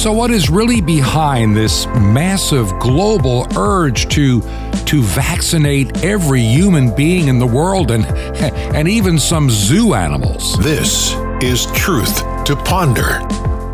So, 0.00 0.14
what 0.14 0.30
is 0.30 0.48
really 0.48 0.80
behind 0.80 1.54
this 1.54 1.84
massive 1.88 2.72
global 2.78 3.46
urge 3.54 4.08
to 4.14 4.40
to 4.86 5.02
vaccinate 5.02 6.02
every 6.02 6.40
human 6.40 6.94
being 6.94 7.28
in 7.28 7.38
the 7.38 7.46
world 7.46 7.90
and 7.90 8.06
and 8.74 8.88
even 8.88 9.18
some 9.18 9.50
zoo 9.50 9.92
animals? 9.92 10.58
This 10.60 11.12
is 11.42 11.66
Truth 11.72 12.16
to 12.46 12.56
Ponder 12.64 13.20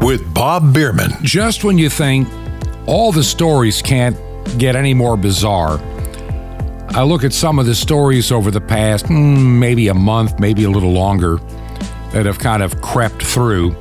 with 0.04 0.34
Bob 0.34 0.75
Bierman. 0.75 1.12
Just 1.23 1.62
when 1.62 1.79
you 1.79 1.89
think 1.89 2.27
all 2.88 3.12
the 3.12 3.22
stories 3.22 3.80
can't 3.80 4.16
get 4.58 4.74
any 4.74 4.95
more 4.95 5.16
bizarre, 5.16 5.79
I 6.88 7.04
look 7.04 7.22
at 7.22 7.34
some 7.34 7.61
of 7.61 7.66
the 7.66 7.74
stories 7.77 8.32
over 8.32 8.50
the 8.50 8.61
past 8.61 9.04
mm, 9.04 9.61
maybe 9.61 9.86
a 9.86 9.95
month, 9.95 10.40
maybe 10.40 10.64
a 10.64 10.70
little 10.70 10.93
longer, 10.93 11.36
that 12.11 12.27
have 12.27 12.40
kind 12.40 12.65
of 12.65 12.83
crept 12.83 13.23
through. 13.23 13.77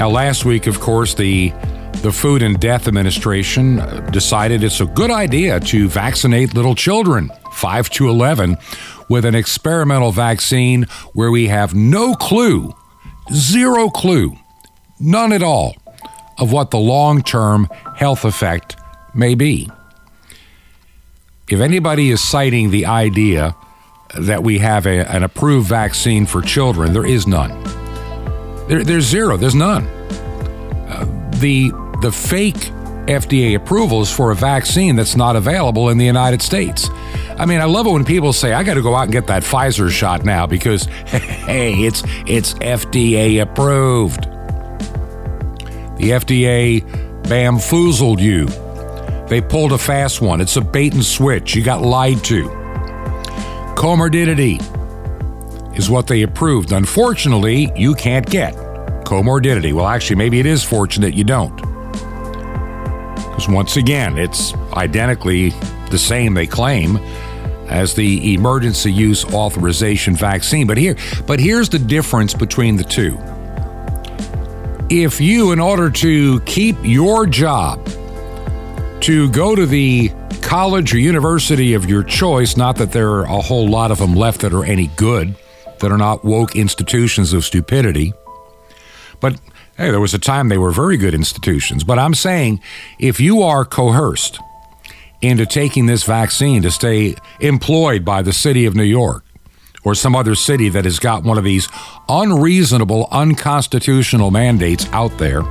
Now, 0.00 0.08
last 0.08 0.44
week, 0.44 0.66
of 0.66 0.80
course, 0.80 1.14
the 1.14 1.52
the 2.02 2.10
Food 2.10 2.42
and 2.42 2.58
Death 2.58 2.88
Administration 2.88 3.78
uh, 3.78 4.00
decided 4.10 4.64
it's 4.64 4.80
a 4.80 4.86
good 4.86 5.10
idea 5.10 5.60
to 5.60 5.88
vaccinate 5.88 6.54
little 6.54 6.74
children, 6.74 7.30
5 7.52 7.90
to 7.90 8.08
11, 8.08 8.56
with 9.10 9.26
an 9.26 9.34
experimental 9.34 10.10
vaccine 10.10 10.84
where 11.12 11.30
we 11.30 11.48
have 11.48 11.74
no 11.74 12.14
clue, 12.14 12.74
zero 13.34 13.90
clue, 13.90 14.34
none 14.98 15.32
at 15.32 15.42
all, 15.42 15.76
of 16.38 16.50
what 16.50 16.70
the 16.70 16.78
long 16.78 17.22
term 17.22 17.68
health 17.94 18.24
effect 18.24 18.76
may 19.14 19.34
be 19.34 19.68
if 21.50 21.60
anybody 21.60 22.10
is 22.10 22.26
citing 22.26 22.70
the 22.70 22.86
idea 22.86 23.54
that 24.16 24.42
we 24.42 24.58
have 24.58 24.86
a, 24.86 25.00
an 25.12 25.24
approved 25.24 25.68
vaccine 25.68 26.24
for 26.24 26.40
children, 26.40 26.92
there 26.92 27.04
is 27.04 27.26
none. 27.26 27.79
There, 28.70 28.84
there's 28.84 29.04
zero. 29.04 29.36
There's 29.36 29.56
none. 29.56 29.84
Uh, 30.88 31.04
the 31.40 31.72
the 32.02 32.12
fake 32.12 32.70
FDA 33.06 33.56
approvals 33.56 34.14
for 34.14 34.30
a 34.30 34.36
vaccine 34.36 34.94
that's 34.94 35.16
not 35.16 35.34
available 35.34 35.88
in 35.88 35.98
the 35.98 36.06
United 36.06 36.40
States. 36.40 36.88
I 37.36 37.46
mean, 37.46 37.60
I 37.60 37.64
love 37.64 37.86
it 37.86 37.90
when 37.90 38.04
people 38.04 38.32
say, 38.32 38.52
"I 38.52 38.62
got 38.62 38.74
to 38.74 38.82
go 38.82 38.94
out 38.94 39.02
and 39.02 39.12
get 39.12 39.26
that 39.26 39.42
Pfizer 39.42 39.90
shot 39.90 40.24
now 40.24 40.46
because, 40.46 40.84
hey, 41.06 41.74
it's 41.84 42.04
it's 42.28 42.54
FDA 42.54 43.42
approved." 43.42 44.22
The 45.98 46.12
FDA 46.12 46.80
bamfoozled 47.24 48.20
you 48.20 48.46
they 49.28 49.40
pulled 49.40 49.72
a 49.72 49.78
fast 49.78 50.20
one. 50.20 50.40
It's 50.40 50.56
a 50.56 50.60
bait 50.60 50.92
and 50.92 51.04
switch. 51.04 51.54
You 51.54 51.62
got 51.62 51.82
lied 51.82 52.24
to. 52.24 52.48
Comirnaty 53.76 54.79
is 55.80 55.88
what 55.88 56.06
they 56.06 56.20
approved. 56.20 56.72
Unfortunately, 56.72 57.72
you 57.74 57.94
can't 57.94 58.28
get 58.28 58.54
Comirnaty. 59.04 59.72
Well, 59.72 59.86
actually, 59.86 60.16
maybe 60.16 60.38
it 60.38 60.44
is 60.44 60.62
fortunate 60.62 61.14
you 61.14 61.24
don't. 61.24 61.56
Because 63.16 63.48
once 63.48 63.78
again, 63.78 64.18
it's 64.18 64.52
identically 64.74 65.54
the 65.90 65.98
same, 65.98 66.34
they 66.34 66.46
claim, 66.46 66.98
as 67.68 67.94
the 67.94 68.34
emergency 68.34 68.92
use 68.92 69.24
authorization 69.24 70.14
vaccine. 70.14 70.66
But 70.66 70.76
here, 70.76 70.96
but 71.26 71.40
here's 71.40 71.70
the 71.70 71.78
difference 71.78 72.34
between 72.34 72.76
the 72.76 72.84
two. 72.84 73.18
If 74.90 75.18
you, 75.18 75.52
in 75.52 75.60
order 75.60 75.88
to 75.88 76.40
keep 76.40 76.76
your 76.82 77.24
job, 77.24 77.88
to 79.00 79.30
go 79.30 79.54
to 79.54 79.64
the 79.64 80.12
college 80.42 80.92
or 80.92 80.98
university 80.98 81.72
of 81.72 81.88
your 81.88 82.02
choice, 82.04 82.58
not 82.58 82.76
that 82.76 82.92
there 82.92 83.12
are 83.12 83.24
a 83.24 83.40
whole 83.40 83.66
lot 83.66 83.90
of 83.90 83.98
them 83.98 84.14
left 84.14 84.42
that 84.42 84.52
are 84.52 84.64
any 84.64 84.88
good, 84.88 85.34
that 85.80 85.90
are 85.90 85.98
not 85.98 86.24
woke 86.24 86.56
institutions 86.56 87.32
of 87.32 87.44
stupidity. 87.44 88.12
But 89.20 89.34
hey, 89.76 89.90
there 89.90 90.00
was 90.00 90.14
a 90.14 90.18
time 90.18 90.48
they 90.48 90.58
were 90.58 90.70
very 90.70 90.96
good 90.96 91.14
institutions. 91.14 91.84
But 91.84 91.98
I'm 91.98 92.14
saying 92.14 92.60
if 92.98 93.20
you 93.20 93.42
are 93.42 93.64
coerced 93.64 94.40
into 95.20 95.44
taking 95.44 95.86
this 95.86 96.04
vaccine 96.04 96.62
to 96.62 96.70
stay 96.70 97.14
employed 97.40 98.04
by 98.04 98.22
the 98.22 98.32
city 98.32 98.64
of 98.64 98.74
New 98.74 98.82
York 98.82 99.24
or 99.84 99.94
some 99.94 100.14
other 100.14 100.34
city 100.34 100.68
that 100.70 100.84
has 100.84 100.98
got 100.98 101.24
one 101.24 101.38
of 101.38 101.44
these 101.44 101.68
unreasonable, 102.08 103.08
unconstitutional 103.10 104.30
mandates 104.30 104.86
out 104.92 105.16
there 105.18 105.42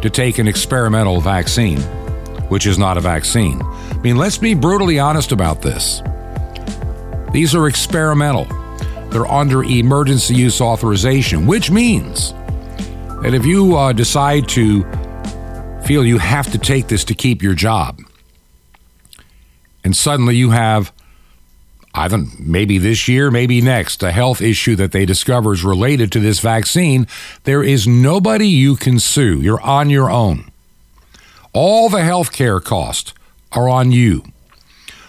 to 0.00 0.10
take 0.10 0.38
an 0.38 0.48
experimental 0.48 1.20
vaccine 1.20 1.80
which 2.50 2.66
is 2.66 2.78
not 2.78 2.98
a 2.98 3.00
vaccine. 3.00 3.62
I 3.62 3.98
mean, 4.02 4.16
let's 4.16 4.36
be 4.36 4.54
brutally 4.54 4.98
honest 4.98 5.30
about 5.32 5.62
this. 5.62 6.02
These 7.32 7.54
are 7.54 7.68
experimental, 7.68 8.44
they're 9.10 9.26
under 9.26 9.62
emergency 9.62 10.34
use 10.34 10.60
authorization, 10.60 11.46
which 11.46 11.70
means 11.70 12.32
that 13.22 13.34
if 13.34 13.44
you 13.44 13.76
uh, 13.76 13.92
decide 13.92 14.48
to 14.50 14.82
feel 15.84 16.04
you 16.04 16.18
have 16.18 16.50
to 16.52 16.58
take 16.58 16.88
this 16.88 17.04
to 17.04 17.14
keep 17.14 17.42
your 17.42 17.54
job, 17.54 18.00
and 19.82 19.96
suddenly 19.96 20.36
you 20.36 20.50
have 20.50 20.92
either 21.94 22.18
maybe 22.38 22.78
this 22.78 23.08
year, 23.08 23.30
maybe 23.30 23.60
next, 23.60 24.02
a 24.02 24.12
health 24.12 24.40
issue 24.40 24.76
that 24.76 24.92
they 24.92 25.04
discover 25.04 25.52
is 25.52 25.64
related 25.64 26.12
to 26.12 26.20
this 26.20 26.40
vaccine, 26.40 27.06
there 27.44 27.62
is 27.62 27.86
nobody 27.86 28.46
you 28.46 28.76
can 28.76 28.98
sue. 28.98 29.40
You're 29.40 29.60
on 29.60 29.90
your 29.90 30.10
own. 30.10 30.50
All 31.52 31.88
the 31.88 32.04
health 32.04 32.32
care 32.32 32.60
costs 32.60 33.12
are 33.52 33.68
on 33.68 33.90
you. 33.90 34.22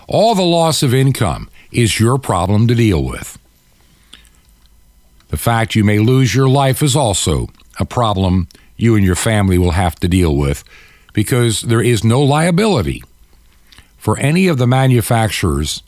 All 0.07 0.33
the 0.33 0.41
loss 0.41 0.81
of 0.81 0.93
income 0.93 1.49
is 1.71 1.99
your 1.99 2.17
problem 2.17 2.67
to 2.67 2.75
deal 2.75 3.03
with. 3.03 3.37
The 5.31 5.37
fact 5.37 5.75
you 5.75 5.83
may 5.83 5.97
lose 5.97 6.35
your 6.35 6.49
life 6.49 6.83
is 6.83 6.95
also 6.95 7.47
a 7.79 7.85
problem 7.85 8.47
you 8.75 8.95
and 8.95 9.05
your 9.05 9.15
family 9.15 9.57
will 9.57 9.71
have 9.71 9.95
to 10.01 10.07
deal 10.07 10.35
with 10.35 10.63
because 11.13 11.61
there 11.61 11.81
is 11.81 12.03
no 12.03 12.21
liability 12.21 13.03
for 13.97 14.17
any 14.19 14.47
of 14.47 14.57
the 14.57 14.67
manufacturers 14.67 15.83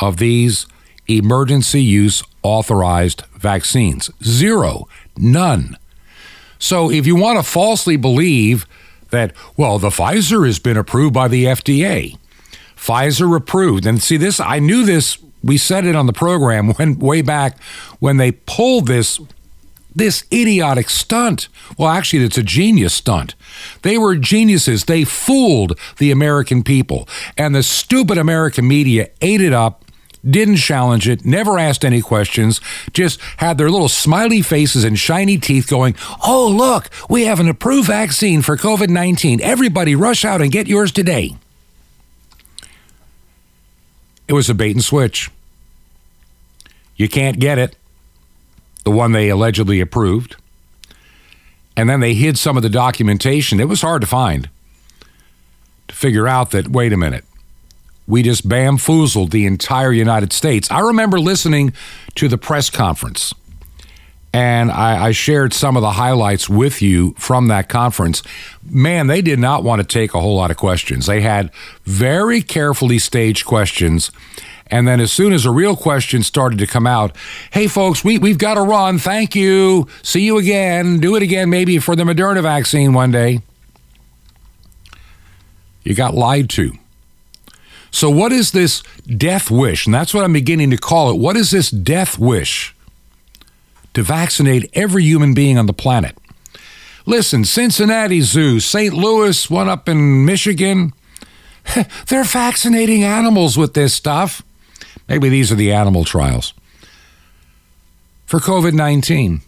of 0.00 0.16
these 0.16 0.66
emergency 1.08 1.82
use 1.82 2.22
authorized 2.42 3.22
vaccines. 3.34 4.10
Zero. 4.24 4.88
None. 5.16 5.76
So 6.58 6.90
if 6.90 7.06
you 7.06 7.16
want 7.16 7.38
to 7.38 7.42
falsely 7.42 7.96
believe 7.96 8.66
that, 9.10 9.32
well, 9.56 9.78
the 9.78 9.90
Pfizer 9.90 10.46
has 10.46 10.58
been 10.58 10.76
approved 10.76 11.12
by 11.12 11.28
the 11.28 11.44
FDA. 11.44 12.16
Pfizer 12.76 13.36
approved. 13.36 13.84
And 13.84 14.02
see, 14.02 14.16
this, 14.16 14.40
I 14.40 14.58
knew 14.58 14.84
this, 14.84 15.18
we 15.42 15.58
said 15.58 15.84
it 15.84 15.94
on 15.94 16.06
the 16.06 16.12
program 16.12 16.72
when 16.74 16.98
way 16.98 17.22
back 17.22 17.60
when 18.00 18.16
they 18.16 18.32
pulled 18.32 18.86
this 18.88 19.20
this 19.94 20.24
idiotic 20.30 20.90
stunt. 20.90 21.48
Well, 21.78 21.88
actually, 21.88 22.22
it's 22.24 22.36
a 22.36 22.42
genius 22.42 22.92
stunt. 22.92 23.34
They 23.80 23.96
were 23.96 24.14
geniuses. 24.14 24.84
They 24.84 25.04
fooled 25.04 25.78
the 25.96 26.10
American 26.10 26.62
people. 26.62 27.08
And 27.38 27.54
the 27.54 27.62
stupid 27.62 28.18
American 28.18 28.68
media 28.68 29.08
ate 29.22 29.40
it 29.40 29.54
up 29.54 29.86
didn't 30.28 30.56
challenge 30.56 31.08
it, 31.08 31.24
never 31.24 31.58
asked 31.58 31.84
any 31.84 32.00
questions, 32.02 32.60
just 32.92 33.20
had 33.36 33.58
their 33.58 33.70
little 33.70 33.88
smiley 33.88 34.42
faces 34.42 34.84
and 34.84 34.98
shiny 34.98 35.38
teeth 35.38 35.68
going, 35.68 35.94
Oh, 36.26 36.48
look, 36.48 36.90
we 37.08 37.26
have 37.26 37.40
an 37.40 37.48
approved 37.48 37.86
vaccine 37.86 38.42
for 38.42 38.56
COVID 38.56 38.88
19. 38.88 39.40
Everybody 39.40 39.94
rush 39.94 40.24
out 40.24 40.42
and 40.42 40.50
get 40.50 40.66
yours 40.66 40.92
today. 40.92 41.36
It 44.28 44.32
was 44.32 44.50
a 44.50 44.54
bait 44.54 44.74
and 44.74 44.84
switch. 44.84 45.30
You 46.96 47.08
can't 47.08 47.38
get 47.38 47.58
it, 47.58 47.76
the 48.84 48.90
one 48.90 49.12
they 49.12 49.28
allegedly 49.28 49.80
approved. 49.80 50.36
And 51.76 51.88
then 51.90 52.00
they 52.00 52.14
hid 52.14 52.38
some 52.38 52.56
of 52.56 52.62
the 52.62 52.70
documentation. 52.70 53.60
It 53.60 53.68
was 53.68 53.82
hard 53.82 54.00
to 54.00 54.06
find 54.06 54.48
to 55.88 55.94
figure 55.94 56.26
out 56.26 56.50
that, 56.52 56.68
wait 56.68 56.92
a 56.92 56.96
minute, 56.96 57.24
we 58.06 58.22
just 58.22 58.48
bamfoozled 58.48 59.30
the 59.30 59.46
entire 59.46 59.92
United 59.92 60.32
States. 60.32 60.70
I 60.70 60.80
remember 60.80 61.18
listening 61.20 61.72
to 62.14 62.28
the 62.28 62.38
press 62.38 62.70
conference, 62.70 63.34
and 64.36 64.70
I, 64.70 65.06
I, 65.06 65.12
shared 65.12 65.54
some 65.54 65.78
of 65.78 65.80
the 65.80 65.92
highlights 65.92 66.46
with 66.46 66.82
you 66.82 67.14
from 67.16 67.48
that 67.48 67.70
conference. 67.70 68.22
Man, 68.68 69.06
they 69.06 69.22
did 69.22 69.38
not 69.38 69.64
want 69.64 69.80
to 69.80 69.88
take 69.88 70.12
a 70.12 70.20
whole 70.20 70.36
lot 70.36 70.50
of 70.50 70.58
questions. 70.58 71.06
They 71.06 71.22
had 71.22 71.50
very 71.84 72.42
carefully 72.42 72.98
staged 72.98 73.46
questions. 73.46 74.10
And 74.66 74.86
then, 74.86 75.00
as 75.00 75.10
soon 75.10 75.32
as 75.32 75.46
a 75.46 75.50
real 75.50 75.74
question 75.74 76.22
started 76.22 76.58
to 76.58 76.66
come 76.66 76.86
out, 76.86 77.16
hey, 77.52 77.66
folks, 77.66 78.04
we, 78.04 78.18
we've 78.18 78.36
got 78.36 78.54
to 78.54 78.60
run. 78.60 78.98
Thank 78.98 79.34
you. 79.34 79.88
See 80.02 80.26
you 80.26 80.36
again. 80.36 81.00
Do 81.00 81.16
it 81.16 81.22
again, 81.22 81.48
maybe 81.48 81.78
for 81.78 81.96
the 81.96 82.02
Moderna 82.02 82.42
vaccine 82.42 82.92
one 82.92 83.12
day. 83.12 83.40
You 85.82 85.94
got 85.94 86.14
lied 86.14 86.50
to. 86.50 86.72
So, 87.90 88.10
what 88.10 88.32
is 88.32 88.50
this 88.50 88.82
death 89.06 89.50
wish? 89.50 89.86
And 89.86 89.94
that's 89.94 90.12
what 90.12 90.24
I'm 90.24 90.34
beginning 90.34 90.72
to 90.72 90.76
call 90.76 91.10
it. 91.10 91.16
What 91.16 91.38
is 91.38 91.52
this 91.52 91.70
death 91.70 92.18
wish? 92.18 92.75
To 93.96 94.02
vaccinate 94.02 94.68
every 94.74 95.04
human 95.04 95.32
being 95.32 95.56
on 95.56 95.64
the 95.64 95.72
planet. 95.72 96.18
Listen, 97.06 97.46
Cincinnati 97.46 98.20
Zoo, 98.20 98.60
St. 98.60 98.92
Louis, 98.92 99.48
one 99.48 99.70
up 99.70 99.88
in 99.88 100.26
Michigan, 100.26 100.92
they're 102.08 102.22
vaccinating 102.22 103.04
animals 103.04 103.56
with 103.56 103.72
this 103.72 103.94
stuff. 103.94 104.42
Maybe 105.08 105.30
these 105.30 105.50
are 105.50 105.54
the 105.54 105.72
animal 105.72 106.04
trials 106.04 106.52
for 108.26 108.38
COVID 108.38 108.74
19. 108.74 109.40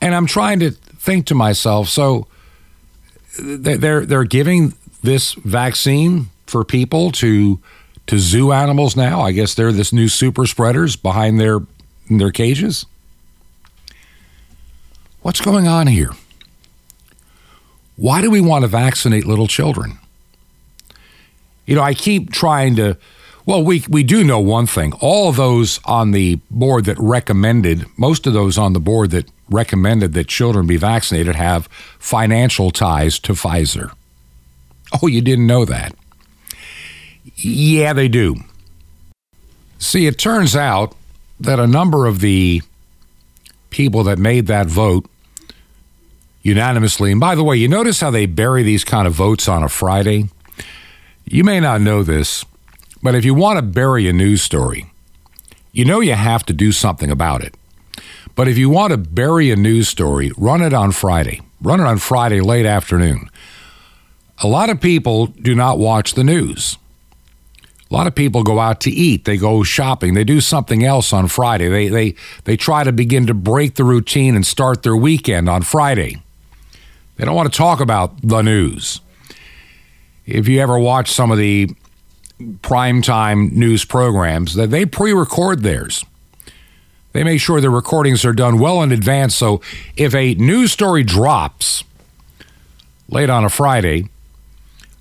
And 0.00 0.14
I'm 0.14 0.26
trying 0.26 0.60
to 0.60 0.70
think 0.70 1.26
to 1.26 1.34
myself, 1.34 1.88
so 1.88 2.28
they're 3.40 4.06
they're 4.06 4.22
giving 4.22 4.74
this 5.02 5.32
vaccine 5.32 6.28
for 6.46 6.62
people 6.62 7.10
to 7.10 7.58
to 8.06 8.20
zoo 8.20 8.52
animals 8.52 8.94
now. 8.94 9.20
I 9.20 9.32
guess 9.32 9.54
they're 9.54 9.72
this 9.72 9.92
new 9.92 10.06
super 10.06 10.46
spreaders 10.46 10.94
behind 10.94 11.40
their 11.40 11.58
their 12.08 12.30
cages. 12.30 12.86
What's 15.22 15.40
going 15.40 15.66
on 15.66 15.86
here? 15.86 16.10
Why 17.96 18.20
do 18.20 18.30
we 18.30 18.40
want 18.40 18.62
to 18.62 18.68
vaccinate 18.68 19.24
little 19.24 19.46
children? 19.46 19.98
You 21.66 21.76
know, 21.76 21.82
I 21.82 21.94
keep 21.94 22.30
trying 22.30 22.76
to 22.76 22.98
well, 23.46 23.62
we 23.62 23.84
we 23.88 24.02
do 24.02 24.24
know 24.24 24.40
one 24.40 24.66
thing. 24.66 24.92
All 25.00 25.28
of 25.28 25.36
those 25.36 25.78
on 25.84 26.12
the 26.12 26.36
board 26.50 26.86
that 26.86 26.98
recommended, 26.98 27.86
most 27.98 28.26
of 28.26 28.32
those 28.32 28.56
on 28.56 28.72
the 28.72 28.80
board 28.80 29.10
that 29.10 29.30
recommended 29.50 30.14
that 30.14 30.28
children 30.28 30.66
be 30.66 30.78
vaccinated 30.78 31.36
have 31.36 31.66
financial 31.98 32.70
ties 32.70 33.18
to 33.20 33.32
Pfizer. 33.32 33.92
Oh, 35.02 35.06
you 35.06 35.20
didn't 35.20 35.46
know 35.46 35.66
that? 35.66 35.94
Yeah, 37.36 37.92
they 37.92 38.08
do. 38.08 38.36
See, 39.78 40.06
it 40.06 40.18
turns 40.18 40.56
out 40.56 40.94
that 41.40 41.58
a 41.58 41.66
number 41.66 42.06
of 42.06 42.20
the 42.20 42.62
people 43.70 44.04
that 44.04 44.18
made 44.18 44.46
that 44.46 44.66
vote 44.66 45.06
unanimously, 46.42 47.10
and 47.10 47.20
by 47.20 47.34
the 47.34 47.44
way, 47.44 47.56
you 47.56 47.68
notice 47.68 48.00
how 48.00 48.10
they 48.10 48.26
bury 48.26 48.62
these 48.62 48.84
kind 48.84 49.06
of 49.06 49.14
votes 49.14 49.48
on 49.48 49.62
a 49.62 49.68
Friday? 49.68 50.28
You 51.24 51.42
may 51.42 51.58
not 51.58 51.80
know 51.80 52.02
this, 52.02 52.44
but 53.02 53.14
if 53.14 53.24
you 53.24 53.34
want 53.34 53.58
to 53.58 53.62
bury 53.62 54.08
a 54.08 54.12
news 54.12 54.42
story, 54.42 54.92
you 55.72 55.84
know 55.84 56.00
you 56.00 56.14
have 56.14 56.44
to 56.46 56.52
do 56.52 56.70
something 56.70 57.10
about 57.10 57.42
it. 57.42 57.54
But 58.36 58.48
if 58.48 58.58
you 58.58 58.68
want 58.68 58.92
to 58.92 58.98
bury 58.98 59.50
a 59.50 59.56
news 59.56 59.88
story, 59.88 60.32
run 60.36 60.62
it 60.62 60.72
on 60.74 60.92
Friday. 60.92 61.40
Run 61.60 61.80
it 61.80 61.86
on 61.86 61.98
Friday 61.98 62.40
late 62.40 62.66
afternoon. 62.66 63.30
A 64.42 64.46
lot 64.46 64.70
of 64.70 64.80
people 64.80 65.26
do 65.26 65.54
not 65.54 65.78
watch 65.78 66.14
the 66.14 66.24
news. 66.24 66.76
A 67.94 67.96
lot 67.96 68.08
of 68.08 68.16
people 68.16 68.42
go 68.42 68.58
out 68.58 68.80
to 68.80 68.90
eat, 68.90 69.24
they 69.24 69.36
go 69.36 69.62
shopping, 69.62 70.14
they 70.14 70.24
do 70.24 70.40
something 70.40 70.82
else 70.82 71.12
on 71.12 71.28
Friday. 71.28 71.68
They 71.68 71.86
they 71.86 72.14
they 72.42 72.56
try 72.56 72.82
to 72.82 72.90
begin 72.90 73.24
to 73.28 73.34
break 73.34 73.76
the 73.76 73.84
routine 73.84 74.34
and 74.34 74.44
start 74.44 74.82
their 74.82 74.96
weekend 74.96 75.48
on 75.48 75.62
Friday. 75.62 76.20
They 77.14 77.24
don't 77.24 77.36
want 77.36 77.52
to 77.52 77.56
talk 77.56 77.78
about 77.78 78.20
the 78.20 78.42
news. 78.42 79.00
If 80.26 80.48
you 80.48 80.60
ever 80.60 80.76
watch 80.76 81.12
some 81.12 81.30
of 81.30 81.38
the 81.38 81.70
primetime 82.62 83.52
news 83.52 83.84
programs, 83.84 84.56
that 84.56 84.72
they 84.72 84.86
pre-record 84.86 85.62
theirs. 85.62 86.04
They 87.12 87.22
make 87.22 87.40
sure 87.40 87.60
the 87.60 87.70
recordings 87.70 88.24
are 88.24 88.32
done 88.32 88.58
well 88.58 88.82
in 88.82 88.90
advance 88.90 89.36
so 89.36 89.60
if 89.96 90.16
a 90.16 90.34
news 90.34 90.72
story 90.72 91.04
drops 91.04 91.84
late 93.08 93.30
on 93.30 93.44
a 93.44 93.48
Friday, 93.48 94.08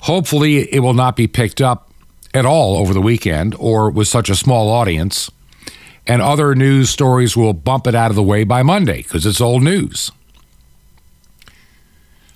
hopefully 0.01 0.71
it 0.71 0.81
will 0.81 0.93
not 0.93 1.15
be 1.15 1.25
picked 1.25 1.59
up 1.59 1.89
at 2.33 2.45
all 2.45 2.77
over 2.77 2.93
the 2.93 3.01
weekend 3.01 3.55
or 3.59 3.89
with 3.89 4.07
such 4.07 4.29
a 4.29 4.35
small 4.35 4.69
audience. 4.69 5.29
And 6.05 6.21
other 6.21 6.53
news 6.55 6.89
stories 6.89 7.37
will 7.37 7.53
bump 7.53 7.87
it 7.87 7.95
out 7.95 8.09
of 8.09 8.15
the 8.15 8.23
way 8.23 8.43
by 8.43 8.63
Monday 8.63 9.03
because 9.03 9.25
it's 9.25 9.39
old 9.39 9.63
news. 9.63 10.11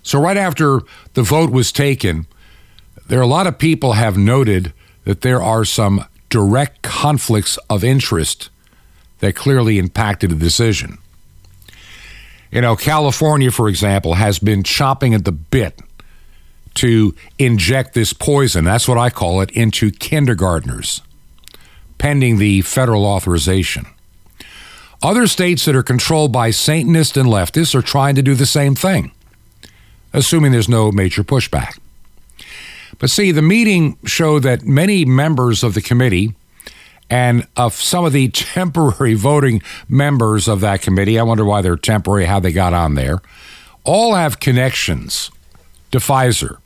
So, 0.03 0.21
right 0.21 0.37
after 0.37 0.81
the 1.15 1.23
vote 1.23 1.49
was 1.49 1.73
taken, 1.73 2.27
there 3.07 3.19
are 3.19 3.23
a 3.23 3.27
lot 3.27 3.45
of 3.45 3.57
people 3.57 3.93
have 3.93 4.17
noted 4.17 4.71
that 5.03 5.21
there 5.21 5.41
are 5.41 5.65
some 5.65 6.05
direct 6.29 6.81
conflicts 6.81 7.57
of 7.69 7.83
interest 7.83 8.49
that 9.19 9.35
clearly 9.35 9.79
impacted 9.79 10.29
the 10.29 10.35
decision. 10.35 10.97
You 12.51 12.61
know, 12.61 12.75
California, 12.75 13.51
for 13.51 13.67
example, 13.67 14.13
has 14.13 14.39
been 14.39 14.63
chopping 14.63 15.13
at 15.13 15.25
the 15.25 15.31
bit 15.33 15.81
to 16.77 17.13
inject 17.37 17.93
this 17.93 18.13
poison, 18.13 18.63
that's 18.63 18.87
what 18.87 18.97
I 18.97 19.09
call 19.09 19.41
it, 19.41 19.51
into 19.51 19.91
kindergartners, 19.91 21.01
pending 21.97 22.37
the 22.37 22.61
federal 22.61 23.05
authorization. 23.05 23.85
Other 25.01 25.27
states 25.27 25.65
that 25.65 25.75
are 25.75 25.83
controlled 25.83 26.31
by 26.31 26.51
Satanists 26.51 27.17
and 27.17 27.27
leftists 27.27 27.75
are 27.75 27.81
trying 27.81 28.15
to 28.15 28.23
do 28.23 28.33
the 28.33 28.45
same 28.45 28.73
thing, 28.73 29.11
assuming 30.13 30.51
there's 30.51 30.69
no 30.69 30.91
major 30.91 31.23
pushback. 31.23 31.77
But 32.99 33.09
see, 33.09 33.31
the 33.31 33.41
meeting 33.41 33.97
showed 34.05 34.43
that 34.43 34.63
many 34.63 35.05
members 35.05 35.63
of 35.63 35.73
the 35.73 35.81
committee 35.81 36.33
and 37.09 37.47
of 37.55 37.73
some 37.73 38.05
of 38.05 38.13
the 38.13 38.29
temporary 38.33 39.13
voting 39.13 39.61
members 39.87 40.47
of 40.47 40.61
that 40.61 40.81
committee, 40.81 41.19
I 41.19 41.23
wonder 41.23 41.45
why 41.45 41.61
they're 41.61 41.75
temporary, 41.75 42.25
how 42.25 42.39
they 42.39 42.51
got 42.51 42.73
on 42.73 42.95
there, 42.95 43.21
all 43.83 44.15
have 44.15 44.39
connections 44.39 45.31
to 45.91 45.99
Pfizer, 45.99 46.57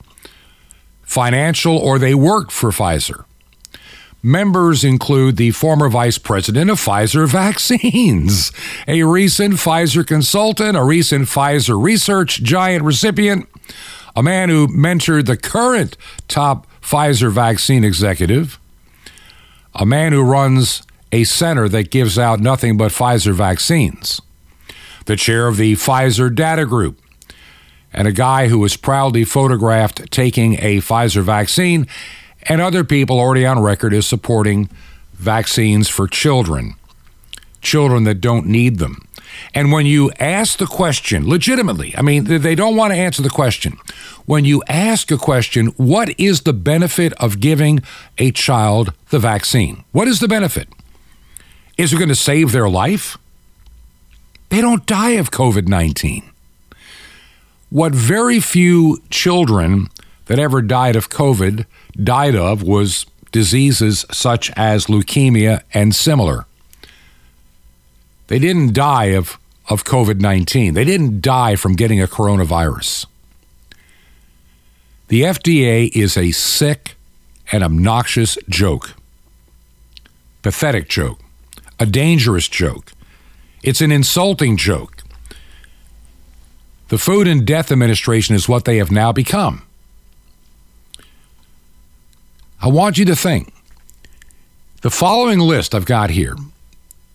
financial, 1.12 1.76
or 1.76 1.98
they 1.98 2.14
worked 2.14 2.50
for 2.50 2.70
Pfizer. 2.70 3.24
Members 4.22 4.84
include 4.84 5.36
the 5.36 5.50
former 5.50 5.88
vice 5.88 6.16
president 6.16 6.70
of 6.70 6.78
Pfizer 6.78 7.28
Vaccines, 7.28 8.52
a 8.88 9.02
recent 9.02 9.54
Pfizer 9.54 10.06
consultant, 10.06 10.76
a 10.76 10.82
recent 10.82 11.26
Pfizer 11.28 11.80
research 11.82 12.42
giant 12.42 12.84
recipient, 12.84 13.48
a 14.14 14.22
man 14.22 14.48
who 14.48 14.68
mentored 14.68 15.26
the 15.26 15.36
current 15.36 15.96
top 16.28 16.66
Pfizer 16.80 17.30
vaccine 17.30 17.84
executive, 17.84 18.58
a 19.74 19.84
man 19.84 20.12
who 20.12 20.22
runs 20.22 20.82
a 21.10 21.24
center 21.24 21.68
that 21.68 21.90
gives 21.90 22.18
out 22.18 22.40
nothing 22.40 22.76
but 22.76 22.92
Pfizer 22.92 23.32
vaccines, 23.32 24.20
the 25.06 25.16
chair 25.16 25.46
of 25.46 25.56
the 25.56 25.74
Pfizer 25.74 26.34
Data 26.34 26.64
Group, 26.64 27.01
and 27.92 28.08
a 28.08 28.12
guy 28.12 28.48
who 28.48 28.58
was 28.58 28.76
proudly 28.76 29.24
photographed 29.24 30.10
taking 30.10 30.54
a 30.54 30.78
Pfizer 30.78 31.22
vaccine, 31.22 31.86
and 32.42 32.60
other 32.60 32.84
people 32.84 33.18
already 33.18 33.46
on 33.46 33.60
record 33.60 33.94
as 33.94 34.06
supporting 34.06 34.68
vaccines 35.14 35.88
for 35.88 36.08
children, 36.08 36.74
children 37.60 38.04
that 38.04 38.20
don't 38.20 38.46
need 38.46 38.78
them. 38.78 39.06
And 39.54 39.72
when 39.72 39.86
you 39.86 40.10
ask 40.18 40.58
the 40.58 40.66
question, 40.66 41.28
legitimately, 41.28 41.94
I 41.96 42.02
mean, 42.02 42.24
they 42.24 42.54
don't 42.54 42.76
want 42.76 42.92
to 42.92 42.98
answer 42.98 43.22
the 43.22 43.30
question. 43.30 43.78
When 44.26 44.44
you 44.44 44.62
ask 44.68 45.10
a 45.10 45.16
question, 45.16 45.68
what 45.76 46.18
is 46.18 46.42
the 46.42 46.52
benefit 46.52 47.12
of 47.14 47.40
giving 47.40 47.80
a 48.18 48.30
child 48.30 48.92
the 49.10 49.18
vaccine? 49.18 49.84
What 49.92 50.08
is 50.08 50.20
the 50.20 50.28
benefit? 50.28 50.68
Is 51.78 51.92
it 51.92 51.96
going 51.96 52.08
to 52.08 52.14
save 52.14 52.52
their 52.52 52.68
life? 52.68 53.16
They 54.50 54.60
don't 54.60 54.84
die 54.86 55.12
of 55.12 55.30
COVID 55.30 55.66
19. 55.66 56.31
What 57.72 57.94
very 57.94 58.38
few 58.38 59.00
children 59.08 59.88
that 60.26 60.38
ever 60.38 60.60
died 60.60 60.94
of 60.94 61.08
COVID 61.08 61.64
died 61.96 62.36
of 62.36 62.62
was 62.62 63.06
diseases 63.32 64.04
such 64.12 64.50
as 64.58 64.88
leukemia 64.88 65.62
and 65.72 65.94
similar. 65.94 66.44
They 68.26 68.38
didn't 68.38 68.74
die 68.74 69.16
of, 69.16 69.38
of 69.70 69.84
COVID 69.84 70.20
19. 70.20 70.74
They 70.74 70.84
didn't 70.84 71.22
die 71.22 71.56
from 71.56 71.72
getting 71.72 71.98
a 71.98 72.06
coronavirus. 72.06 73.06
The 75.08 75.22
FDA 75.22 75.90
is 75.96 76.18
a 76.18 76.32
sick 76.32 76.96
and 77.52 77.64
obnoxious 77.64 78.36
joke, 78.50 78.92
pathetic 80.42 80.90
joke, 80.90 81.20
a 81.80 81.86
dangerous 81.86 82.48
joke. 82.48 82.92
It's 83.62 83.80
an 83.80 83.90
insulting 83.90 84.58
joke. 84.58 85.01
The 86.92 86.98
Food 86.98 87.26
and 87.26 87.46
Death 87.46 87.72
Administration 87.72 88.34
is 88.34 88.50
what 88.50 88.66
they 88.66 88.76
have 88.76 88.90
now 88.90 89.12
become. 89.12 89.62
I 92.60 92.68
want 92.68 92.98
you 92.98 93.06
to 93.06 93.16
think 93.16 93.50
the 94.82 94.90
following 94.90 95.38
list 95.38 95.74
I've 95.74 95.86
got 95.86 96.10
here 96.10 96.36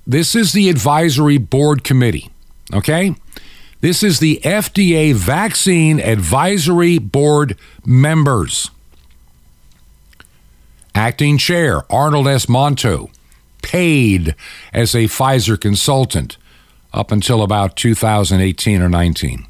this 0.07 0.33
is 0.33 0.51
the 0.51 0.69
advisory 0.69 1.37
board 1.37 1.83
committee, 1.83 2.31
okay? 2.73 3.13
This 3.81 4.01
is 4.01 4.17
the 4.17 4.41
FDA 4.43 5.13
Vaccine 5.13 5.99
Advisory 5.99 6.97
Board 6.97 7.55
members. 7.85 8.71
Acting 10.95 11.37
Chair 11.37 11.83
Arnold 11.93 12.27
S. 12.27 12.47
Monto, 12.47 13.11
paid 13.61 14.33
as 14.73 14.95
a 14.95 15.03
Pfizer 15.03 15.61
consultant 15.61 16.37
up 16.91 17.11
until 17.11 17.43
about 17.43 17.75
2018 17.75 18.81
or 18.81 18.89
19. 18.89 19.46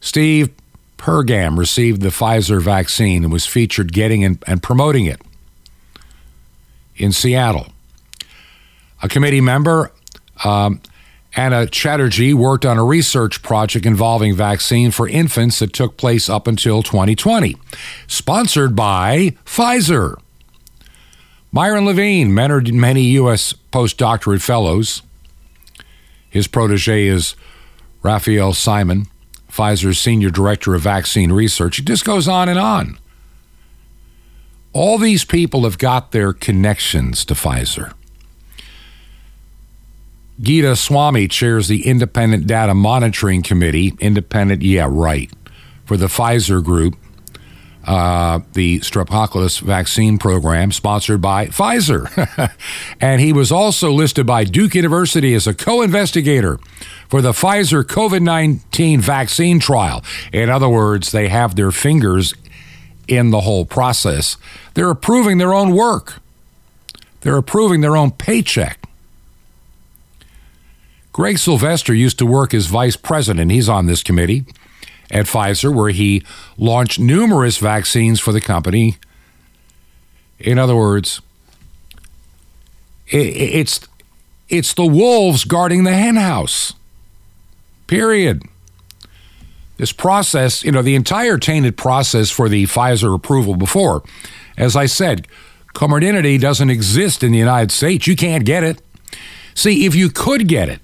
Steve 0.00 0.50
Pergam 0.98 1.58
received 1.58 2.00
the 2.00 2.08
Pfizer 2.08 2.60
vaccine 2.60 3.24
and 3.24 3.32
was 3.32 3.46
featured 3.46 3.92
getting 3.92 4.24
and, 4.24 4.42
and 4.46 4.62
promoting 4.62 5.06
it 5.06 5.20
in 6.96 7.12
Seattle. 7.12 7.68
A 9.02 9.08
committee 9.08 9.40
member, 9.40 9.92
um, 10.44 10.80
Anna 11.34 11.66
Chatterjee, 11.66 12.32
worked 12.32 12.64
on 12.64 12.78
a 12.78 12.84
research 12.84 13.42
project 13.42 13.84
involving 13.84 14.34
vaccine 14.34 14.90
for 14.90 15.06
infants 15.06 15.58
that 15.58 15.72
took 15.72 15.96
place 15.96 16.28
up 16.30 16.46
until 16.46 16.82
2020, 16.82 17.56
sponsored 18.06 18.74
by 18.74 19.36
Pfizer. 19.44 20.16
Myron 21.52 21.84
Levine 21.84 22.30
mentored 22.30 22.72
many 22.72 23.02
U.S. 23.02 23.54
postdoctorate 23.72 24.42
fellows. 24.42 25.02
His 26.28 26.46
protege 26.46 27.06
is 27.06 27.36
Raphael 28.02 28.52
Simon, 28.52 29.06
Pfizer's 29.56 29.98
senior 29.98 30.30
director 30.30 30.74
of 30.74 30.82
vaccine 30.82 31.32
research. 31.32 31.78
It 31.78 31.86
just 31.86 32.04
goes 32.04 32.28
on 32.28 32.48
and 32.48 32.58
on. 32.58 32.98
All 34.72 34.98
these 34.98 35.24
people 35.24 35.64
have 35.64 35.78
got 35.78 36.12
their 36.12 36.32
connections 36.32 37.24
to 37.24 37.34
Pfizer. 37.34 37.94
Geeta 40.40 40.74
Swamy 40.76 41.30
chairs 41.30 41.68
the 41.68 41.86
Independent 41.86 42.46
Data 42.46 42.74
Monitoring 42.74 43.42
Committee. 43.42 43.94
Independent, 44.00 44.60
yeah, 44.60 44.86
right. 44.88 45.30
For 45.86 45.96
the 45.96 46.06
Pfizer 46.06 46.62
Group, 46.62 46.96
uh, 47.86 48.40
the 48.52 48.80
streptococcus 48.80 49.60
vaccine 49.60 50.18
program 50.18 50.72
sponsored 50.72 51.20
by 51.20 51.46
Pfizer. 51.46 52.10
and 53.00 53.20
he 53.20 53.32
was 53.32 53.52
also 53.52 53.90
listed 53.92 54.26
by 54.26 54.44
Duke 54.44 54.74
University 54.74 55.34
as 55.34 55.46
a 55.46 55.54
co 55.54 55.82
investigator 55.82 56.58
for 57.08 57.22
the 57.22 57.32
Pfizer 57.32 57.84
COVID 57.84 58.22
19 58.22 59.00
vaccine 59.00 59.60
trial. 59.60 60.02
In 60.32 60.50
other 60.50 60.68
words, 60.68 61.12
they 61.12 61.28
have 61.28 61.54
their 61.54 61.70
fingers 61.70 62.34
in 63.06 63.30
the 63.30 63.42
whole 63.42 63.64
process. 63.64 64.36
They're 64.74 64.90
approving 64.90 65.38
their 65.38 65.54
own 65.54 65.72
work, 65.74 66.20
they're 67.20 67.36
approving 67.36 67.80
their 67.82 67.96
own 67.96 68.10
paycheck. 68.10 68.80
Gregg 71.12 71.38
Sylvester 71.38 71.94
used 71.94 72.18
to 72.18 72.26
work 72.26 72.52
as 72.52 72.66
vice 72.66 72.96
president. 72.96 73.50
He's 73.50 73.70
on 73.70 73.86
this 73.86 74.02
committee 74.02 74.44
at 75.10 75.26
Pfizer, 75.26 75.74
where 75.74 75.90
he 75.90 76.22
launched 76.56 76.98
numerous 76.98 77.58
vaccines 77.58 78.20
for 78.20 78.32
the 78.32 78.40
company. 78.40 78.96
In 80.38 80.58
other 80.58 80.76
words, 80.76 81.20
it's 83.08 83.80
it's 84.48 84.74
the 84.74 84.86
wolves 84.86 85.44
guarding 85.44 85.84
the 85.84 85.94
henhouse. 85.94 86.74
Period. 87.86 88.42
This 89.76 89.92
process, 89.92 90.64
you 90.64 90.72
know, 90.72 90.82
the 90.82 90.94
entire 90.94 91.38
tainted 91.38 91.76
process 91.76 92.30
for 92.30 92.48
the 92.48 92.64
Pfizer 92.64 93.14
approval 93.14 93.56
before, 93.56 94.02
as 94.56 94.74
I 94.74 94.86
said, 94.86 95.28
Comirnaty 95.74 96.40
doesn't 96.40 96.70
exist 96.70 97.22
in 97.22 97.32
the 97.32 97.38
United 97.38 97.70
States. 97.70 98.06
You 98.06 98.16
can't 98.16 98.46
get 98.46 98.64
it. 98.64 98.80
See, 99.54 99.84
if 99.84 99.94
you 99.94 100.08
could 100.08 100.48
get 100.48 100.70
it, 100.70 100.80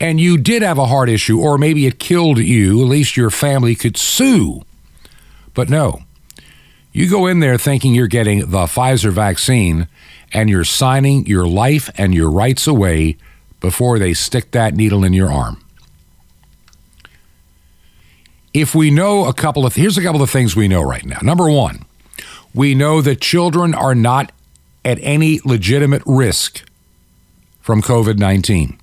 and 0.00 0.18
you 0.18 0.38
did 0.38 0.62
have 0.62 0.78
a 0.78 0.86
heart 0.86 1.10
issue, 1.10 1.38
or 1.38 1.58
maybe 1.58 1.86
it 1.86 1.98
killed 1.98 2.38
you, 2.38 2.80
at 2.80 2.88
least 2.88 3.16
your 3.16 3.30
family 3.30 3.74
could 3.74 3.98
sue. 3.98 4.62
But 5.52 5.68
no, 5.68 6.00
you 6.92 7.08
go 7.08 7.26
in 7.26 7.40
there 7.40 7.58
thinking 7.58 7.94
you're 7.94 8.06
getting 8.06 8.40
the 8.50 8.64
Pfizer 8.64 9.12
vaccine, 9.12 9.86
and 10.32 10.48
you're 10.48 10.64
signing 10.64 11.26
your 11.26 11.46
life 11.46 11.90
and 11.96 12.14
your 12.14 12.30
rights 12.30 12.66
away 12.66 13.18
before 13.60 13.98
they 13.98 14.14
stick 14.14 14.52
that 14.52 14.74
needle 14.74 15.04
in 15.04 15.12
your 15.12 15.30
arm. 15.30 15.62
If 18.54 18.74
we 18.74 18.90
know 18.90 19.26
a 19.26 19.34
couple 19.34 19.66
of, 19.66 19.74
here's 19.74 19.98
a 19.98 20.02
couple 20.02 20.22
of 20.22 20.30
things 20.30 20.56
we 20.56 20.66
know 20.66 20.82
right 20.82 21.04
now. 21.04 21.18
Number 21.22 21.48
one, 21.50 21.84
we 22.54 22.74
know 22.74 23.02
that 23.02 23.20
children 23.20 23.74
are 23.74 23.94
not 23.94 24.32
at 24.84 24.98
any 25.02 25.40
legitimate 25.44 26.02
risk 26.06 26.64
from 27.60 27.82
COVID 27.82 28.18
19 28.18 28.79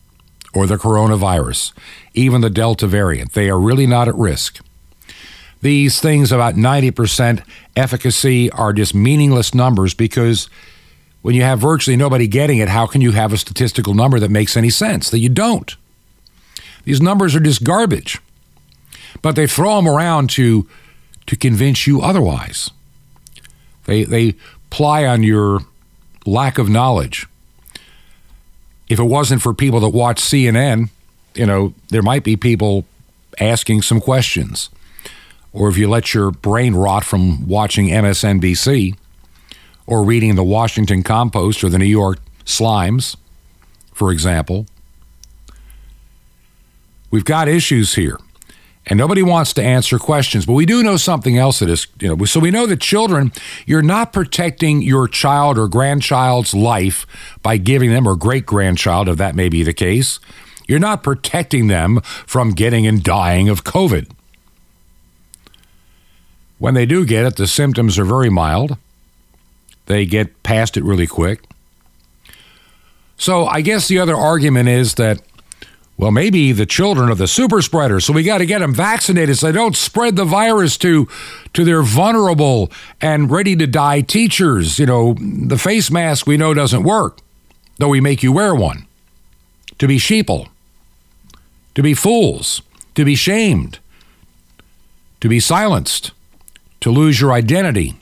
or 0.57 0.65
the 0.65 0.77
coronavirus, 0.77 1.71
even 2.15 2.41
the 2.41 2.49
Delta 2.49 2.87
variant. 2.87 3.33
They 3.33 3.47
are 3.47 3.59
really 3.59 3.85
not 3.85 4.07
at 4.07 4.15
risk. 4.15 4.59
These 5.61 5.99
things 5.99 6.31
about 6.31 6.55
90% 6.55 7.43
efficacy 7.75 8.49
are 8.49 8.73
just 8.73 8.95
meaningless 8.95 9.53
numbers 9.53 9.93
because 9.93 10.49
when 11.21 11.35
you 11.35 11.43
have 11.43 11.59
virtually 11.59 11.95
nobody 11.95 12.25
getting 12.25 12.57
it, 12.57 12.69
how 12.69 12.87
can 12.87 13.01
you 13.01 13.11
have 13.11 13.31
a 13.31 13.37
statistical 13.37 13.93
number 13.93 14.19
that 14.19 14.31
makes 14.31 14.57
any 14.57 14.71
sense? 14.71 15.11
That 15.11 15.19
you 15.19 15.29
don't. 15.29 15.75
These 16.85 17.01
numbers 17.01 17.35
are 17.35 17.39
just 17.39 17.63
garbage. 17.63 18.19
But 19.21 19.35
they 19.35 19.45
throw 19.45 19.75
them 19.75 19.87
around 19.87 20.31
to 20.31 20.67
to 21.27 21.35
convince 21.35 21.85
you 21.85 22.01
otherwise. 22.01 22.71
They 23.85 24.05
they 24.05 24.35
ply 24.71 25.05
on 25.05 25.21
your 25.21 25.59
lack 26.25 26.57
of 26.57 26.67
knowledge 26.67 27.27
if 28.87 28.99
it 28.99 29.03
wasn't 29.03 29.41
for 29.41 29.53
people 29.53 29.79
that 29.81 29.89
watch 29.89 30.21
CNN, 30.21 30.89
you 31.35 31.45
know, 31.45 31.73
there 31.89 32.01
might 32.01 32.23
be 32.23 32.35
people 32.35 32.85
asking 33.39 33.81
some 33.81 33.99
questions. 33.99 34.69
Or 35.53 35.69
if 35.69 35.77
you 35.77 35.89
let 35.89 36.13
your 36.13 36.31
brain 36.31 36.75
rot 36.75 37.03
from 37.03 37.47
watching 37.47 37.87
MSNBC 37.87 38.95
or 39.85 40.03
reading 40.03 40.35
the 40.35 40.43
Washington 40.43 41.03
Compost 41.03 41.63
or 41.63 41.69
the 41.69 41.79
New 41.79 41.85
York 41.85 42.19
Slimes, 42.45 43.15
for 43.93 44.11
example, 44.11 44.65
we've 47.09 47.25
got 47.25 47.47
issues 47.47 47.95
here 47.95 48.17
and 48.87 48.97
nobody 48.97 49.21
wants 49.21 49.53
to 49.53 49.63
answer 49.63 49.99
questions. 49.99 50.45
But 50.45 50.53
we 50.53 50.65
do 50.65 50.81
know 50.81 50.95
something 50.95 51.37
else 51.37 51.59
that 51.59 51.69
is, 51.69 51.87
you 51.99 52.15
know, 52.15 52.25
so 52.25 52.39
we 52.39 52.51
know 52.51 52.65
that 52.65 52.79
children, 52.79 53.33
you're 53.65 53.81
not 53.81 54.13
protecting 54.13 54.81
your 54.81 55.09
child 55.09 55.57
or 55.57 55.67
grandchild's 55.67 56.53
life 56.53 57.05
by 57.43 57.57
giving 57.57 57.91
them, 57.91 58.07
or 58.07 58.15
great 58.15 58.45
grandchild, 58.45 59.09
if 59.09 59.17
that 59.17 59.35
may 59.35 59.49
be 59.49 59.61
the 59.61 59.73
case. 59.73 60.19
You're 60.67 60.79
not 60.79 61.03
protecting 61.03 61.67
them 61.67 62.01
from 62.01 62.51
getting 62.51 62.87
and 62.87 63.03
dying 63.03 63.49
of 63.49 63.65
COVID. 63.65 64.09
When 66.57 66.73
they 66.73 66.85
do 66.85 67.05
get 67.05 67.25
it, 67.25 67.35
the 67.35 67.47
symptoms 67.47 67.99
are 67.99 68.05
very 68.05 68.29
mild. 68.29 68.77
They 69.85 70.05
get 70.05 70.43
past 70.43 70.77
it 70.77 70.83
really 70.83 71.07
quick. 71.07 71.43
So 73.17 73.45
I 73.45 73.61
guess 73.61 73.87
the 73.87 73.99
other 73.99 74.15
argument 74.15 74.69
is 74.69 74.95
that 74.95 75.21
well, 75.97 76.11
maybe 76.11 76.51
the 76.51 76.67
children 76.67 77.09
are 77.09 77.15
the 77.15 77.27
super 77.27 77.61
spreaders, 77.63 78.05
so 78.05 78.13
we 78.13 78.21
got 78.21 78.37
to 78.37 78.45
get 78.45 78.59
them 78.59 78.73
vaccinated 78.73 79.37
so 79.37 79.47
they 79.47 79.51
don't 79.51 79.75
spread 79.75 80.15
the 80.15 80.25
virus 80.25 80.77
to 80.77 81.07
to 81.53 81.63
their 81.65 81.81
vulnerable 81.81 82.71
and 83.01 83.31
ready 83.31 83.55
to 83.55 83.65
die 83.65 84.01
teachers. 84.01 84.77
You 84.77 84.85
know, 84.85 85.15
the 85.19 85.57
face 85.57 85.89
mask 85.89 86.27
we 86.27 86.37
know 86.37 86.53
doesn't 86.53 86.83
work, 86.83 87.17
though 87.77 87.89
we 87.89 87.99
make 87.99 88.21
you 88.21 88.31
wear 88.31 88.53
one. 88.53 88.85
To 89.79 89.87
be 89.87 89.97
sheeple, 89.97 90.49
to 91.73 91.81
be 91.81 91.95
fools, 91.95 92.61
to 92.93 93.03
be 93.03 93.15
shamed, 93.15 93.79
to 95.19 95.29
be 95.29 95.39
silenced, 95.39 96.11
to 96.81 96.91
lose 96.91 97.19
your 97.19 97.31
identity. 97.31 97.95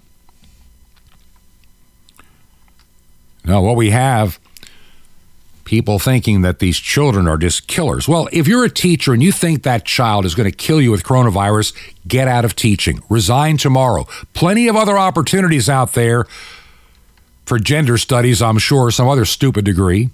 Now, 3.46 3.62
what 3.62 3.76
we 3.76 3.92
have 3.92 4.40
people 5.66 6.00
thinking 6.00 6.42
that 6.42 6.60
these 6.60 6.78
children 6.78 7.28
are 7.28 7.38
just 7.38 7.68
killers. 7.68 8.08
Well, 8.08 8.30
if 8.32 8.48
you're 8.48 8.64
a 8.64 8.70
teacher 8.70 9.14
and 9.14 9.22
you 9.22 9.32
think 9.32 9.64
that 9.64 9.84
child 9.84 10.24
is 10.26 10.36
going 10.36 10.50
to 10.50 10.56
kill 10.56 10.80
you 10.80 10.92
with 10.92 11.04
coronavirus, 11.04 11.76
get 12.08 12.28
out 12.28 12.46
of 12.46 12.56
teaching. 12.56 13.02
Resign 13.10 13.58
tomorrow. 13.58 14.08
Plenty 14.34 14.68
of 14.68 14.76
other 14.76 14.98
opportunities 14.98 15.68
out 15.68 15.94
there 15.94 16.26
for 17.46 17.60
gender 17.60 17.98
studies, 17.98 18.42
I'm 18.42 18.60
sure, 18.60 18.92
some 18.92 19.08
other 19.08 19.26
stupid 19.26 19.66
degree 19.66 20.12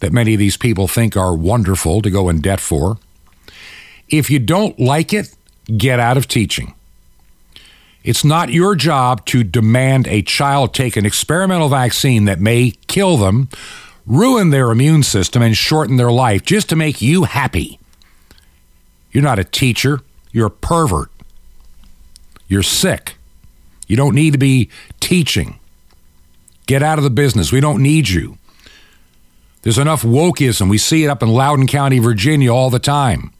that 0.00 0.12
many 0.12 0.34
of 0.34 0.38
these 0.38 0.56
people 0.56 0.86
think 0.86 1.16
are 1.16 1.34
wonderful 1.34 2.02
to 2.02 2.10
go 2.10 2.28
in 2.28 2.40
debt 2.40 2.60
for. 2.60 2.98
If 4.08 4.30
you 4.30 4.38
don't 4.38 4.78
like 4.78 5.12
it, 5.12 5.34
get 5.76 6.00
out 6.00 6.16
of 6.16 6.28
teaching. 6.28 6.74
It's 8.04 8.24
not 8.24 8.50
your 8.50 8.74
job 8.74 9.26
to 9.26 9.42
demand 9.42 10.06
a 10.06 10.22
child 10.22 10.72
take 10.72 10.96
an 10.96 11.04
experimental 11.04 11.68
vaccine 11.68 12.24
that 12.24 12.40
may 12.40 12.72
kill 12.86 13.16
them 13.16 13.48
ruin 14.08 14.50
their 14.50 14.70
immune 14.70 15.02
system 15.02 15.42
and 15.42 15.56
shorten 15.56 15.96
their 15.96 16.10
life 16.10 16.42
just 16.42 16.68
to 16.70 16.76
make 16.76 17.00
you 17.00 17.24
happy. 17.24 17.78
You're 19.12 19.22
not 19.22 19.38
a 19.38 19.44
teacher, 19.44 20.00
you're 20.32 20.46
a 20.46 20.50
pervert. 20.50 21.10
You're 22.48 22.62
sick. 22.62 23.16
You 23.86 23.96
don't 23.96 24.14
need 24.14 24.32
to 24.32 24.38
be 24.38 24.70
teaching. 25.00 25.60
Get 26.66 26.82
out 26.82 26.98
of 26.98 27.04
the 27.04 27.10
business. 27.10 27.52
We 27.52 27.60
don't 27.60 27.82
need 27.82 28.08
you. 28.08 28.38
There's 29.62 29.78
enough 29.78 30.02
wokeism. 30.02 30.70
We 30.70 30.78
see 30.78 31.04
it 31.04 31.08
up 31.08 31.22
in 31.22 31.28
Loudoun 31.28 31.66
County, 31.66 31.98
Virginia 31.98 32.52
all 32.52 32.70
the 32.70 32.78
time. 32.78 33.32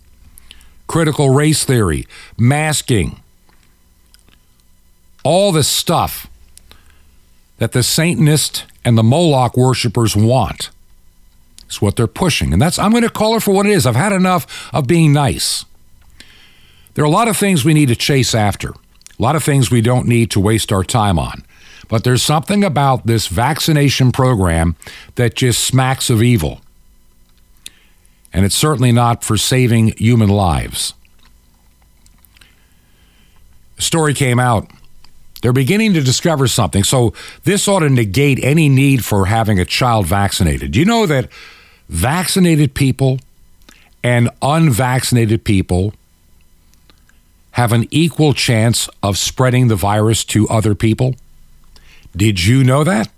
Critical 0.86 1.30
race 1.30 1.64
theory, 1.64 2.06
masking, 2.38 3.20
all 5.22 5.52
this 5.52 5.68
stuff 5.68 6.26
that 7.58 7.72
the 7.72 7.82
Satanist 7.82 8.64
and 8.88 8.96
the 8.96 9.02
Moloch 9.02 9.54
worshippers 9.54 10.16
want. 10.16 10.70
It's 11.66 11.82
what 11.82 11.96
they're 11.96 12.06
pushing. 12.06 12.54
And 12.54 12.62
that's, 12.62 12.78
I'm 12.78 12.90
going 12.90 13.02
to 13.02 13.10
call 13.10 13.36
it 13.36 13.42
for 13.42 13.52
what 13.52 13.66
it 13.66 13.72
is. 13.72 13.84
I've 13.84 13.94
had 13.94 14.12
enough 14.12 14.70
of 14.72 14.86
being 14.86 15.12
nice. 15.12 15.66
There 16.94 17.04
are 17.04 17.06
a 17.06 17.10
lot 17.10 17.28
of 17.28 17.36
things 17.36 17.66
we 17.66 17.74
need 17.74 17.88
to 17.88 17.94
chase 17.94 18.34
after, 18.34 18.70
a 18.70 18.76
lot 19.18 19.36
of 19.36 19.44
things 19.44 19.70
we 19.70 19.82
don't 19.82 20.08
need 20.08 20.30
to 20.30 20.40
waste 20.40 20.72
our 20.72 20.82
time 20.82 21.18
on. 21.18 21.44
But 21.88 22.02
there's 22.02 22.22
something 22.22 22.64
about 22.64 23.06
this 23.06 23.26
vaccination 23.26 24.10
program 24.10 24.74
that 25.16 25.34
just 25.34 25.62
smacks 25.62 26.08
of 26.08 26.22
evil. 26.22 26.62
And 28.32 28.46
it's 28.46 28.56
certainly 28.56 28.90
not 28.90 29.22
for 29.22 29.36
saving 29.36 29.98
human 29.98 30.30
lives. 30.30 30.94
A 33.76 33.82
story 33.82 34.14
came 34.14 34.40
out 34.40 34.70
they're 35.42 35.52
beginning 35.52 35.94
to 35.94 36.02
discover 36.02 36.48
something. 36.48 36.84
So 36.84 37.12
this 37.44 37.68
ought 37.68 37.80
to 37.80 37.90
negate 37.90 38.42
any 38.42 38.68
need 38.68 39.04
for 39.04 39.26
having 39.26 39.58
a 39.58 39.64
child 39.64 40.06
vaccinated. 40.06 40.72
Do 40.72 40.78
you 40.78 40.84
know 40.84 41.06
that 41.06 41.30
vaccinated 41.88 42.74
people 42.74 43.18
and 44.02 44.30
unvaccinated 44.42 45.44
people 45.44 45.94
have 47.52 47.72
an 47.72 47.86
equal 47.90 48.34
chance 48.34 48.88
of 49.02 49.18
spreading 49.18 49.68
the 49.68 49.76
virus 49.76 50.24
to 50.24 50.48
other 50.48 50.74
people? 50.74 51.16
Did 52.16 52.44
you 52.44 52.64
know 52.64 52.84
that? 52.84 53.08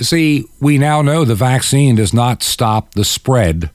See, 0.00 0.46
we 0.60 0.78
now 0.78 1.02
know 1.02 1.24
the 1.24 1.34
vaccine 1.34 1.94
does 1.94 2.12
not 2.12 2.42
stop 2.42 2.94
the 2.94 3.04
spread. 3.04 3.70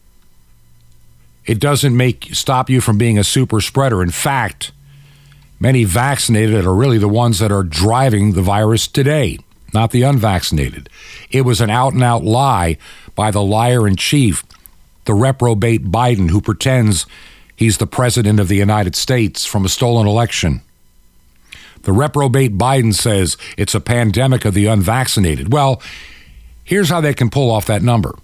It 1.46 1.60
doesn't 1.60 1.96
make 1.96 2.30
stop 2.34 2.70
you 2.70 2.82
from 2.82 2.98
being 2.98 3.18
a 3.18 3.24
super 3.24 3.62
spreader. 3.62 4.04
In 4.04 4.12
fact, 4.12 4.72
many 5.60 5.84
vaccinated 5.84 6.66
are 6.66 6.76
really 6.76 6.98
the 6.98 7.08
ones 7.08 7.40
that 7.40 7.52
are 7.52 7.64
driving 7.64 8.34
the 8.34 8.42
virus 8.42 8.88
today, 8.88 9.38
not 9.74 9.92
the 9.92 10.04
unvaccinated. 10.04 10.90
It 11.32 11.42
was 11.42 11.62
an 11.62 11.70
out 11.70 11.94
and 11.94 12.04
out 12.04 12.24
lie 12.24 12.78
by 13.16 13.32
the 13.32 13.44
liar 13.44 13.88
in 13.88 13.96
chief, 13.96 14.44
the 15.06 15.14
reprobate 15.14 15.92
Biden, 15.92 16.30
who 16.30 16.42
pretends 16.42 17.06
he's 17.56 17.78
the 17.78 17.88
president 17.88 18.40
of 18.40 18.48
the 18.48 18.56
United 18.56 18.96
States 18.96 19.46
from 19.46 19.66
a 19.66 19.70
stolen 19.70 20.08
election. 20.08 20.62
The 21.84 21.94
reprobate 21.94 22.58
Biden 22.58 22.94
says 22.94 23.38
it's 23.58 23.76
a 23.76 23.80
pandemic 23.80 24.46
of 24.46 24.54
the 24.54 24.66
unvaccinated. 24.66 25.52
Well, 25.54 25.82
here's 26.64 26.90
how 26.90 27.02
they 27.02 27.14
can 27.14 27.30
pull 27.30 27.52
off 27.52 27.66
that 27.68 27.82
number. 27.82 28.16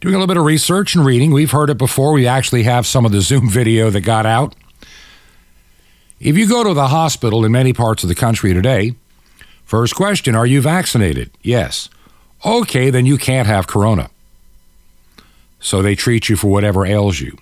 Doing 0.00 0.14
a 0.14 0.18
little 0.18 0.32
bit 0.32 0.36
of 0.36 0.44
research 0.44 0.94
and 0.94 1.04
reading, 1.04 1.32
we've 1.32 1.50
heard 1.50 1.70
it 1.70 1.78
before. 1.78 2.12
We 2.12 2.26
actually 2.26 2.62
have 2.64 2.86
some 2.86 3.04
of 3.04 3.10
the 3.10 3.20
Zoom 3.20 3.48
video 3.50 3.90
that 3.90 4.02
got 4.02 4.26
out. 4.26 4.54
If 6.20 6.36
you 6.36 6.48
go 6.48 6.64
to 6.64 6.74
the 6.74 6.88
hospital 6.88 7.44
in 7.44 7.52
many 7.52 7.72
parts 7.72 8.02
of 8.02 8.08
the 8.08 8.14
country 8.14 8.52
today, 8.52 8.94
first 9.64 9.94
question 9.94 10.34
Are 10.34 10.46
you 10.46 10.60
vaccinated? 10.60 11.30
Yes. 11.42 11.88
Okay, 12.44 12.90
then 12.90 13.06
you 13.06 13.18
can't 13.18 13.46
have 13.46 13.66
corona. 13.66 14.10
So 15.60 15.82
they 15.82 15.94
treat 15.94 16.28
you 16.28 16.36
for 16.36 16.48
whatever 16.48 16.86
ails 16.86 17.20
you. 17.20 17.36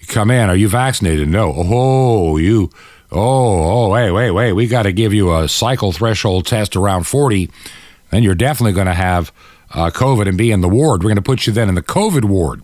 You 0.00 0.06
come 0.06 0.30
in, 0.30 0.48
are 0.48 0.56
you 0.56 0.68
vaccinated? 0.68 1.28
No. 1.28 1.52
Oh, 1.54 2.38
you 2.38 2.70
Oh, 3.12 3.86
oh, 3.86 3.90
wait, 3.90 4.12
wait, 4.12 4.30
wait. 4.30 4.52
We 4.52 4.68
got 4.68 4.84
to 4.84 4.92
give 4.92 5.12
you 5.12 5.36
a 5.36 5.48
cycle 5.48 5.90
threshold 5.92 6.46
test 6.46 6.76
around 6.76 7.04
40. 7.04 7.50
Then 8.10 8.22
you're 8.22 8.36
definitely 8.36 8.72
going 8.72 8.86
to 8.86 8.94
have 8.94 9.32
uh, 9.72 9.90
COVID 9.90 10.28
and 10.28 10.38
be 10.38 10.52
in 10.52 10.60
the 10.60 10.68
ward. 10.68 11.02
We're 11.02 11.08
going 11.08 11.16
to 11.16 11.22
put 11.22 11.46
you 11.46 11.52
then 11.52 11.68
in 11.68 11.74
the 11.74 11.82
COVID 11.82 12.24
ward. 12.24 12.62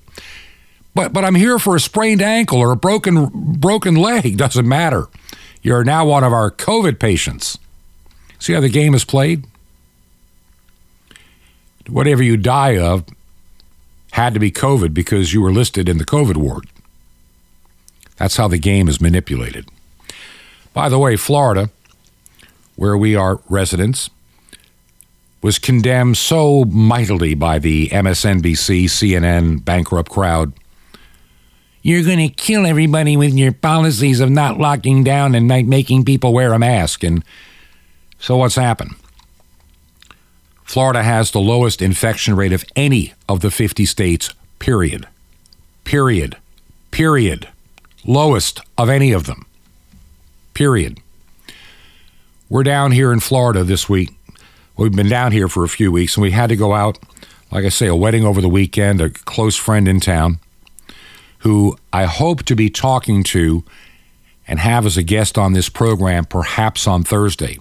But, 0.96 1.12
but 1.12 1.26
I'm 1.26 1.34
here 1.34 1.58
for 1.58 1.76
a 1.76 1.80
sprained 1.80 2.22
ankle 2.22 2.58
or 2.58 2.72
a 2.72 2.76
broken, 2.76 3.28
broken 3.58 3.96
leg. 3.96 4.36
Doesn't 4.38 4.66
matter. 4.66 5.08
You're 5.60 5.84
now 5.84 6.06
one 6.06 6.24
of 6.24 6.32
our 6.32 6.50
COVID 6.50 6.98
patients. 6.98 7.58
See 8.38 8.54
how 8.54 8.60
the 8.60 8.70
game 8.70 8.94
is 8.94 9.04
played? 9.04 9.44
Whatever 11.86 12.22
you 12.22 12.38
die 12.38 12.78
of 12.78 13.04
had 14.12 14.32
to 14.32 14.40
be 14.40 14.50
COVID 14.50 14.94
because 14.94 15.34
you 15.34 15.42
were 15.42 15.52
listed 15.52 15.86
in 15.86 15.98
the 15.98 16.06
COVID 16.06 16.38
ward. 16.38 16.66
That's 18.16 18.36
how 18.36 18.48
the 18.48 18.58
game 18.58 18.88
is 18.88 18.98
manipulated. 18.98 19.68
By 20.72 20.88
the 20.88 20.98
way, 20.98 21.16
Florida, 21.16 21.68
where 22.76 22.96
we 22.96 23.14
are 23.14 23.40
residents, 23.50 24.08
was 25.42 25.58
condemned 25.58 26.16
so 26.16 26.64
mightily 26.64 27.34
by 27.34 27.58
the 27.58 27.88
MSNBC, 27.88 28.84
CNN 28.84 29.62
bankrupt 29.62 30.10
crowd. 30.10 30.54
You're 31.86 32.02
going 32.02 32.18
to 32.18 32.28
kill 32.28 32.66
everybody 32.66 33.16
with 33.16 33.32
your 33.34 33.52
policies 33.52 34.18
of 34.18 34.28
not 34.28 34.58
locking 34.58 35.04
down 35.04 35.36
and 35.36 35.46
not 35.46 35.66
making 35.66 36.04
people 36.04 36.32
wear 36.32 36.52
a 36.52 36.58
mask. 36.58 37.04
And 37.04 37.22
so 38.18 38.38
what's 38.38 38.56
happened? 38.56 38.96
Florida 40.64 41.04
has 41.04 41.30
the 41.30 41.38
lowest 41.38 41.80
infection 41.80 42.34
rate 42.34 42.52
of 42.52 42.64
any 42.74 43.14
of 43.28 43.40
the 43.40 43.52
50 43.52 43.86
states, 43.86 44.34
period. 44.58 45.06
Period. 45.84 46.36
Period. 46.90 47.50
Lowest 48.04 48.62
of 48.76 48.90
any 48.90 49.12
of 49.12 49.26
them 49.26 49.46
period. 50.54 50.99
We're 52.49 52.64
down 52.64 52.90
here 52.90 53.12
in 53.12 53.20
Florida 53.20 53.62
this 53.62 53.88
week. 53.88 54.10
We've 54.76 54.90
been 54.90 55.08
down 55.08 55.30
here 55.30 55.49
for 55.49 55.62
a 55.62 55.68
few 55.68 55.92
weeks 55.92 56.16
and 56.16 56.22
we 56.22 56.32
had 56.32 56.49
to 56.49 56.56
go 56.56 56.72
out, 56.72 56.99
like 57.52 57.64
I 57.64 57.68
say, 57.68 57.86
a 57.86 57.94
wedding 57.94 58.25
over 58.25 58.40
the 58.40 58.49
weekend, 58.49 59.00
a 59.00 59.10
close 59.10 59.54
friend 59.54 59.86
in 59.86 60.00
town 60.00 60.40
who 61.47 61.76
I 61.93 62.06
hope 62.06 62.43
to 62.47 62.56
be 62.56 62.69
talking 62.69 63.23
to 63.23 63.63
and 64.49 64.59
have 64.59 64.85
as 64.85 64.97
a 64.97 65.02
guest 65.04 65.39
on 65.39 65.52
this 65.52 65.69
program 65.69 66.25
perhaps 66.25 66.89
on 66.89 67.04
Thursday. 67.04 67.61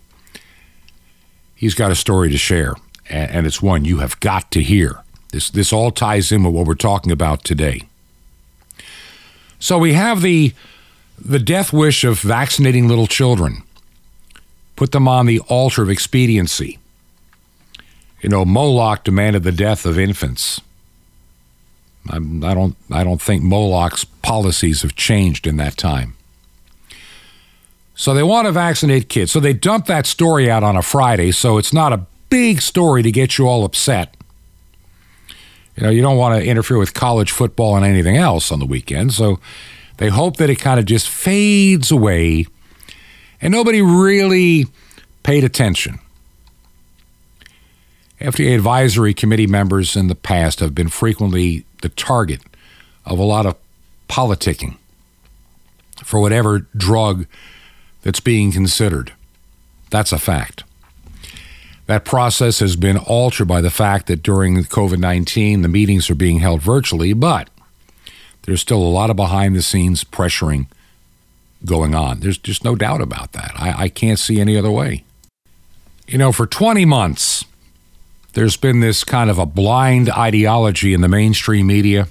He's 1.54 1.76
got 1.76 1.92
a 1.92 1.96
story 1.96 2.32
to 2.32 2.38
share, 2.38 2.74
and 3.08 3.46
it's 3.46 3.62
one 3.62 3.86
you 3.86 4.00
have 4.00 4.20
got 4.20 4.50
to 4.54 4.64
hear. 4.64 5.04
This, 5.32 5.52
this 5.52 5.72
all 5.72 5.92
ties 5.92 6.32
in 6.32 6.44
with 6.44 6.56
what 6.56 6.66
we're 6.66 6.74
talking 6.74 7.12
about 7.12 7.44
today. 7.44 7.84
So 9.60 9.78
we 9.78 9.94
have 9.94 10.22
the 10.22 10.54
the 11.24 11.40
death 11.40 11.72
wish 11.72 12.04
of 12.04 12.20
vaccinating 12.20 12.88
little 12.88 13.08
children, 13.08 13.62
put 14.76 14.94
them 14.94 15.08
on 15.08 15.28
the 15.28 15.40
altar 15.42 15.84
of 15.84 15.92
expediency. 15.92 16.80
You 18.22 18.30
know, 18.30 18.46
Moloch 18.46 19.04
demanded 19.04 19.44
the 19.44 19.52
death 19.52 19.86
of 19.86 20.00
infants. 20.00 20.60
I, 22.10 22.18
I 22.18 22.54
don't, 22.54 22.76
I 22.92 23.04
don't 23.04 23.22
think 23.22 23.44
Moloch's 23.44 24.06
policies 24.06 24.82
have 24.82 24.96
changed 24.96 25.48
in 25.48 25.58
that 25.58 25.78
time. 25.78 26.16
So 27.96 28.14
they 28.14 28.24
want 28.24 28.46
to 28.46 28.52
vaccinate 28.52 29.08
kids. 29.10 29.32
So 29.32 29.40
they 29.40 29.54
dump 29.54 29.86
that 29.86 30.06
story 30.06 30.52
out 30.52 30.64
on 30.64 30.76
a 30.76 30.82
Friday, 30.82 31.32
so 31.32 31.58
it's 31.58 31.74
not 31.74 31.94
a 31.94 32.06
big 32.30 32.62
story 32.62 33.02
to 33.04 33.12
get 33.12 33.38
you 33.38 33.48
all 33.48 33.64
upset. 33.64 34.16
You 35.76 35.84
know, 35.84 35.90
you 35.90 36.02
don't 36.02 36.18
want 36.18 36.42
to 36.42 36.48
interfere 36.48 36.78
with 36.78 36.94
college 36.94 37.32
football 37.32 37.76
and 37.76 37.86
anything 37.86 38.18
else 38.18 38.52
on 38.52 38.60
the 38.60 38.66
weekend. 38.66 39.14
So 39.14 39.40
they 39.98 40.10
hope 40.10 40.38
that 40.38 40.50
it 40.50 40.58
kind 40.58 40.80
of 40.80 40.86
just 40.86 41.10
fades 41.10 41.92
away 41.92 42.48
and 43.42 43.52
nobody 43.52 43.82
really 43.82 44.68
paid 45.24 45.44
attention. 45.44 46.00
FDA 48.20 48.56
advisory 48.56 49.14
committee 49.14 49.48
members 49.48 49.96
in 49.96 50.08
the 50.08 50.16
past 50.16 50.60
have 50.60 50.74
been 50.74 50.88
frequently 50.88 51.66
the 51.82 51.90
target 51.90 52.42
of 53.06 53.20
a 53.20 53.24
lot 53.24 53.46
of 53.46 53.56
politicking 54.08 54.78
for 56.04 56.20
whatever 56.20 56.60
drug 56.76 57.26
that's 58.02 58.20
being 58.20 58.52
considered. 58.52 59.14
That's 59.90 60.12
a 60.12 60.20
fact. 60.20 60.64
That 61.88 62.06
process 62.06 62.60
has 62.60 62.76
been 62.76 62.98
altered 62.98 63.48
by 63.48 63.62
the 63.62 63.70
fact 63.70 64.08
that 64.08 64.24
during 64.24 64.56
COVID 64.64 64.98
19, 64.98 65.62
the 65.62 65.68
meetings 65.68 66.10
are 66.10 66.16
being 66.16 66.40
held 66.40 66.62
virtually, 66.62 67.14
but 67.14 67.50
there's 68.44 68.62
still 68.62 68.82
a 68.82 68.90
lot 68.90 69.10
of 69.10 69.16
behind 69.16 69.56
the 69.56 69.62
scenes 69.62 70.04
pressuring 70.04 70.68
going 71.64 71.94
on. 71.94 72.20
There's 72.20 72.38
just 72.38 72.64
no 72.64 72.76
doubt 72.76 73.02
about 73.02 73.34
that. 73.34 73.52
I, 73.56 73.84
I 73.84 73.90
can't 73.90 74.20
see 74.20 74.40
any 74.40 74.58
other 74.58 74.72
way. 74.72 75.04
You 76.08 76.18
know, 76.18 76.32
for 76.32 76.46
20 76.46 76.86
months, 76.86 77.46
there's 78.36 78.58
been 78.58 78.82
this 78.82 79.04
kind 79.04 79.30
of 79.30 79.40
a 79.40 79.46
blind 79.46 80.10
ideology 80.10 80.94
in 80.94 81.00
the 81.00 81.08
mainstream 81.08 81.68
media, 81.68 82.08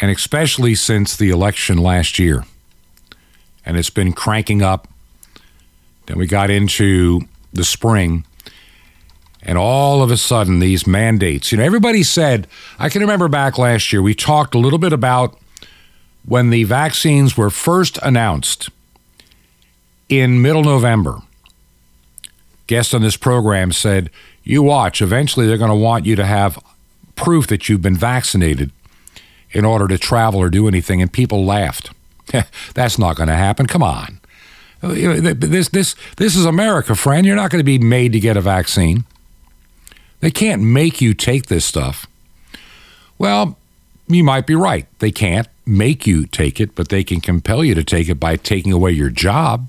and 0.00 0.10
especially 0.10 0.74
since 0.74 1.16
the 1.16 1.30
election 1.30 1.78
last 1.78 2.18
year. 2.18 2.44
And 3.64 3.76
it's 3.76 3.90
been 3.90 4.12
cranking 4.12 4.62
up. 4.62 4.88
Then 6.06 6.18
we 6.18 6.26
got 6.26 6.50
into 6.50 7.20
the 7.52 7.64
spring, 7.64 8.24
and 9.42 9.56
all 9.56 10.02
of 10.02 10.10
a 10.10 10.16
sudden, 10.16 10.58
these 10.58 10.88
mandates, 10.88 11.52
you 11.52 11.58
know, 11.58 11.64
everybody 11.64 12.02
said, 12.02 12.48
I 12.78 12.88
can 12.88 13.00
remember 13.00 13.28
back 13.28 13.58
last 13.58 13.92
year, 13.92 14.02
we 14.02 14.14
talked 14.14 14.56
a 14.56 14.58
little 14.58 14.78
bit 14.78 14.92
about 14.92 15.38
when 16.24 16.50
the 16.50 16.64
vaccines 16.64 17.36
were 17.36 17.50
first 17.50 17.96
announced 18.02 18.70
in 20.08 20.42
middle 20.42 20.64
November. 20.64 21.22
Guest 22.66 22.92
on 22.92 23.02
this 23.02 23.16
program 23.16 23.70
said, 23.70 24.10
You 24.46 24.62
watch, 24.62 25.02
eventually 25.02 25.48
they're 25.48 25.58
going 25.58 25.72
to 25.72 25.76
want 25.76 26.06
you 26.06 26.14
to 26.14 26.24
have 26.24 26.62
proof 27.16 27.48
that 27.48 27.68
you've 27.68 27.82
been 27.82 27.96
vaccinated 27.96 28.70
in 29.50 29.64
order 29.64 29.88
to 29.88 29.98
travel 29.98 30.40
or 30.40 30.48
do 30.48 30.68
anything. 30.68 31.02
And 31.02 31.12
people 31.12 31.44
laughed. 31.44 31.90
That's 32.74 32.96
not 32.96 33.16
going 33.16 33.28
to 33.28 33.34
happen. 33.34 33.66
Come 33.66 33.82
on. 33.82 34.20
Uh, 34.80 34.94
this, 35.34 35.70
this, 35.70 35.96
this 36.16 36.36
is 36.36 36.44
America, 36.44 36.94
friend. 36.94 37.26
You're 37.26 37.34
not 37.34 37.50
going 37.50 37.58
to 37.58 37.64
be 37.64 37.78
made 37.80 38.12
to 38.12 38.20
get 38.20 38.36
a 38.36 38.40
vaccine. 38.40 39.04
They 40.20 40.30
can't 40.30 40.62
make 40.62 41.00
you 41.00 41.12
take 41.12 41.46
this 41.46 41.64
stuff. 41.64 42.06
Well, 43.18 43.58
you 44.06 44.22
might 44.22 44.46
be 44.46 44.54
right. 44.54 44.86
They 45.00 45.10
can't 45.10 45.48
make 45.66 46.06
you 46.06 46.24
take 46.24 46.60
it, 46.60 46.76
but 46.76 46.88
they 46.88 47.02
can 47.02 47.20
compel 47.20 47.64
you 47.64 47.74
to 47.74 47.82
take 47.82 48.08
it 48.08 48.20
by 48.20 48.36
taking 48.36 48.72
away 48.72 48.92
your 48.92 49.10
job. 49.10 49.66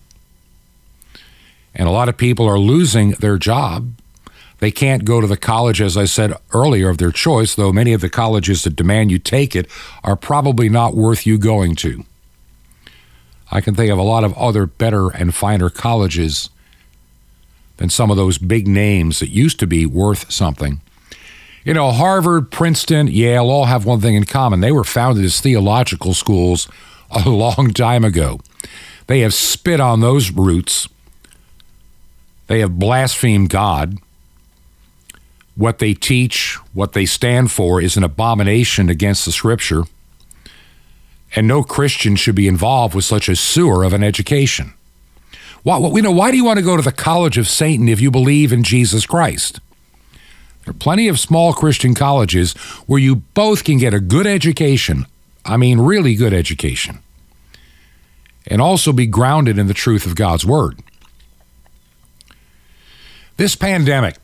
And 1.73 1.87
a 1.87 1.91
lot 1.91 2.09
of 2.09 2.15
people 2.15 2.47
are 2.47 2.59
losing 2.59 3.11
their 3.11 3.39
job. 3.39 3.93
They 4.59 4.71
can't 4.71 5.05
go 5.05 5.21
to 5.21 5.27
the 5.27 5.37
college, 5.37 5.81
as 5.81 5.95
I 5.95 6.05
said 6.05 6.33
earlier, 6.51 6.89
of 6.89 6.97
their 6.97 7.11
choice, 7.11 7.53
though 7.53 7.71
many 7.71 7.93
of 7.93 8.01
the 8.01 8.09
colleges 8.09 8.63
that 8.63 8.75
demand 8.75 9.11
you 9.11 9.19
take 9.19 9.55
it 9.55 9.69
are 10.03 10.15
probably 10.15 10.67
not 10.67 10.95
worth 10.95 11.27
you 11.27 11.37
going 11.37 11.75
to. 11.77 12.05
I 13.51 13.61
can 13.61 13.75
think 13.75 13.91
of 13.91 13.97
a 13.97 14.03
lot 14.03 14.23
of 14.23 14.33
other 14.37 14.65
better 14.65 15.09
and 15.09 15.33
finer 15.33 15.69
colleges 15.69 16.49
than 17.77 17.89
some 17.89 18.09
of 18.09 18.17
those 18.17 18.37
big 18.37 18.67
names 18.67 19.19
that 19.19 19.29
used 19.29 19.59
to 19.59 19.67
be 19.67 19.85
worth 19.85 20.31
something. 20.31 20.81
You 21.63 21.73
know, 21.73 21.91
Harvard, 21.91 22.49
Princeton, 22.51 23.07
Yale 23.07 23.49
all 23.49 23.65
have 23.65 23.85
one 23.85 24.01
thing 24.01 24.15
in 24.15 24.23
common. 24.23 24.61
They 24.61 24.71
were 24.71 24.83
founded 24.83 25.23
as 25.23 25.39
theological 25.39 26.13
schools 26.13 26.67
a 27.11 27.29
long 27.29 27.73
time 27.73 28.03
ago. 28.03 28.39
They 29.07 29.19
have 29.19 29.33
spit 29.33 29.79
on 29.79 30.01
those 30.01 30.31
roots. 30.31 30.87
They 32.47 32.59
have 32.59 32.79
blasphemed 32.79 33.49
God. 33.49 33.97
What 35.57 35.79
they 35.79 35.93
teach, 35.93 36.55
what 36.73 36.93
they 36.93 37.05
stand 37.05 37.51
for, 37.51 37.81
is 37.81 37.97
an 37.97 38.03
abomination 38.03 38.89
against 38.89 39.25
the 39.25 39.31
scripture. 39.31 39.83
And 41.35 41.47
no 41.47 41.63
Christian 41.63 42.15
should 42.15 42.35
be 42.35 42.47
involved 42.47 42.95
with 42.95 43.03
such 43.03 43.27
a 43.27 43.35
sewer 43.35 43.83
of 43.83 43.91
an 43.91 44.03
education. 44.03 44.73
Why, 45.63 45.79
you 45.79 46.01
know, 46.01 46.11
why 46.11 46.31
do 46.31 46.37
you 46.37 46.45
want 46.45 46.59
to 46.59 46.63
go 46.63 46.77
to 46.77 46.83
the 46.83 46.93
college 46.93 47.37
of 47.37 47.47
Satan 47.47 47.89
if 47.89 47.99
you 47.99 48.11
believe 48.11 48.53
in 48.53 48.63
Jesus 48.63 49.05
Christ? 49.05 49.59
There 50.63 50.71
are 50.71 50.77
plenty 50.77 51.07
of 51.07 51.19
small 51.19 51.53
Christian 51.53 51.93
colleges 51.93 52.53
where 52.85 52.99
you 52.99 53.17
both 53.17 53.63
can 53.63 53.77
get 53.77 53.93
a 53.93 53.99
good 53.99 54.27
education. 54.27 55.07
I 55.43 55.57
mean, 55.57 55.79
really 55.79 56.15
good 56.15 56.33
education. 56.33 56.99
And 58.45 58.61
also 58.61 58.93
be 58.93 59.07
grounded 59.07 59.57
in 59.57 59.67
the 59.67 59.73
truth 59.73 60.05
of 60.05 60.15
God's 60.15 60.45
Word. 60.45 60.79
This 63.37 63.55
pandemic, 63.55 64.17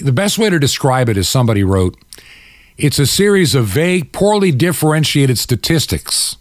the 0.00 0.12
best 0.12 0.38
way 0.38 0.50
to 0.50 0.58
describe 0.58 1.08
it 1.08 1.16
is 1.16 1.28
somebody 1.28 1.62
wrote, 1.62 1.98
it's 2.76 2.98
a 2.98 3.06
series 3.06 3.54
of 3.54 3.66
vague, 3.66 4.12
poorly 4.12 4.52
differentiated 4.52 5.38
statistics, 5.38 6.36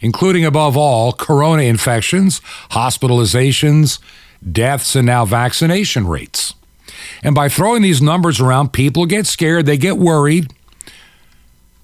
including, 0.00 0.44
above 0.44 0.76
all, 0.76 1.12
corona 1.12 1.62
infections, 1.62 2.40
hospitalizations, 2.70 3.98
deaths, 4.52 4.94
and 4.94 5.06
now 5.06 5.24
vaccination 5.24 6.06
rates. 6.06 6.54
And 7.22 7.34
by 7.34 7.48
throwing 7.48 7.82
these 7.82 8.00
numbers 8.00 8.40
around, 8.40 8.72
people 8.72 9.06
get 9.06 9.26
scared, 9.26 9.66
they 9.66 9.76
get 9.76 9.98
worried, 9.98 10.52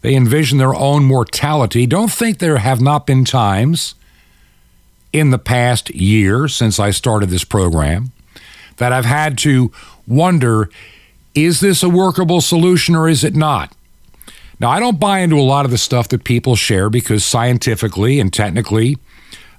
they 0.02 0.14
envision 0.14 0.58
their 0.58 0.74
own 0.74 1.04
mortality. 1.04 1.86
Don't 1.86 2.12
think 2.12 2.38
there 2.38 2.58
have 2.58 2.80
not 2.80 3.06
been 3.06 3.24
times 3.24 3.94
in 5.12 5.30
the 5.30 5.38
past 5.38 5.90
year 5.90 6.46
since 6.46 6.78
I 6.78 6.90
started 6.90 7.30
this 7.30 7.44
program 7.44 8.12
that 8.76 8.92
I've 8.92 9.04
had 9.04 9.38
to 9.38 9.72
wonder 10.06 10.70
is 11.34 11.60
this 11.60 11.82
a 11.82 11.88
workable 11.88 12.40
solution 12.40 12.94
or 12.94 13.08
is 13.08 13.24
it 13.24 13.34
not? 13.34 13.74
Now, 14.60 14.70
I 14.70 14.78
don't 14.78 15.00
buy 15.00 15.18
into 15.18 15.36
a 15.36 15.42
lot 15.42 15.64
of 15.64 15.70
the 15.70 15.78
stuff 15.78 16.08
that 16.08 16.22
people 16.24 16.54
share 16.54 16.88
because 16.88 17.24
scientifically 17.24 18.20
and 18.20 18.32
technically, 18.32 18.98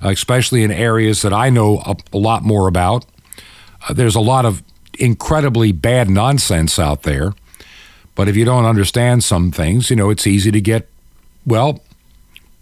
uh, 0.04 0.10
especially 0.10 0.64
in 0.64 0.72
areas 0.72 1.22
that 1.22 1.34
I 1.34 1.50
know 1.50 1.80
a, 1.80 1.96
a 2.14 2.18
lot 2.18 2.44
more 2.44 2.68
about, 2.68 3.06
uh, 3.88 3.94
there's 3.94 4.16
a 4.16 4.22
lot 4.22 4.46
of 4.46 4.64
incredibly 4.98 5.74
bad 5.74 6.10
nonsense 6.10 6.80
out 6.80 7.04
there. 7.04 7.34
But 8.16 8.30
if 8.30 8.38
you 8.38 8.46
don't 8.46 8.66
understand 8.66 9.24
some 9.24 9.52
things, 9.52 9.90
you 9.90 9.98
know, 9.98 10.10
it's 10.10 10.26
easy 10.26 10.52
to 10.52 10.62
get, 10.62 10.88
well, 11.46 11.82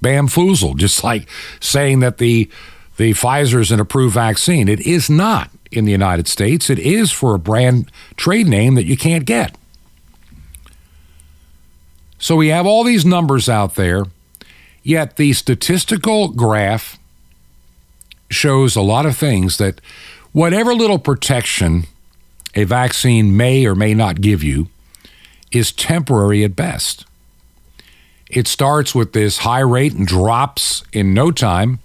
bamfoozled, 0.03 0.77
just 0.77 1.03
like 1.03 1.29
saying 1.59 1.99
that 1.99 2.17
the 2.17 2.49
the 2.97 3.11
Pfizer 3.11 3.59
is 3.59 3.71
an 3.71 3.79
approved 3.79 4.13
vaccine. 4.13 4.67
It 4.67 4.79
is 4.81 5.09
not 5.09 5.49
in 5.75 5.85
the 5.85 5.91
United 5.91 6.27
States. 6.27 6.69
It 6.69 6.79
is 6.79 7.11
for 7.11 7.33
a 7.33 7.39
brand 7.39 7.91
trade 8.15 8.47
name 8.47 8.75
that 8.75 8.85
you 8.85 8.97
can't 8.97 9.25
get. 9.25 9.55
So 12.17 12.35
we 12.35 12.47
have 12.47 12.65
all 12.65 12.83
these 12.83 13.05
numbers 13.05 13.49
out 13.49 13.75
there, 13.75 14.05
yet 14.81 15.17
the 15.17 15.33
statistical 15.33 16.29
graph 16.29 16.97
shows 18.29 18.75
a 18.75 18.81
lot 18.81 19.05
of 19.05 19.17
things 19.17 19.57
that 19.57 19.81
whatever 20.31 20.73
little 20.73 20.99
protection 20.99 21.83
a 22.55 22.63
vaccine 22.63 23.35
may 23.35 23.65
or 23.65 23.75
may 23.75 23.93
not 23.93 24.21
give 24.21 24.43
you 24.43 24.69
is 25.51 25.71
temporary 25.71 26.43
at 26.43 26.55
best. 26.55 27.05
It 28.29 28.47
starts 28.47 28.95
with 28.95 29.13
this 29.13 29.39
high 29.39 29.59
rate 29.59 29.93
and 29.93 30.07
drops 30.07 30.83
in 30.91 31.13
no 31.13 31.31
time 31.31 31.79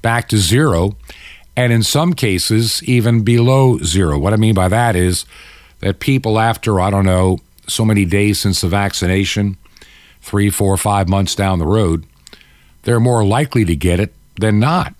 back 0.00 0.28
to 0.28 0.38
zero 0.38 0.96
and 1.56 1.72
in 1.72 1.82
some 1.82 2.14
cases, 2.14 2.82
even 2.84 3.22
below 3.24 3.78
zero. 3.78 4.18
What 4.18 4.32
I 4.32 4.36
mean 4.36 4.54
by 4.54 4.68
that 4.68 4.96
is 4.96 5.26
that 5.80 6.00
people, 6.00 6.38
after, 6.38 6.80
I 6.80 6.90
don't 6.90 7.04
know, 7.04 7.38
so 7.66 7.84
many 7.84 8.04
days 8.04 8.40
since 8.40 8.60
the 8.60 8.68
vaccination, 8.68 9.56
three, 10.20 10.50
four, 10.50 10.76
five 10.76 11.08
months 11.08 11.34
down 11.34 11.58
the 11.58 11.66
road, 11.66 12.06
they're 12.82 13.00
more 13.00 13.24
likely 13.24 13.64
to 13.64 13.76
get 13.76 14.00
it 14.00 14.14
than 14.36 14.58
not, 14.58 14.94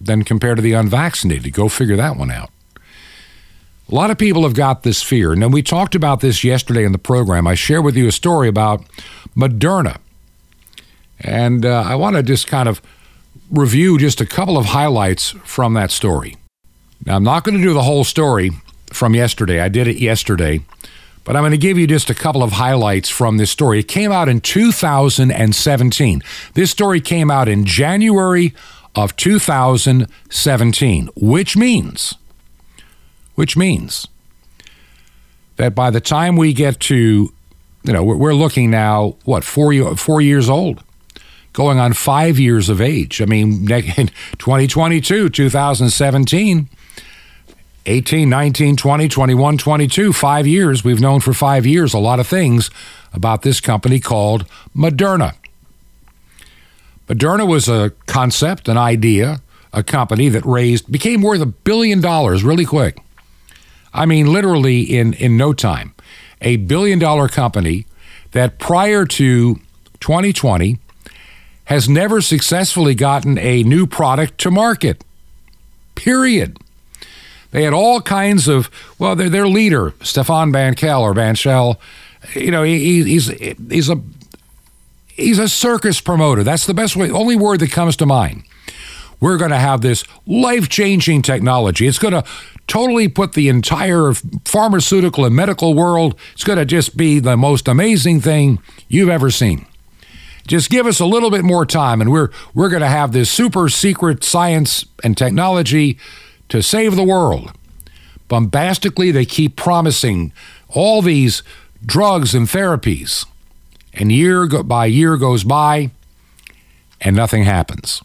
than 0.00 0.22
compared 0.22 0.56
to 0.56 0.62
the 0.62 0.72
unvaccinated. 0.72 1.52
Go 1.52 1.68
figure 1.68 1.96
that 1.96 2.16
one 2.16 2.30
out. 2.30 2.50
A 3.90 3.94
lot 3.94 4.10
of 4.10 4.16
people 4.16 4.44
have 4.44 4.54
got 4.54 4.84
this 4.84 5.02
fear. 5.02 5.32
And 5.32 5.52
we 5.52 5.62
talked 5.62 5.94
about 5.94 6.20
this 6.20 6.42
yesterday 6.42 6.84
in 6.84 6.92
the 6.92 6.98
program. 6.98 7.46
I 7.46 7.54
shared 7.54 7.84
with 7.84 7.96
you 7.96 8.08
a 8.08 8.12
story 8.12 8.48
about 8.48 8.84
Moderna. 9.36 9.98
And 11.20 11.66
uh, 11.66 11.84
I 11.86 11.94
want 11.96 12.16
to 12.16 12.22
just 12.22 12.46
kind 12.46 12.68
of 12.68 12.80
review 13.52 13.98
just 13.98 14.20
a 14.20 14.26
couple 14.26 14.56
of 14.56 14.66
highlights 14.66 15.30
from 15.44 15.74
that 15.74 15.90
story. 15.90 16.36
Now, 17.04 17.16
I'm 17.16 17.24
not 17.24 17.44
going 17.44 17.56
to 17.56 17.62
do 17.62 17.74
the 17.74 17.82
whole 17.82 18.04
story 18.04 18.50
from 18.86 19.14
yesterday. 19.14 19.60
I 19.60 19.68
did 19.68 19.86
it 19.86 19.96
yesterday, 19.98 20.60
but 21.24 21.36
I'm 21.36 21.42
going 21.42 21.52
to 21.52 21.58
give 21.58 21.78
you 21.78 21.86
just 21.86 22.10
a 22.10 22.14
couple 22.14 22.42
of 22.42 22.52
highlights 22.52 23.10
from 23.10 23.36
this 23.36 23.50
story. 23.50 23.80
It 23.80 23.88
came 23.88 24.10
out 24.10 24.28
in 24.28 24.40
2017. 24.40 26.22
This 26.54 26.70
story 26.70 27.00
came 27.00 27.30
out 27.30 27.48
in 27.48 27.64
January 27.66 28.54
of 28.94 29.16
2017, 29.16 31.08
which 31.14 31.56
means, 31.56 32.14
which 33.34 33.56
means 33.56 34.06
that 35.56 35.74
by 35.74 35.90
the 35.90 36.00
time 36.00 36.36
we 36.36 36.52
get 36.52 36.80
to, 36.80 37.32
you 37.84 37.92
know, 37.92 38.02
we're 38.04 38.34
looking 38.34 38.70
now, 38.70 39.16
what, 39.24 39.44
four, 39.44 39.96
four 39.96 40.20
years 40.20 40.48
old 40.48 40.82
going 41.52 41.78
on 41.78 41.92
five 41.92 42.38
years 42.38 42.68
of 42.68 42.80
age. 42.80 43.20
I 43.20 43.26
mean, 43.26 43.70
in 43.70 44.10
2022, 44.38 45.28
2017, 45.28 46.68
18, 47.84 48.28
19, 48.28 48.76
20, 48.76 49.08
21, 49.08 49.58
22, 49.58 50.12
five 50.12 50.46
years. 50.46 50.84
We've 50.84 51.00
known 51.00 51.20
for 51.20 51.32
five 51.32 51.66
years 51.66 51.92
a 51.92 51.98
lot 51.98 52.20
of 52.20 52.26
things 52.26 52.70
about 53.12 53.42
this 53.42 53.60
company 53.60 53.98
called 53.98 54.46
Moderna. 54.74 55.34
Moderna 57.08 57.46
was 57.46 57.68
a 57.68 57.90
concept, 58.06 58.68
an 58.68 58.78
idea, 58.78 59.42
a 59.72 59.82
company 59.82 60.28
that 60.28 60.44
raised, 60.44 60.90
became 60.90 61.22
worth 61.22 61.40
a 61.40 61.46
billion 61.46 62.00
dollars 62.00 62.44
really 62.44 62.64
quick. 62.64 62.98
I 63.92 64.06
mean, 64.06 64.32
literally 64.32 64.82
in, 64.82 65.12
in 65.14 65.36
no 65.36 65.52
time. 65.52 65.94
A 66.40 66.56
billion 66.56 66.98
dollar 66.98 67.28
company 67.28 67.86
that 68.30 68.58
prior 68.58 69.04
to 69.04 69.56
2020 70.00 70.78
has 71.72 71.88
never 71.88 72.20
successfully 72.20 72.94
gotten 72.94 73.38
a 73.38 73.62
new 73.62 73.86
product 73.86 74.36
to 74.36 74.50
market. 74.50 75.02
Period. 75.94 76.58
They 77.50 77.62
had 77.62 77.72
all 77.72 78.02
kinds 78.02 78.46
of, 78.46 78.68
well, 78.98 79.16
their, 79.16 79.30
their 79.30 79.48
leader, 79.48 79.92
Stéphane 80.00 80.52
Bancel 80.52 81.00
or 81.00 81.14
Bancel, 81.14 81.78
you 82.34 82.50
know, 82.50 82.62
he, 82.62 83.02
he's, 83.04 83.28
he's 83.70 83.88
a 83.88 83.98
he's 85.08 85.38
a 85.38 85.48
circus 85.48 85.98
promoter. 86.02 86.44
That's 86.44 86.66
the 86.66 86.74
best 86.74 86.94
way, 86.94 87.10
only 87.10 87.36
word 87.36 87.60
that 87.60 87.72
comes 87.72 87.96
to 87.96 88.06
mind. 88.06 88.44
We're 89.18 89.38
going 89.38 89.50
to 89.50 89.58
have 89.58 89.80
this 89.80 90.04
life 90.26 90.68
changing 90.68 91.22
technology. 91.22 91.86
It's 91.86 91.98
going 91.98 92.12
to 92.12 92.24
totally 92.66 93.08
put 93.08 93.32
the 93.32 93.48
entire 93.48 94.12
pharmaceutical 94.44 95.24
and 95.24 95.34
medical 95.34 95.72
world, 95.72 96.18
it's 96.34 96.44
going 96.44 96.58
to 96.58 96.66
just 96.66 96.98
be 96.98 97.18
the 97.18 97.38
most 97.38 97.66
amazing 97.66 98.20
thing 98.20 98.58
you've 98.88 99.08
ever 99.08 99.30
seen. 99.30 99.64
Just 100.52 100.68
give 100.68 100.86
us 100.86 101.00
a 101.00 101.06
little 101.06 101.30
bit 101.30 101.46
more 101.46 101.64
time, 101.64 102.02
and 102.02 102.12
we're 102.12 102.28
we're 102.52 102.68
going 102.68 102.82
to 102.82 102.86
have 102.86 103.12
this 103.12 103.30
super 103.30 103.70
secret 103.70 104.22
science 104.22 104.84
and 105.02 105.16
technology 105.16 105.98
to 106.50 106.62
save 106.62 106.94
the 106.94 107.02
world. 107.02 107.52
Bombastically, 108.28 109.10
they 109.10 109.24
keep 109.24 109.56
promising 109.56 110.30
all 110.68 111.00
these 111.00 111.42
drugs 111.86 112.34
and 112.34 112.48
therapies, 112.48 113.24
and 113.94 114.12
year 114.12 114.46
by 114.46 114.84
year 114.84 115.16
goes 115.16 115.42
by, 115.42 115.90
and 117.00 117.16
nothing 117.16 117.44
happens. 117.44 118.02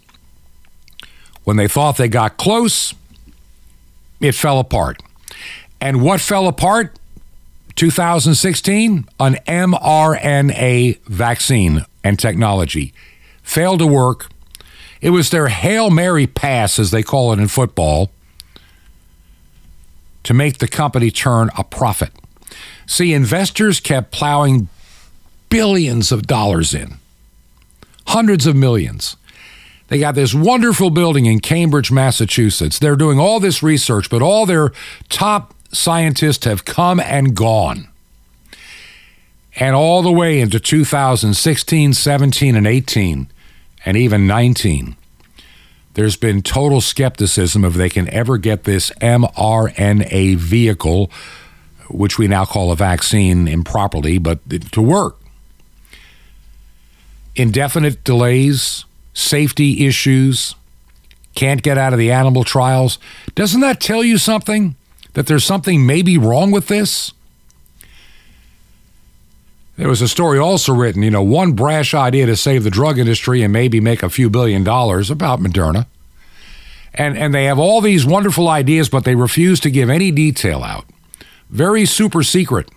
When 1.43 1.57
they 1.57 1.67
thought 1.67 1.97
they 1.97 2.07
got 2.07 2.37
close, 2.37 2.93
it 4.21 4.35
fell 4.35 4.59
apart. 4.59 5.03
And 5.81 6.01
what 6.01 6.21
fell 6.21 6.47
apart? 6.47 6.97
2016, 7.75 9.05
an 9.19 9.35
mRNA 9.45 10.99
vaccine 11.07 11.85
and 12.03 12.19
technology. 12.19 12.93
Failed 13.43 13.79
to 13.79 13.87
work. 13.87 14.29
It 15.01 15.11
was 15.11 15.29
their 15.29 15.47
Hail 15.47 15.89
Mary 15.89 16.27
pass, 16.27 16.79
as 16.79 16.91
they 16.91 17.03
call 17.03 17.31
it 17.33 17.39
in 17.39 17.47
football, 17.47 18.09
to 20.23 20.33
make 20.33 20.57
the 20.57 20.67
company 20.67 21.11
turn 21.11 21.49
a 21.57 21.63
profit. 21.63 22.11
See, 22.85 23.13
investors 23.13 23.79
kept 23.79 24.11
plowing 24.11 24.69
billions 25.49 26.11
of 26.11 26.27
dollars 26.27 26.73
in, 26.73 26.97
hundreds 28.07 28.45
of 28.45 28.55
millions. 28.55 29.15
They 29.87 29.99
got 29.99 30.15
this 30.15 30.33
wonderful 30.33 30.89
building 30.89 31.25
in 31.25 31.39
Cambridge, 31.39 31.91
Massachusetts. 31.91 32.79
They're 32.79 32.97
doing 32.97 33.19
all 33.19 33.39
this 33.39 33.63
research, 33.63 34.09
but 34.09 34.21
all 34.21 34.45
their 34.45 34.71
top 35.07 35.53
scientists 35.71 36.45
have 36.45 36.65
come 36.65 36.99
and 36.99 37.35
gone 37.35 37.87
and 39.59 39.75
all 39.75 40.03
the 40.03 40.11
way 40.11 40.39
into 40.39 40.59
2016, 40.59 41.93
17, 41.93 42.55
and 42.55 42.67
18, 42.67 43.27
and 43.85 43.97
even 43.97 44.27
19, 44.27 44.95
there's 45.95 46.15
been 46.15 46.43
total 46.43 46.79
skepticism 46.79 47.65
if 47.65 47.73
they 47.73 47.89
can 47.89 48.07
ever 48.13 48.37
get 48.37 48.65
this 48.65 48.91
mRNA 49.01 50.35
vehicle, 50.37 51.09
which 51.89 52.19
we 52.19 52.27
now 52.27 52.45
call 52.45 52.71
a 52.71 52.75
vaccine 52.75 53.47
improperly, 53.47 54.19
but 54.19 54.39
to 54.71 54.81
work. 54.81 55.17
Indefinite 57.35 58.03
delays, 58.03 58.85
safety 59.13 59.87
issues, 59.87 60.53
can't 61.33 61.63
get 61.63 61.79
out 61.79 61.93
of 61.93 61.99
the 61.99 62.11
animal 62.11 62.43
trials. 62.43 62.99
Doesn't 63.33 63.61
that 63.61 63.79
tell 63.79 64.03
you 64.03 64.19
something? 64.19 64.75
That 65.13 65.25
there's 65.25 65.45
something 65.45 65.83
maybe 65.85 66.17
wrong 66.17 66.51
with 66.51 66.67
this? 66.67 67.11
There 69.77 69.87
was 69.87 70.01
a 70.01 70.07
story 70.07 70.39
also 70.39 70.73
written, 70.73 71.03
you 71.03 71.11
know, 71.11 71.21
one 71.21 71.53
brash 71.53 71.93
idea 71.93 72.25
to 72.25 72.35
save 72.35 72.63
the 72.63 72.71
drug 72.71 72.97
industry 72.97 73.43
and 73.43 73.53
maybe 73.53 73.79
make 73.79 74.01
a 74.01 74.09
few 74.09 74.27
billion 74.29 74.63
dollars 74.63 75.11
about 75.11 75.39
Moderna. 75.39 75.85
And, 76.95 77.15
and 77.15 77.31
they 77.33 77.45
have 77.45 77.59
all 77.59 77.79
these 77.79 78.03
wonderful 78.03 78.47
ideas, 78.47 78.89
but 78.89 79.03
they 79.03 79.13
refuse 79.13 79.59
to 79.59 79.69
give 79.69 79.87
any 79.87 80.09
detail 80.09 80.63
out. 80.63 80.85
Very 81.51 81.85
super 81.85 82.23
secret. 82.23 82.71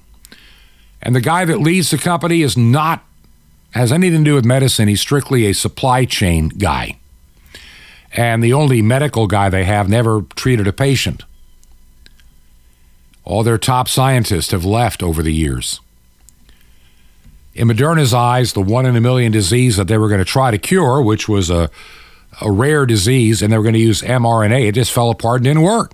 And 1.00 1.16
the 1.16 1.22
guy 1.22 1.46
that 1.46 1.60
leads 1.60 1.90
the 1.90 1.96
company 1.96 2.42
is 2.42 2.58
not, 2.58 3.02
has 3.70 3.90
anything 3.90 4.24
to 4.24 4.30
do 4.30 4.34
with 4.34 4.44
medicine. 4.44 4.86
He's 4.86 5.00
strictly 5.00 5.46
a 5.46 5.54
supply 5.54 6.04
chain 6.04 6.50
guy. 6.50 6.98
And 8.12 8.44
the 8.44 8.52
only 8.52 8.82
medical 8.82 9.26
guy 9.26 9.48
they 9.48 9.64
have 9.64 9.88
never 9.88 10.22
treated 10.36 10.68
a 10.68 10.72
patient. 10.72 11.24
All 13.24 13.42
their 13.42 13.58
top 13.58 13.88
scientists 13.88 14.50
have 14.50 14.66
left 14.66 15.02
over 15.02 15.22
the 15.22 15.32
years. 15.32 15.80
In 17.54 17.68
Moderna's 17.68 18.14
eyes, 18.14 18.52
the 18.52 18.60
one 18.60 18.86
in 18.86 18.96
a 18.96 19.00
million 19.00 19.32
disease 19.32 19.76
that 19.76 19.88
they 19.88 19.98
were 19.98 20.08
going 20.08 20.20
to 20.20 20.24
try 20.24 20.50
to 20.50 20.58
cure, 20.58 21.02
which 21.02 21.28
was 21.28 21.50
a, 21.50 21.70
a 22.40 22.50
rare 22.50 22.86
disease, 22.86 23.42
and 23.42 23.52
they 23.52 23.56
were 23.56 23.64
going 23.64 23.74
to 23.74 23.80
use 23.80 24.02
mRNA, 24.02 24.68
it 24.68 24.72
just 24.72 24.92
fell 24.92 25.10
apart 25.10 25.36
and 25.36 25.44
didn't 25.44 25.62
work. 25.62 25.92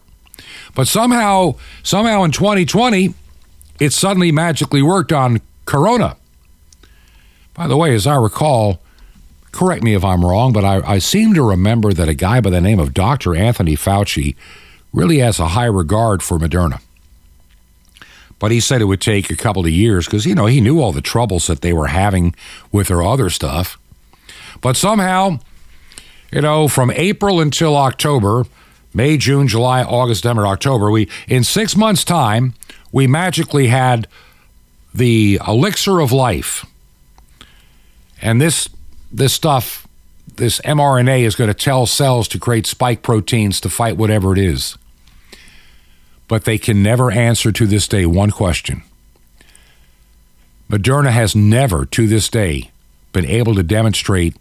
But 0.74 0.86
somehow, 0.86 1.54
somehow 1.82 2.22
in 2.24 2.30
2020, 2.30 3.14
it 3.80 3.92
suddenly 3.92 4.32
magically 4.32 4.82
worked 4.82 5.12
on 5.12 5.40
corona. 5.64 6.16
By 7.54 7.66
the 7.66 7.76
way, 7.76 7.94
as 7.94 8.06
I 8.06 8.16
recall, 8.16 8.82
correct 9.50 9.82
me 9.82 9.94
if 9.94 10.04
I'm 10.04 10.24
wrong, 10.24 10.52
but 10.52 10.64
I, 10.64 10.80
I 10.86 10.98
seem 10.98 11.32
to 11.34 11.42
remember 11.42 11.94
that 11.94 12.08
a 12.08 12.14
guy 12.14 12.42
by 12.42 12.50
the 12.50 12.60
name 12.60 12.78
of 12.78 12.92
Dr. 12.92 13.34
Anthony 13.34 13.74
Fauci 13.74 14.36
really 14.92 15.18
has 15.18 15.40
a 15.40 15.48
high 15.48 15.64
regard 15.64 16.22
for 16.22 16.38
Moderna. 16.38 16.80
But 18.38 18.50
he 18.50 18.60
said 18.60 18.80
it 18.80 18.86
would 18.86 19.00
take 19.00 19.30
a 19.30 19.36
couple 19.36 19.64
of 19.64 19.70
years 19.70 20.06
because, 20.06 20.26
you 20.26 20.34
know, 20.34 20.46
he 20.46 20.60
knew 20.60 20.80
all 20.80 20.92
the 20.92 21.00
troubles 21.00 21.46
that 21.46 21.62
they 21.62 21.72
were 21.72 21.86
having 21.86 22.34
with 22.70 22.88
their 22.88 23.02
other 23.02 23.30
stuff. 23.30 23.78
But 24.60 24.76
somehow, 24.76 25.38
you 26.30 26.42
know, 26.42 26.68
from 26.68 26.90
April 26.90 27.40
until 27.40 27.76
October, 27.76 28.44
May, 28.92 29.16
June, 29.16 29.48
July, 29.48 29.82
August, 29.82 30.22
September, 30.22 30.46
October, 30.46 30.90
we 30.90 31.08
in 31.28 31.44
six 31.44 31.76
months' 31.76 32.04
time, 32.04 32.54
we 32.92 33.06
magically 33.06 33.68
had 33.68 34.06
the 34.94 35.40
elixir 35.46 36.00
of 36.00 36.12
life. 36.12 36.64
And 38.20 38.40
this 38.40 38.68
this 39.12 39.32
stuff, 39.32 39.86
this 40.36 40.60
mRNA 40.60 41.20
is 41.20 41.36
going 41.36 41.48
to 41.48 41.54
tell 41.54 41.86
cells 41.86 42.28
to 42.28 42.38
create 42.38 42.66
spike 42.66 43.02
proteins 43.02 43.60
to 43.60 43.68
fight 43.68 43.96
whatever 43.96 44.32
it 44.32 44.38
is 44.38 44.76
but 46.28 46.44
they 46.44 46.58
can 46.58 46.82
never 46.82 47.10
answer 47.10 47.52
to 47.52 47.66
this 47.66 47.86
day 47.88 48.06
one 48.06 48.30
question. 48.30 48.82
Moderna 50.70 51.10
has 51.10 51.36
never, 51.36 51.86
to 51.86 52.06
this 52.06 52.28
day, 52.28 52.70
been 53.12 53.26
able 53.26 53.54
to 53.54 53.62
demonstrate 53.62 54.36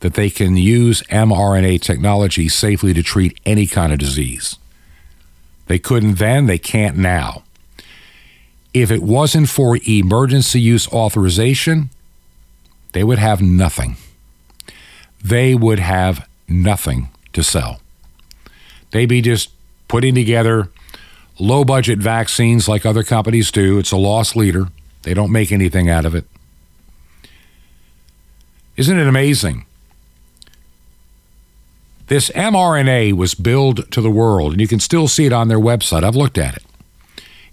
that 0.00 0.14
they 0.14 0.28
can 0.28 0.56
use 0.56 1.02
mRNA 1.04 1.80
technology 1.80 2.48
safely 2.48 2.92
to 2.92 3.02
treat 3.02 3.38
any 3.46 3.66
kind 3.66 3.92
of 3.92 3.98
disease. 3.98 4.58
They 5.66 5.78
couldn't 5.78 6.18
then, 6.18 6.46
they 6.46 6.58
can't 6.58 6.96
now. 6.96 7.42
If 8.74 8.90
it 8.90 9.02
wasn't 9.02 9.48
for 9.48 9.78
emergency 9.88 10.60
use 10.60 10.86
authorization, 10.88 11.88
they 12.92 13.02
would 13.02 13.18
have 13.18 13.40
nothing. 13.40 13.96
They 15.22 15.54
would 15.54 15.78
have 15.78 16.28
nothing 16.46 17.08
to 17.32 17.42
sell. 17.42 17.80
They'd 18.90 19.06
be 19.06 19.22
just 19.22 19.50
putting 19.88 20.14
together 20.14 20.68
low 21.38 21.64
budget 21.64 21.98
vaccines 21.98 22.68
like 22.68 22.86
other 22.86 23.02
companies 23.02 23.50
do. 23.50 23.78
It's 23.78 23.92
a 23.92 23.96
loss 23.96 24.36
leader. 24.36 24.68
They 25.02 25.14
don't 25.14 25.32
make 25.32 25.52
anything 25.52 25.90
out 25.90 26.04
of 26.04 26.14
it. 26.14 26.24
Isn't 28.76 28.98
it 28.98 29.06
amazing? 29.06 29.66
This 32.06 32.28
mRNA 32.30 33.14
was 33.14 33.34
billed 33.34 33.90
to 33.92 34.00
the 34.00 34.10
world, 34.10 34.52
and 34.52 34.60
you 34.60 34.68
can 34.68 34.80
still 34.80 35.08
see 35.08 35.26
it 35.26 35.32
on 35.32 35.48
their 35.48 35.58
website. 35.58 36.04
I've 36.04 36.16
looked 36.16 36.38
at 36.38 36.56
it. 36.56 36.62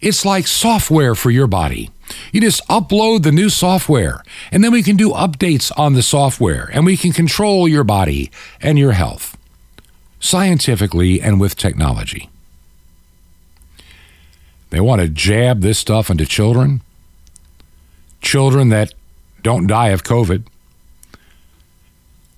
It's 0.01 0.25
like 0.25 0.47
software 0.47 1.15
for 1.15 1.29
your 1.29 1.47
body. 1.47 1.89
You 2.33 2.41
just 2.41 2.67
upload 2.67 3.23
the 3.23 3.31
new 3.31 3.49
software, 3.49 4.23
and 4.51 4.63
then 4.63 4.71
we 4.71 4.83
can 4.83 4.97
do 4.97 5.11
updates 5.11 5.71
on 5.77 5.93
the 5.93 6.01
software, 6.01 6.69
and 6.73 6.85
we 6.85 6.97
can 6.97 7.13
control 7.13 7.67
your 7.67 7.83
body 7.83 8.31
and 8.61 8.77
your 8.77 8.91
health 8.93 9.37
scientifically 10.19 11.21
and 11.21 11.39
with 11.39 11.55
technology. 11.55 12.29
They 14.71 14.79
want 14.79 15.01
to 15.01 15.09
jab 15.09 15.61
this 15.61 15.77
stuff 15.77 16.09
into 16.09 16.25
children, 16.25 16.81
children 18.21 18.69
that 18.69 18.93
don't 19.43 19.67
die 19.67 19.89
of 19.89 20.03
COVID. 20.03 20.43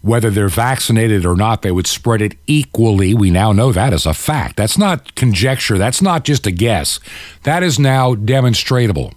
Whether 0.02 0.30
they're 0.30 0.50
vaccinated 0.50 1.26
or 1.26 1.36
not, 1.36 1.62
they 1.62 1.72
would 1.72 1.88
spread 1.88 2.22
it 2.22 2.36
equally. 2.46 3.14
We 3.14 3.30
now 3.30 3.54
know 3.54 3.72
that 3.72 3.94
as 3.94 4.06
a 4.06 4.14
fact. 4.14 4.58
That's 4.58 4.78
not 4.78 5.16
conjecture. 5.16 5.78
That's 5.78 6.02
not 6.02 6.26
just 6.26 6.46
a 6.46 6.52
guess. 6.52 7.00
That 7.44 7.64
is 7.64 7.80
now 7.80 8.16
demonstrable. 8.16 9.14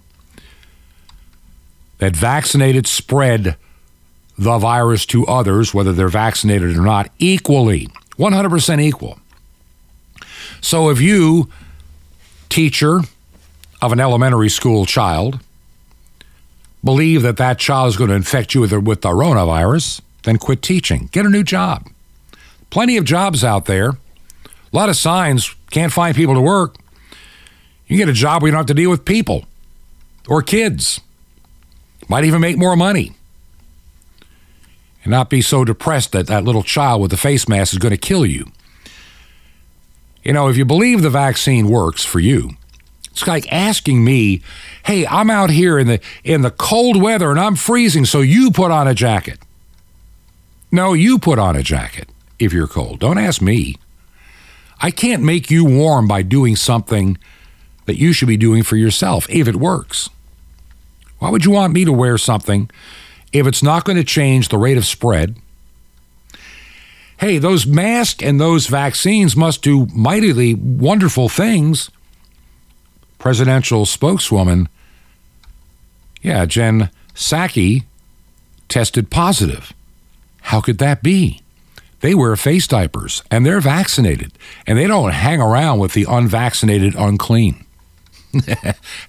That 1.97 2.15
vaccinated 2.15 2.87
spread 2.87 3.57
the 4.37 4.59
virus 4.59 5.05
to 5.07 5.25
others, 5.25 5.73
whether 5.73 5.91
they're 5.91 6.07
vaccinated 6.07 6.77
or 6.77 6.81
not, 6.81 7.09
equally, 7.17 7.89
100% 8.17 8.79
equal. 8.79 9.19
So 10.61 10.89
if 10.89 11.01
you 11.01 11.49
teacher 12.57 13.01
of 13.83 13.91
an 13.91 13.99
elementary 13.99 14.49
school 14.49 14.87
child 14.87 15.39
believe 16.83 17.21
that 17.21 17.37
that 17.37 17.59
child 17.59 17.87
is 17.87 17.95
going 17.95 18.09
to 18.09 18.15
infect 18.15 18.55
you 18.55 18.61
with 18.61 18.71
the, 18.71 18.79
with 18.79 19.03
the 19.03 19.09
coronavirus, 19.09 20.01
then 20.23 20.37
quit 20.37 20.63
teaching. 20.63 21.07
Get 21.11 21.23
a 21.23 21.29
new 21.29 21.43
job. 21.43 21.87
Plenty 22.71 22.97
of 22.97 23.05
jobs 23.05 23.43
out 23.43 23.65
there. 23.65 23.89
A 23.89 23.97
lot 24.71 24.89
of 24.89 24.95
signs. 24.95 25.53
Can't 25.69 25.93
find 25.93 26.15
people 26.15 26.33
to 26.33 26.41
work. 26.41 26.77
You 27.85 27.95
get 27.95 28.09
a 28.09 28.13
job 28.13 28.41
where 28.41 28.47
you 28.47 28.53
don't 28.53 28.61
have 28.61 28.65
to 28.65 28.73
deal 28.73 28.89
with 28.89 29.05
people 29.05 29.45
or 30.27 30.41
kids. 30.41 30.99
Might 32.09 32.23
even 32.23 32.41
make 32.41 32.57
more 32.57 32.75
money. 32.75 33.11
And 35.03 35.11
not 35.11 35.29
be 35.29 35.43
so 35.43 35.63
depressed 35.63 36.11
that 36.13 36.25
that 36.25 36.43
little 36.43 36.63
child 36.63 37.03
with 37.03 37.11
the 37.11 37.17
face 37.17 37.47
mask 37.47 37.73
is 37.73 37.77
going 37.77 37.91
to 37.91 37.97
kill 37.97 38.25
you. 38.25 38.47
You 40.27 40.33
know, 40.33 40.49
if 40.49 40.57
you 40.57 40.65
believe 40.65 41.03
the 41.03 41.09
vaccine 41.09 41.69
works 41.69 42.03
for 42.03 42.19
you, 42.19 42.57
it's 43.11 43.25
like 43.25 43.49
asking 43.49 44.03
me, 44.03 44.41
"Hey, 44.83 45.07
I'm 45.07 45.29
out 45.29 45.49
here 45.49 45.79
in 45.79 45.87
the 45.87 46.01
in 46.25 46.41
the 46.41 46.51
cold 46.51 47.01
weather 47.01 47.31
and 47.31 47.39
I'm 47.39 47.55
freezing, 47.55 48.03
so 48.03 48.19
you 48.19 48.51
put 48.51 48.69
on 48.69 48.89
a 48.89 48.93
jacket." 48.93 49.39
No, 50.69 50.91
you 50.91 51.17
put 51.17 51.39
on 51.39 51.55
a 51.55 51.63
jacket 51.63 52.09
if 52.39 52.51
you're 52.51 52.67
cold. 52.67 52.99
Don't 52.99 53.17
ask 53.17 53.41
me. 53.41 53.77
I 54.81 54.91
can't 54.91 55.23
make 55.23 55.49
you 55.49 55.63
warm 55.63 56.09
by 56.09 56.23
doing 56.23 56.57
something 56.57 57.17
that 57.85 57.97
you 57.97 58.11
should 58.11 58.27
be 58.27 58.35
doing 58.35 58.63
for 58.63 58.75
yourself 58.75 59.27
if 59.29 59.47
it 59.47 59.55
works. 59.55 60.09
Why 61.19 61.29
would 61.29 61.45
you 61.45 61.51
want 61.51 61.71
me 61.71 61.85
to 61.85 61.93
wear 61.93 62.17
something 62.17 62.69
if 63.31 63.47
it's 63.47 63.63
not 63.63 63.85
going 63.85 63.97
to 63.97 64.03
change 64.03 64.49
the 64.49 64.57
rate 64.57 64.77
of 64.77 64.85
spread? 64.85 65.37
Hey, 67.17 67.37
those 67.37 67.65
masks 67.65 68.23
and 68.23 68.39
those 68.39 68.67
vaccines 68.67 69.35
must 69.35 69.61
do 69.61 69.87
mightily 69.87 70.53
wonderful 70.53 71.29
things. 71.29 71.89
Presidential 73.19 73.85
spokeswoman, 73.85 74.69
yeah, 76.21 76.45
Jen 76.45 76.89
Psaki, 77.15 77.83
tested 78.69 79.09
positive. 79.09 79.73
How 80.41 80.61
could 80.61 80.77
that 80.77 81.01
be? 81.01 81.41
They 82.01 82.13
wear 82.13 82.35
face 82.35 82.67
diapers 82.67 83.23
and 83.31 83.45
they're 83.45 83.59
vaccinated, 83.59 84.31
and 84.67 84.77
they 84.77 84.85
don't 84.85 85.11
hang 85.11 85.41
around 85.41 85.79
with 85.79 85.93
the 85.93 86.05
unvaccinated 86.07 86.93
unclean. 86.95 87.65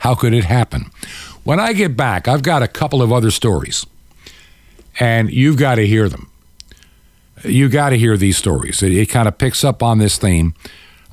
How 0.00 0.14
could 0.14 0.32
it 0.32 0.44
happen? 0.44 0.90
When 1.44 1.60
I 1.60 1.74
get 1.74 1.96
back, 1.96 2.28
I've 2.28 2.42
got 2.42 2.62
a 2.62 2.68
couple 2.68 3.02
of 3.02 3.12
other 3.12 3.30
stories, 3.30 3.84
and 4.98 5.30
you've 5.30 5.58
got 5.58 5.74
to 5.74 5.86
hear 5.86 6.08
them 6.08 6.30
you 7.44 7.68
got 7.68 7.90
to 7.90 7.98
hear 7.98 8.16
these 8.16 8.36
stories. 8.36 8.82
It, 8.82 8.92
it 8.92 9.06
kind 9.06 9.28
of 9.28 9.38
picks 9.38 9.64
up 9.64 9.82
on 9.82 9.98
this 9.98 10.18
theme. 10.18 10.54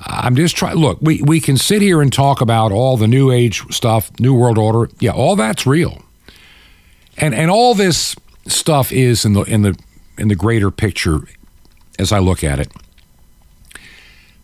I'm 0.00 0.36
just 0.36 0.56
trying. 0.56 0.76
Look, 0.76 0.98
we, 1.00 1.22
we 1.22 1.40
can 1.40 1.56
sit 1.56 1.80
here 1.80 2.02
and 2.02 2.12
talk 2.12 2.40
about 2.40 2.70
all 2.70 2.96
the 2.96 3.06
new 3.06 3.30
age 3.30 3.62
stuff, 3.74 4.10
new 4.20 4.34
world 4.34 4.58
order. 4.58 4.90
Yeah, 5.00 5.12
all 5.12 5.36
that's 5.36 5.66
real, 5.66 6.02
and 7.16 7.34
and 7.34 7.50
all 7.50 7.74
this 7.74 8.14
stuff 8.46 8.92
is 8.92 9.24
in 9.24 9.32
the 9.32 9.42
in 9.42 9.62
the 9.62 9.78
in 10.18 10.28
the 10.28 10.34
greater 10.34 10.70
picture 10.70 11.20
as 11.98 12.12
I 12.12 12.18
look 12.18 12.44
at 12.44 12.60
it. 12.60 12.70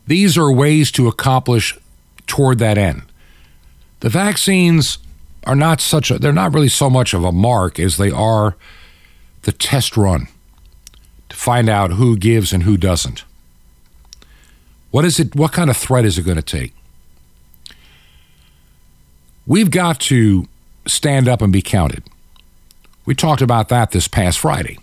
These 0.06 0.38
are 0.38 0.50
ways 0.50 0.90
to 0.92 1.06
accomplish 1.06 1.78
toward 2.26 2.58
that 2.58 2.78
end. 2.78 3.02
The 4.00 4.08
vaccines 4.08 4.98
are 5.44 5.54
not 5.54 5.80
such 5.80 6.10
a, 6.10 6.18
they're 6.18 6.32
not 6.32 6.54
really 6.54 6.68
so 6.68 6.88
much 6.88 7.14
of 7.14 7.24
a 7.24 7.32
mark 7.32 7.78
as 7.78 7.98
they 7.98 8.10
are 8.10 8.56
the 9.42 9.52
test 9.52 9.96
run 9.96 10.28
to 11.32 11.38
find 11.38 11.70
out 11.70 11.92
who 11.92 12.14
gives 12.14 12.52
and 12.52 12.64
who 12.64 12.76
doesn't. 12.76 13.24
What 14.90 15.06
is 15.06 15.18
it 15.18 15.34
what 15.34 15.52
kind 15.52 15.70
of 15.70 15.76
threat 15.78 16.04
is 16.04 16.18
it 16.18 16.26
going 16.26 16.36
to 16.36 16.42
take? 16.42 16.74
We've 19.46 19.70
got 19.70 19.98
to 20.00 20.46
stand 20.86 21.28
up 21.28 21.40
and 21.40 21.50
be 21.50 21.62
counted. 21.62 22.04
We 23.06 23.14
talked 23.14 23.40
about 23.40 23.70
that 23.70 23.90
this 23.92 24.08
past 24.08 24.38
Friday. 24.38 24.78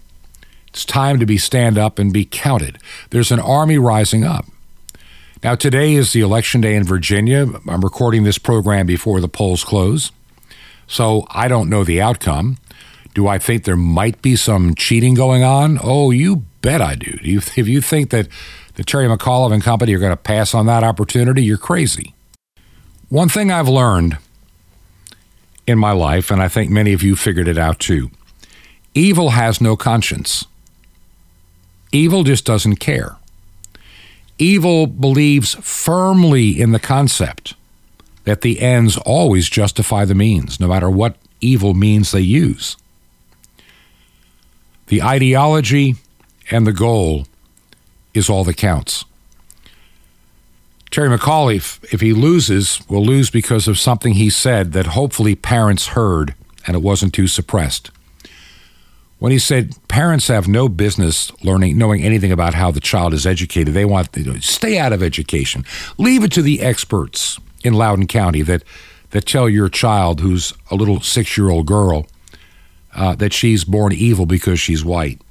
It's 0.70 0.86
time 0.86 1.20
to 1.20 1.26
be 1.26 1.38
stand 1.38 1.78
up 1.78 2.00
and 2.00 2.12
be 2.12 2.26
counted. 2.26 2.80
There's 3.12 3.32
an 3.32 3.40
army 3.40 3.78
rising 3.78 4.24
up. 4.24 4.46
Now, 5.44 5.54
today 5.54 5.94
is 5.94 6.14
the 6.14 6.22
election 6.22 6.62
day 6.62 6.76
in 6.76 6.84
Virginia. 6.84 7.46
I'm 7.68 7.82
recording 7.82 8.24
this 8.24 8.40
program 8.40 8.88
before 8.88 9.22
the 9.22 9.30
polls 9.30 9.64
close, 9.64 10.12
so 10.88 11.28
I 11.30 11.48
don't 11.48 11.70
know 11.70 11.84
the 11.84 12.02
outcome. 12.02 12.58
Do 13.20 13.28
I 13.28 13.38
think 13.38 13.66
there 13.66 13.76
might 13.76 14.22
be 14.22 14.38
some 14.38 14.76
cheating 14.76 15.14
going 15.14 15.44
on? 15.44 15.78
Oh, 15.84 16.10
you 16.10 16.46
bet 16.62 16.82
I 16.82 16.96
do. 16.96 17.18
If 17.22 17.58
you 17.58 17.82
think 17.82 18.12
that 18.12 18.30
the 18.76 18.84
Terry 18.86 19.08
McAuliffe 19.08 19.54
and 19.54 19.62
company 19.62 19.94
are 19.94 20.00
going 20.00 20.14
to 20.14 20.16
pass 20.16 20.54
on 20.54 20.68
that 20.68 20.86
opportunity, 20.86 21.44
you're 21.44 21.58
crazy. 21.58 22.14
One 23.10 23.28
thing 23.28 23.52
I've 23.52 23.68
learned 23.68 24.20
in 25.68 25.78
my 25.78 25.92
life, 25.92 26.32
and 26.32 26.42
I 26.42 26.48
think 26.48 26.72
many 26.72 26.94
of 26.94 27.04
you 27.04 27.18
figured 27.18 27.50
it 27.50 27.58
out 27.58 27.80
too 27.80 28.10
evil 28.94 29.32
has 29.32 29.60
no 29.60 29.76
conscience. 29.76 30.46
Evil 31.92 32.24
just 32.24 32.46
doesn't 32.46 32.78
care. 32.78 33.18
Evil 34.38 34.88
believes 34.88 35.56
firmly 35.56 36.58
in 36.58 36.72
the 36.72 36.80
concept 36.80 37.54
that 38.24 38.40
the 38.40 38.62
ends 38.62 38.96
always 38.96 39.50
justify 39.50 40.06
the 40.06 40.16
means, 40.16 40.58
no 40.58 40.70
matter 40.70 40.90
what 40.90 41.18
evil 41.42 41.74
means 41.74 42.14
they 42.14 42.22
use. 42.22 42.78
The 44.90 45.04
ideology 45.04 45.96
and 46.52 46.66
the 46.66 46.74
goal 46.74 47.28
is 48.14 48.30
all 48.30 48.44
that 48.44 48.58
counts. 48.58 49.06
Terry 50.90 51.16
McAuliffe, 51.16 51.84
if 51.94 52.02
he 52.02 52.12
loses, 52.12 52.82
will 52.90 53.06
lose 53.06 53.30
because 53.30 53.68
of 53.68 53.78
something 53.78 54.14
he 54.14 54.32
said 54.32 54.74
that 54.74 54.88
hopefully 54.88 55.36
parents 55.36 55.90
heard 55.90 56.34
and 56.66 56.76
it 56.76 56.82
wasn't 56.82 57.14
too 57.14 57.28
suppressed. 57.28 57.92
When 59.20 59.32
he 59.32 59.38
said 59.38 59.76
parents 59.88 60.28
have 60.28 60.48
no 60.48 60.68
business 60.68 61.32
learning, 61.44 61.78
knowing 61.78 62.02
anything 62.02 62.32
about 62.32 62.56
how 62.56 62.72
the 62.72 62.80
child 62.80 63.14
is 63.14 63.28
educated, 63.28 63.76
they 63.76 63.86
want 63.86 64.12
to 64.14 64.42
stay 64.42 64.80
out 64.80 64.94
of 64.94 65.04
education. 65.04 65.66
Leave 66.00 66.24
it 66.24 66.32
to 66.32 66.42
the 66.42 66.62
experts 66.62 67.38
in 67.64 67.74
Loudoun 67.74 68.08
County 68.08 68.42
that, 68.42 68.64
that 69.12 69.28
tell 69.28 69.48
your 69.48 69.70
child, 69.70 70.22
who's 70.22 70.54
a 70.72 70.76
little 70.76 71.02
six 71.02 71.38
year 71.38 71.50
old 71.50 71.68
girl, 71.68 72.08
uh, 72.96 73.16
that 73.16 73.34
she's 73.34 73.64
born 73.64 73.94
evil 73.94 74.26
because 74.26 74.60
she's 74.60 74.84
white. 74.84 75.22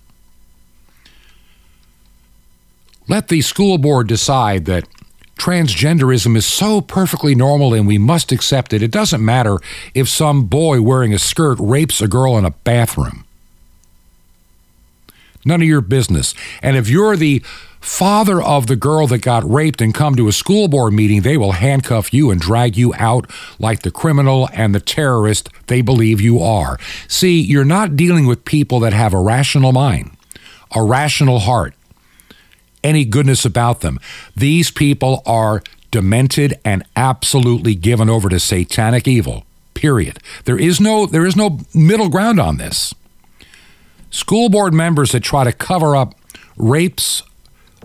Let 3.09 3.29
the 3.29 3.41
school 3.41 3.79
board 3.79 4.07
decide 4.07 4.67
that 4.67 4.87
transgenderism 5.39 6.37
is 6.37 6.45
so 6.45 6.81
perfectly 6.81 7.35
normal 7.35 7.73
and 7.73 7.87
we 7.87 7.97
must 7.97 8.33
accept 8.33 8.73
it. 8.73 8.83
It 8.83 8.91
doesn't 8.91 9.25
matter 9.25 9.59
if 9.95 10.09
some 10.09 10.45
boy 10.45 10.83
wearing 10.83 11.15
a 11.15 11.19
skirt 11.19 11.59
rapes 11.61 12.03
a 12.03 12.09
girl 12.09 12.37
in 12.37 12.45
a 12.45 12.51
bathroom. 12.51 13.25
None 15.49 15.63
of 15.63 15.69
your 15.69 15.81
business. 15.81 16.35
And 16.63 16.77
if 16.77 16.89
you're 16.89 17.17
the 17.17 17.43
father 17.81 18.43
of 18.43 18.67
the 18.67 18.77
girl 18.77 19.07
that 19.07 19.19
got 19.19 19.49
raped 19.51 19.81
and 19.81 19.95
come 19.95 20.15
to 20.17 20.29
a 20.29 20.33
school 20.33 20.69
board 20.69 20.93
meeting, 20.93 21.23
they 21.23 21.37
will 21.37 21.53
handcuff 21.53 22.13
you 22.13 22.31
and 22.31 22.41
drag 22.41 22.77
you 22.77 22.93
out 22.97 23.31
like 23.59 23.83
the 23.83 23.91
criminal 23.91 24.49
and 24.53 24.75
the 24.75 24.81
terrorist 24.81 25.49
they 25.67 25.81
believe 25.81 26.21
you 26.21 26.41
are. 26.41 26.79
See, 27.09 27.41
you're 27.41 27.65
not 27.65 27.97
dealing 27.97 28.27
with 28.27 28.45
people 28.45 28.79
that 28.81 28.93
have 28.93 29.15
a 29.15 29.21
rational 29.21 29.73
mind, 29.73 30.17
a 30.75 30.83
rational 30.83 31.41
heart 31.41 31.75
any 32.85 33.05
goodness 33.05 33.45
about 33.45 33.81
them. 33.81 33.99
These 34.37 34.71
people 34.71 35.23
are 35.27 35.63
demented 35.91 36.59
and 36.65 36.85
absolutely 36.97 37.75
given 37.75 38.09
over 38.09 38.29
to 38.29 38.39
satanic 38.39 39.09
evil. 39.09 39.45
Period. 39.75 40.19
There 40.45 40.59
is 40.59 40.81
no 40.81 41.07
there 41.07 41.27
is 41.27 41.37
no 41.37 41.61
middle 41.73 42.09
ground 42.09 42.41
on 42.41 42.57
this. 42.57 42.95
School 44.11 44.49
board 44.49 44.73
members 44.73 45.13
that 45.13 45.21
try 45.21 45.45
to 45.45 45.53
cover 45.53 45.95
up 45.95 46.15
rapes 46.57 47.23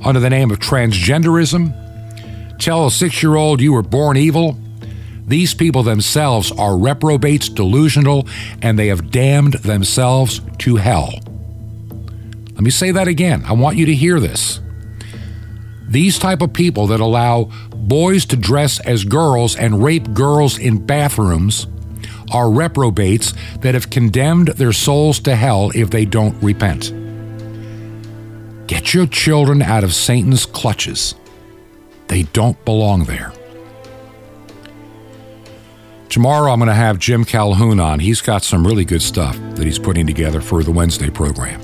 under 0.04 0.20
the 0.20 0.30
name 0.30 0.52
of 0.52 0.60
transgenderism, 0.60 2.60
tell 2.60 2.86
a 2.86 2.90
6-year-old 2.90 3.62
you 3.62 3.74
were 3.74 3.84
born 3.84 4.18
evil, 4.18 4.58
these 5.26 5.54
people 5.54 5.84
themselves 5.84 6.52
are 6.52 6.78
reprobates, 6.78 7.50
delusional, 7.50 8.28
and 8.62 8.78
they 8.78 8.88
have 8.88 9.12
damned 9.12 9.54
themselves 9.54 10.42
to 10.60 10.78
hell. 10.78 11.14
Let 12.54 12.62
me 12.62 12.70
say 12.70 12.92
that 12.92 13.08
again. 13.08 13.44
I 13.46 13.54
want 13.54 13.78
you 13.78 13.86
to 13.86 13.96
hear 13.96 14.20
this. 14.20 14.60
These 15.88 16.20
type 16.20 16.42
of 16.42 16.54
people 16.54 16.88
that 16.88 17.00
allow 17.00 17.46
boys 17.72 18.26
to 18.28 18.36
dress 18.36 18.80
as 18.82 19.04
girls 19.04 19.56
and 19.56 19.84
rape 19.84 20.14
girls 20.14 20.58
in 20.58 20.86
bathrooms 20.86 21.68
are 22.32 22.52
reprobates 22.52 23.34
that 23.60 23.74
have 23.74 23.90
condemned 23.90 24.50
their 24.50 24.74
souls 24.74 25.20
to 25.22 25.36
hell 25.36 25.72
if 25.76 25.90
they 25.90 26.06
don't 26.06 26.42
repent. 26.42 26.92
Get 28.68 28.94
your 28.94 29.08
children 29.08 29.62
out 29.62 29.84
of 29.84 29.94
Satan's 29.94 30.46
clutches. 30.46 31.16
They 32.08 32.24
don't 32.24 32.64
belong 32.66 33.06
there. 33.06 33.34
Tomorrow, 36.10 36.52
I'm 36.52 36.60
going 36.60 36.68
to 36.68 36.76
have 36.76 37.00
Jim 37.00 37.26
Calhoun 37.26 37.80
on. 37.80 38.00
He's 38.00 38.22
got 38.22 38.44
some 38.44 38.66
really 38.68 38.86
good 38.86 39.02
stuff 39.02 39.36
that 39.56 39.66
he's 39.66 39.80
putting 39.80 40.06
together 40.06 40.42
for 40.42 40.64
the 40.64 40.72
Wednesday 40.72 41.10
program. 41.10 41.60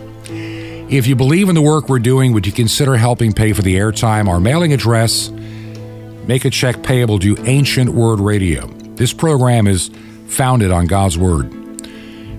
If 0.90 1.06
you 1.06 1.16
believe 1.16 1.50
in 1.50 1.56
the 1.56 1.62
work 1.62 1.88
we're 1.88 2.00
doing, 2.00 2.34
would 2.34 2.48
you 2.48 2.52
consider 2.52 2.98
helping 2.98 3.32
pay 3.32 3.54
for 3.54 3.62
the 3.62 3.76
airtime? 3.76 4.28
Our 4.28 4.40
mailing 4.40 4.74
address, 4.74 5.30
make 5.30 6.46
a 6.46 6.50
check 6.50 6.82
payable 6.82 7.20
to 7.20 7.38
Ancient 7.46 7.92
Word 7.92 8.20
Radio. 8.20 8.66
This 8.96 9.14
program 9.14 9.68
is 9.68 9.92
founded 10.30 10.72
on 10.72 10.86
God's 10.88 11.18
Word. 11.18 11.52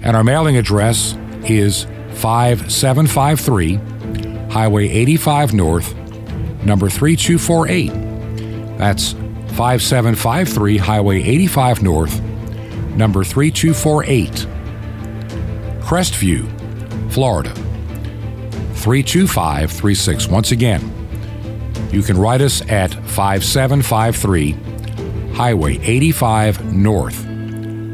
And 0.03 0.17
our 0.17 0.25
mailing 0.25 0.57
address 0.57 1.15
is 1.45 1.85
5753 2.15 3.75
Highway 4.51 4.89
85 4.89 5.55
North, 5.55 5.95
number 6.65 6.89
3248. 6.89 8.79
That's 8.79 9.13
5753 9.13 10.79
Highway 10.79 11.23
85 11.23 11.83
North, 11.83 12.21
number 12.97 13.23
3248. 13.25 14.47
Crestview, 15.83 16.49
Florida 17.13 17.53
32536. 18.75 20.29
Once 20.29 20.53
again, 20.53 20.81
you 21.93 22.03
can 22.03 22.17
write 22.17 22.41
us 22.41 22.63
at 22.71 22.95
5753 22.95 24.53
Highway 25.35 25.79
85 25.79 26.73
North, 26.73 27.27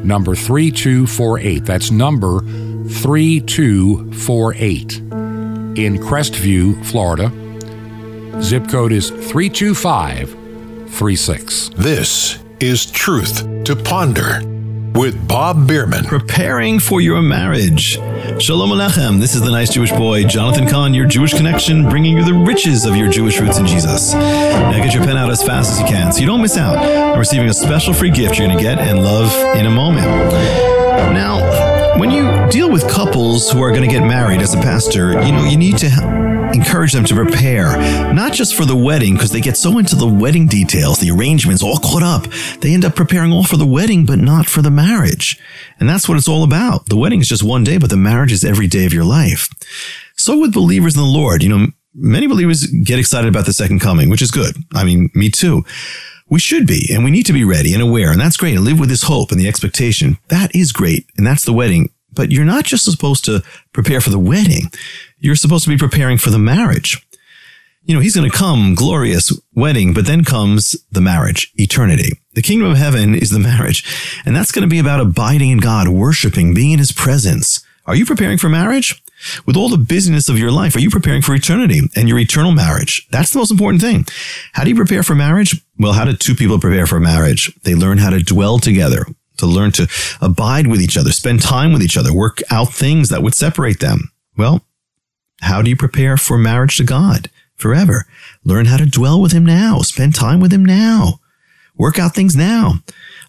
number 0.06 0.34
3248. 0.34 1.64
That's 1.64 1.90
number 1.90 2.40
3248 2.40 4.96
in 5.76 5.98
Crestview, 5.98 6.82
Florida. 6.86 7.30
Zip 8.42 8.66
code 8.68 8.92
is 8.92 9.10
32536. 9.10 11.70
This 11.76 12.38
is 12.60 12.86
Truth 12.86 13.64
to 13.64 13.76
Ponder 13.76 14.55
with 14.96 15.28
Bob 15.28 15.68
Bierman. 15.68 16.04
Preparing 16.04 16.80
for 16.80 17.00
your 17.00 17.20
marriage. 17.20 17.92
Shalom 18.40 18.70
Alechem. 18.70 19.20
This 19.20 19.34
is 19.34 19.42
the 19.42 19.50
nice 19.50 19.70
Jewish 19.70 19.92
boy, 19.92 20.24
Jonathan 20.24 20.66
Cahn, 20.66 20.94
your 20.94 21.06
Jewish 21.06 21.34
connection, 21.34 21.88
bringing 21.88 22.16
you 22.16 22.24
the 22.24 22.32
riches 22.32 22.86
of 22.86 22.96
your 22.96 23.10
Jewish 23.10 23.38
roots 23.38 23.58
in 23.58 23.66
Jesus. 23.66 24.14
Now 24.14 24.72
get 24.72 24.94
your 24.94 25.04
pen 25.04 25.16
out 25.16 25.30
as 25.30 25.42
fast 25.42 25.72
as 25.72 25.80
you 25.80 25.86
can 25.86 26.12
so 26.12 26.20
you 26.20 26.26
don't 26.26 26.40
miss 26.40 26.56
out 26.56 26.78
on 26.78 27.18
receiving 27.18 27.48
a 27.48 27.54
special 27.54 27.92
free 27.92 28.10
gift 28.10 28.38
you're 28.38 28.48
going 28.48 28.56
to 28.58 28.62
get 28.62 28.78
and 28.78 29.02
love 29.02 29.32
in 29.56 29.66
a 29.66 29.70
moment. 29.70 30.06
Now, 31.12 31.65
when 31.98 32.10
you 32.10 32.50
deal 32.50 32.70
with 32.70 32.88
couples 32.90 33.50
who 33.50 33.62
are 33.62 33.70
going 33.70 33.88
to 33.88 33.88
get 33.88 34.06
married 34.06 34.40
as 34.40 34.52
a 34.52 34.58
pastor, 34.58 35.12
you 35.24 35.32
know, 35.32 35.44
you 35.44 35.56
need 35.56 35.78
to 35.78 35.86
encourage 36.54 36.92
them 36.92 37.04
to 37.04 37.14
prepare, 37.14 37.76
not 38.12 38.32
just 38.32 38.54
for 38.54 38.64
the 38.64 38.76
wedding, 38.76 39.14
because 39.14 39.30
they 39.30 39.40
get 39.40 39.56
so 39.56 39.78
into 39.78 39.96
the 39.96 40.06
wedding 40.06 40.46
details, 40.46 40.98
the 40.98 41.10
arrangements, 41.10 41.62
all 41.62 41.78
caught 41.78 42.02
up. 42.02 42.30
They 42.60 42.74
end 42.74 42.84
up 42.84 42.94
preparing 42.94 43.32
all 43.32 43.44
for 43.44 43.56
the 43.56 43.66
wedding, 43.66 44.04
but 44.04 44.18
not 44.18 44.46
for 44.46 44.62
the 44.62 44.70
marriage. 44.70 45.38
And 45.80 45.88
that's 45.88 46.08
what 46.08 46.18
it's 46.18 46.28
all 46.28 46.44
about. 46.44 46.86
The 46.86 46.96
wedding 46.96 47.20
is 47.20 47.28
just 47.28 47.42
one 47.42 47.64
day, 47.64 47.78
but 47.78 47.90
the 47.90 47.96
marriage 47.96 48.32
is 48.32 48.44
every 48.44 48.66
day 48.66 48.84
of 48.84 48.92
your 48.92 49.04
life. 49.04 49.48
So 50.16 50.38
with 50.38 50.52
believers 50.52 50.96
in 50.96 51.02
the 51.02 51.08
Lord, 51.08 51.42
you 51.42 51.48
know, 51.48 51.66
many 51.94 52.26
believers 52.26 52.66
get 52.66 52.98
excited 52.98 53.28
about 53.28 53.46
the 53.46 53.52
second 53.52 53.80
coming, 53.80 54.10
which 54.10 54.22
is 54.22 54.30
good. 54.30 54.54
I 54.74 54.84
mean, 54.84 55.10
me 55.14 55.30
too. 55.30 55.64
We 56.28 56.40
should 56.40 56.66
be, 56.66 56.88
and 56.92 57.04
we 57.04 57.10
need 57.10 57.26
to 57.26 57.32
be 57.32 57.44
ready 57.44 57.72
and 57.72 57.82
aware, 57.82 58.10
and 58.10 58.20
that's 58.20 58.36
great. 58.36 58.56
And 58.56 58.64
live 58.64 58.80
with 58.80 58.88
this 58.88 59.04
hope 59.04 59.30
and 59.30 59.40
the 59.40 59.48
expectation. 59.48 60.18
That 60.28 60.54
is 60.54 60.72
great, 60.72 61.06
and 61.16 61.26
that's 61.26 61.44
the 61.44 61.52
wedding. 61.52 61.90
But 62.12 62.32
you're 62.32 62.44
not 62.44 62.64
just 62.64 62.84
supposed 62.84 63.24
to 63.26 63.42
prepare 63.72 64.00
for 64.00 64.10
the 64.10 64.18
wedding. 64.18 64.70
You're 65.18 65.36
supposed 65.36 65.64
to 65.64 65.70
be 65.70 65.78
preparing 65.78 66.18
for 66.18 66.30
the 66.30 66.38
marriage. 66.38 67.06
You 67.84 67.94
know, 67.94 68.00
he's 68.00 68.16
going 68.16 68.28
to 68.28 68.36
come 68.36 68.74
glorious 68.74 69.32
wedding, 69.54 69.94
but 69.94 70.06
then 70.06 70.24
comes 70.24 70.74
the 70.90 71.00
marriage, 71.00 71.52
eternity. 71.54 72.18
The 72.34 72.42
kingdom 72.42 72.68
of 72.72 72.76
heaven 72.76 73.14
is 73.14 73.30
the 73.30 73.38
marriage. 73.38 73.84
And 74.24 74.34
that's 74.34 74.50
going 74.50 74.68
to 74.68 74.68
be 74.68 74.80
about 74.80 75.00
abiding 75.00 75.50
in 75.50 75.58
God, 75.58 75.86
worshiping, 75.86 76.52
being 76.52 76.72
in 76.72 76.78
his 76.80 76.90
presence. 76.90 77.64
Are 77.86 77.94
you 77.94 78.04
preparing 78.04 78.38
for 78.38 78.48
marriage? 78.48 79.00
With 79.46 79.56
all 79.56 79.68
the 79.68 79.78
busyness 79.78 80.28
of 80.28 80.38
your 80.38 80.50
life, 80.50 80.74
are 80.74 80.80
you 80.80 80.90
preparing 80.90 81.22
for 81.22 81.34
eternity 81.34 81.82
and 81.94 82.08
your 82.08 82.18
eternal 82.18 82.50
marriage? 82.50 83.06
That's 83.10 83.30
the 83.30 83.38
most 83.38 83.52
important 83.52 83.80
thing. 83.80 84.06
How 84.52 84.64
do 84.64 84.70
you 84.70 84.76
prepare 84.76 85.04
for 85.04 85.14
marriage? 85.14 85.62
Well, 85.78 85.92
how 85.92 86.04
do 86.04 86.14
two 86.14 86.34
people 86.34 86.58
prepare 86.58 86.86
for 86.86 87.00
marriage? 87.00 87.54
They 87.62 87.74
learn 87.74 87.98
how 87.98 88.10
to 88.10 88.22
dwell 88.22 88.58
together, 88.58 89.04
to 89.38 89.46
learn 89.46 89.72
to 89.72 89.88
abide 90.20 90.66
with 90.66 90.80
each 90.80 90.96
other, 90.96 91.12
spend 91.12 91.42
time 91.42 91.72
with 91.72 91.82
each 91.82 91.96
other, 91.96 92.12
work 92.12 92.40
out 92.50 92.72
things 92.72 93.10
that 93.10 93.22
would 93.22 93.34
separate 93.34 93.80
them. 93.80 94.10
Well, 94.36 94.64
how 95.42 95.62
do 95.62 95.68
you 95.68 95.76
prepare 95.76 96.16
for 96.16 96.38
marriage 96.38 96.76
to 96.78 96.84
God 96.84 97.30
forever? 97.56 98.06
Learn 98.44 98.66
how 98.66 98.78
to 98.78 98.86
dwell 98.86 99.20
with 99.20 99.32
Him 99.32 99.44
now, 99.44 99.80
spend 99.80 100.14
time 100.14 100.40
with 100.40 100.52
Him 100.52 100.64
now, 100.64 101.20
work 101.76 101.98
out 101.98 102.14
things 102.14 102.34
now. 102.34 102.82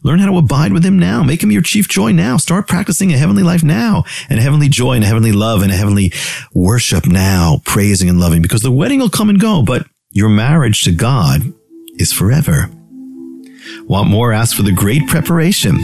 Learn 0.03 0.19
how 0.19 0.31
to 0.31 0.37
abide 0.37 0.73
with 0.73 0.85
him 0.85 0.99
now. 0.99 1.23
Make 1.23 1.41
him 1.41 1.51
your 1.51 1.63
chief 1.63 1.87
joy 1.87 2.11
now. 2.11 2.37
Start 2.37 2.67
practicing 2.67 3.11
a 3.11 3.17
heavenly 3.17 3.43
life 3.43 3.63
now 3.63 4.03
and 4.29 4.39
a 4.39 4.43
heavenly 4.43 4.69
joy 4.69 4.93
and 4.93 5.03
a 5.03 5.07
heavenly 5.07 5.31
love 5.31 5.63
and 5.63 5.71
a 5.71 5.75
heavenly 5.75 6.13
worship 6.53 7.07
now, 7.07 7.61
praising 7.65 8.07
and 8.07 8.19
loving 8.19 8.43
because 8.43 8.61
the 8.61 8.71
wedding 8.71 8.99
will 8.99 9.09
come 9.09 9.27
and 9.27 9.39
go, 9.39 9.63
but 9.63 9.87
your 10.11 10.29
marriage 10.29 10.83
to 10.83 10.91
God 10.91 11.51
is 11.99 12.13
forever. 12.13 12.69
Want 13.87 14.09
more? 14.09 14.33
Ask 14.33 14.55
for 14.55 14.63
the 14.63 14.71
great 14.71 15.07
preparation. 15.07 15.77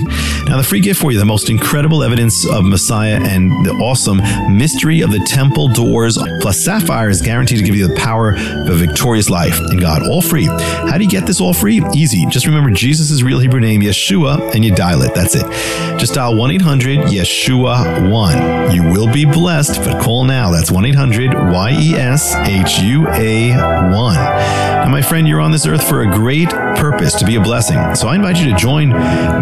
Now, 0.46 0.58
the 0.58 0.64
free 0.64 0.82
gift 0.82 1.00
for 1.00 1.12
you, 1.14 1.20
the 1.20 1.26
most 1.26 1.50
incredible 1.50 2.04
evidence 2.04 2.46
of 2.46 2.66
Messiah 2.66 3.18
and 3.22 3.66
the 3.66 3.72
awesome 3.72 4.18
mystery 4.58 5.00
of 5.02 5.12
the 5.12 5.20
temple 5.20 5.70
doors, 5.70 6.18
plus 6.42 6.60
Sapphire 6.60 7.10
is 7.10 7.22
guaranteed 7.22 7.60
to 7.60 7.64
give 7.64 7.76
you 7.76 7.88
the 7.88 7.96
power 7.96 8.34
of 8.34 8.70
a 8.70 8.76
victorious 8.76 9.30
life 9.30 9.58
in 9.72 9.80
God. 9.80 10.04
All 10.04 10.22
free. 10.22 10.46
How 10.46 10.98
do 10.98 11.04
you 11.06 11.10
get 11.10 11.26
this 11.26 11.40
all 11.40 11.54
free? 11.54 11.82
Easy. 11.94 12.26
Just 12.26 12.46
remember 12.46 12.72
Jesus' 12.72 13.22
real 13.22 13.40
Hebrew 13.40 13.62
name, 13.62 13.82
Yeshua, 13.82 14.54
and 14.54 14.66
you 14.66 14.76
dial 14.76 15.02
it. 15.04 15.14
That's 15.16 15.36
it. 15.36 15.50
Just 15.98 16.16
dial 16.16 16.36
1 16.36 16.52
800 16.52 17.00
Yeshua 17.08 18.12
1. 18.12 18.76
You 18.76 18.84
will 18.84 19.12
be 19.12 19.24
blessed, 19.24 19.82
but 19.82 20.02
call 20.02 20.26
now. 20.26 20.52
That's 20.52 20.72
1 20.72 20.86
800 20.86 21.34
Y 21.34 21.78
E 21.80 21.94
S 21.94 22.36
H 22.36 22.80
U 22.80 23.08
A 23.08 23.52
1. 23.94 24.83
Now, 24.84 24.90
my 24.90 25.02
friend, 25.02 25.26
you're 25.26 25.40
on 25.40 25.52
this 25.54 25.66
earth 25.66 25.88
for 25.88 26.02
a 26.02 26.12
great 26.12 26.50
purpose 26.50 27.16
to 27.16 27.26
be 27.26 27.36
a 27.36 27.42
blessing. 27.42 27.96
So 27.96 28.10
I 28.10 28.16
invite 28.16 28.36
you 28.38 28.52
to 28.52 28.58
join 28.58 28.90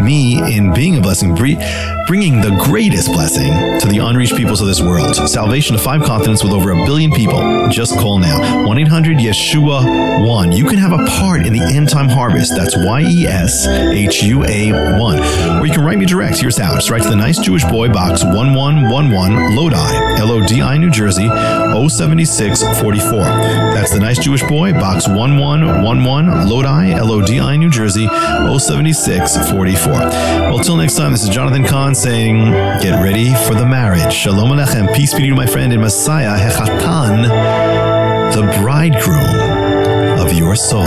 me 0.05 0.37
in 0.55 0.71
being 0.71 0.97
a 0.97 1.01
blessing, 1.01 1.33
bringing 1.33 2.41
the 2.41 2.55
greatest 2.63 3.07
blessing 3.07 3.51
to 3.79 3.87
the 3.87 3.97
unreached 3.97 4.35
peoples 4.35 4.61
of 4.61 4.67
this 4.67 4.79
world. 4.79 5.15
Salvation 5.15 5.75
to 5.75 5.81
five 5.81 6.03
continents 6.03 6.43
with 6.43 6.53
over 6.53 6.69
a 6.69 6.85
billion 6.85 7.09
people. 7.09 7.67
Just 7.69 7.97
call 7.97 8.19
now 8.19 8.67
1 8.67 8.77
800 8.77 9.17
Yeshua 9.17 10.27
1. 10.27 10.51
You 10.51 10.65
can 10.65 10.77
have 10.77 10.91
a 10.91 11.03
part 11.17 11.43
in 11.43 11.53
the 11.53 11.63
end 11.63 11.89
time 11.89 12.07
harvest. 12.07 12.53
That's 12.55 12.77
Y 12.77 13.01
E 13.01 13.25
S 13.25 13.65
H 13.67 14.21
U 14.21 14.45
A 14.45 14.99
1. 14.99 15.59
Or 15.59 15.65
you 15.65 15.73
can 15.73 15.83
write 15.83 15.97
me 15.97 16.05
direct. 16.05 16.39
Here's 16.39 16.57
how. 16.57 16.75
Just 16.75 16.91
write 16.91 17.01
to 17.01 17.09
the 17.09 17.15
Nice 17.15 17.39
Jewish 17.39 17.63
Boy, 17.65 17.89
Box 17.89 18.23
1111, 18.23 19.55
Lodi, 19.55 20.19
L 20.19 20.31
O 20.31 20.45
D 20.45 20.61
I, 20.61 20.77
New 20.77 20.91
Jersey, 20.91 21.27
07644. 21.27 23.19
That's 23.73 23.91
the 23.91 23.99
Nice 23.99 24.19
Jewish 24.19 24.43
Boy, 24.43 24.73
Box 24.73 25.07
1111, 25.07 25.30
Lodi, 25.37 26.91
L 26.91 27.11
O 27.11 27.21
D 27.25 27.39
I, 27.39 27.55
New 27.57 27.69
Jersey, 27.69 28.07
07644. 28.07 29.91
Well, 29.93 30.59
till 30.59 30.75
next 30.75 30.95
time, 30.95 31.11
this 31.11 31.23
is 31.23 31.29
Jonathan 31.29 31.63
Cahn 31.65 31.95
saying, 31.95 32.51
get 32.81 33.01
ready 33.03 33.33
for 33.45 33.53
the 33.55 33.65
marriage. 33.65 34.13
Shalom 34.13 34.49
Alechem. 34.49 34.93
Peace 34.95 35.13
be 35.13 35.21
to 35.21 35.27
you, 35.27 35.35
my 35.35 35.45
friend, 35.45 35.71
in 35.73 35.81
Messiah, 35.81 36.37
Hechatan, 36.37 37.27
the 38.33 38.41
bridegroom 38.59 40.19
of 40.19 40.33
your 40.33 40.55
soul. 40.55 40.81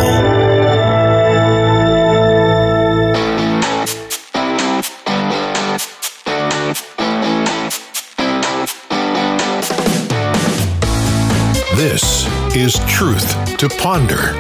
This 11.77 12.27
is 12.57 12.79
Truth 12.87 13.44
to 13.59 13.69
Ponder 13.69 14.35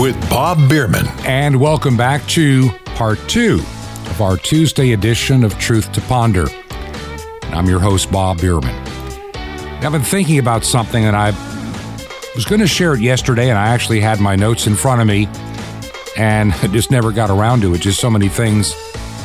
with 0.00 0.18
Bob 0.30 0.56
Bierman. 0.68 1.06
And 1.24 1.60
welcome 1.60 1.96
back 1.96 2.24
to 2.28 2.70
part 2.94 3.18
two 3.28 3.58
of 4.06 4.20
our 4.20 4.36
Tuesday 4.36 4.92
edition 4.92 5.42
of 5.42 5.58
Truth 5.58 5.90
to 5.92 6.00
Ponder. 6.02 6.46
I'm 7.44 7.68
your 7.68 7.80
host, 7.80 8.12
Bob 8.12 8.40
Bierman. 8.40 8.74
I've 9.84 9.90
been 9.90 10.02
thinking 10.02 10.38
about 10.38 10.64
something 10.64 11.04
and 11.04 11.16
I 11.16 11.30
was 12.36 12.44
going 12.44 12.60
to 12.60 12.68
share 12.68 12.94
it 12.94 13.00
yesterday, 13.00 13.50
and 13.50 13.58
I 13.58 13.68
actually 13.68 14.00
had 14.00 14.20
my 14.20 14.36
notes 14.36 14.66
in 14.66 14.76
front 14.76 15.00
of 15.00 15.08
me 15.08 15.28
and 16.16 16.52
I 16.62 16.68
just 16.68 16.90
never 16.90 17.10
got 17.10 17.30
around 17.30 17.62
to 17.62 17.74
it. 17.74 17.80
Just 17.80 18.00
so 18.00 18.10
many 18.10 18.28
things 18.28 18.74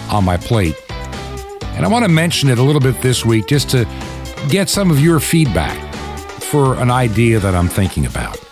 on 0.09 0.25
my 0.25 0.37
plate. 0.37 0.75
And 1.75 1.85
I 1.85 1.89
want 1.89 2.05
to 2.05 2.09
mention 2.09 2.49
it 2.49 2.57
a 2.57 2.63
little 2.63 2.81
bit 2.81 3.01
this 3.01 3.23
week 3.23 3.47
just 3.47 3.69
to 3.69 3.85
get 4.49 4.67
some 4.67 4.89
of 4.89 4.99
your 4.99 5.19
feedback 5.19 5.93
for 6.41 6.75
an 6.81 6.89
idea 6.89 7.39
that 7.39 7.53
I'm 7.53 7.67
thinking 7.67 8.07
about. 8.07 8.46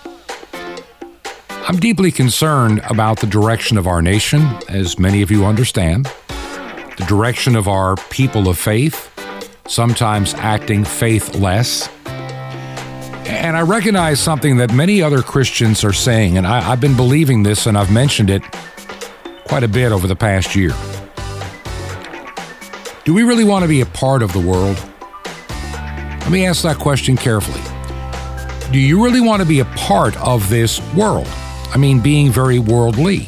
I'm 1.68 1.78
deeply 1.78 2.11
concerned 2.11 2.80
about 2.88 3.22
the 3.22 3.26
direction 3.26 3.80
of 3.80 3.88
our 3.88 3.99
nation, 3.99 4.43
as 4.70 4.99
many 4.99 5.24
of 5.24 5.32
you 5.32 5.45
understand, 5.45 6.05
the 6.28 7.05
direction 7.07 7.55
of 7.55 7.68
our 7.68 7.95
people 8.11 8.47
of 8.47 8.59
faith, 8.59 9.11
sometimes 9.68 10.36
acting 10.36 10.86
faithless. 10.86 11.89
And 13.26 13.57
I 13.57 13.61
recognize 13.61 14.20
something 14.20 14.57
that 14.57 14.74
many 14.74 15.01
other 15.01 15.24
Christians 15.24 15.84
are 15.84 15.91
saying, 15.91 16.38
and 16.38 16.45
I, 16.45 16.61
have 16.61 16.80
been 16.80 16.95
believing 16.95 17.41
this 17.41 17.66
and 17.66 17.76
I've 17.76 17.91
mentioned 17.91 18.30
it 18.30 18.43
quite 19.47 19.63
a 19.63 19.68
bit 19.68 19.91
over 19.91 20.05
the 20.05 20.16
past 20.16 20.55
year. 20.55 20.74
Do 23.05 23.13
we 23.16 23.24
really 23.24 23.43
want 23.43 23.63
to 23.63 23.68
be 23.68 23.82
a 23.82 23.88
part 23.88 24.22
of 24.22 24.34
the 24.34 24.39
world? 24.39 24.78
Let 26.22 26.30
me 26.30 26.45
ask 26.45 26.61
that 26.61 26.78
question 26.78 27.18
carefully. 27.18 27.61
Do 28.72 28.78
you 28.78 29.03
really 29.03 29.22
want 29.22 29.41
to 29.41 29.47
be 29.47 29.61
a 29.61 29.66
part 29.66 30.16
of 30.18 30.47
this 30.49 30.80
world? 30.93 31.28
I 31.76 31.78
mean, 31.78 32.00
being 32.00 32.32
very 32.32 32.58
worldly? 32.58 33.28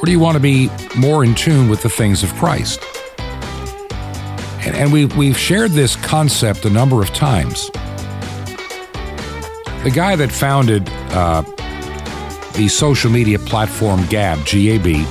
Or 0.00 0.06
do 0.06 0.10
you 0.10 0.18
want 0.18 0.34
to 0.34 0.40
be 0.40 0.70
more 0.96 1.22
in 1.22 1.34
tune 1.34 1.68
with 1.68 1.82
the 1.82 1.90
things 1.90 2.22
of 2.22 2.32
Christ? 2.36 2.80
And, 4.60 4.74
and 4.74 4.90
we, 4.90 5.04
we've 5.04 5.36
shared 5.36 5.72
this 5.72 5.94
concept 5.94 6.64
a 6.64 6.70
number 6.70 7.02
of 7.02 7.12
times. 7.12 7.68
The 9.84 9.92
guy 9.94 10.16
that 10.16 10.32
founded 10.32 10.88
uh, 11.10 11.42
the 12.52 12.68
social 12.68 13.10
media 13.10 13.38
platform 13.38 14.06
Gab, 14.06 14.42
G-A-B, 14.46 15.04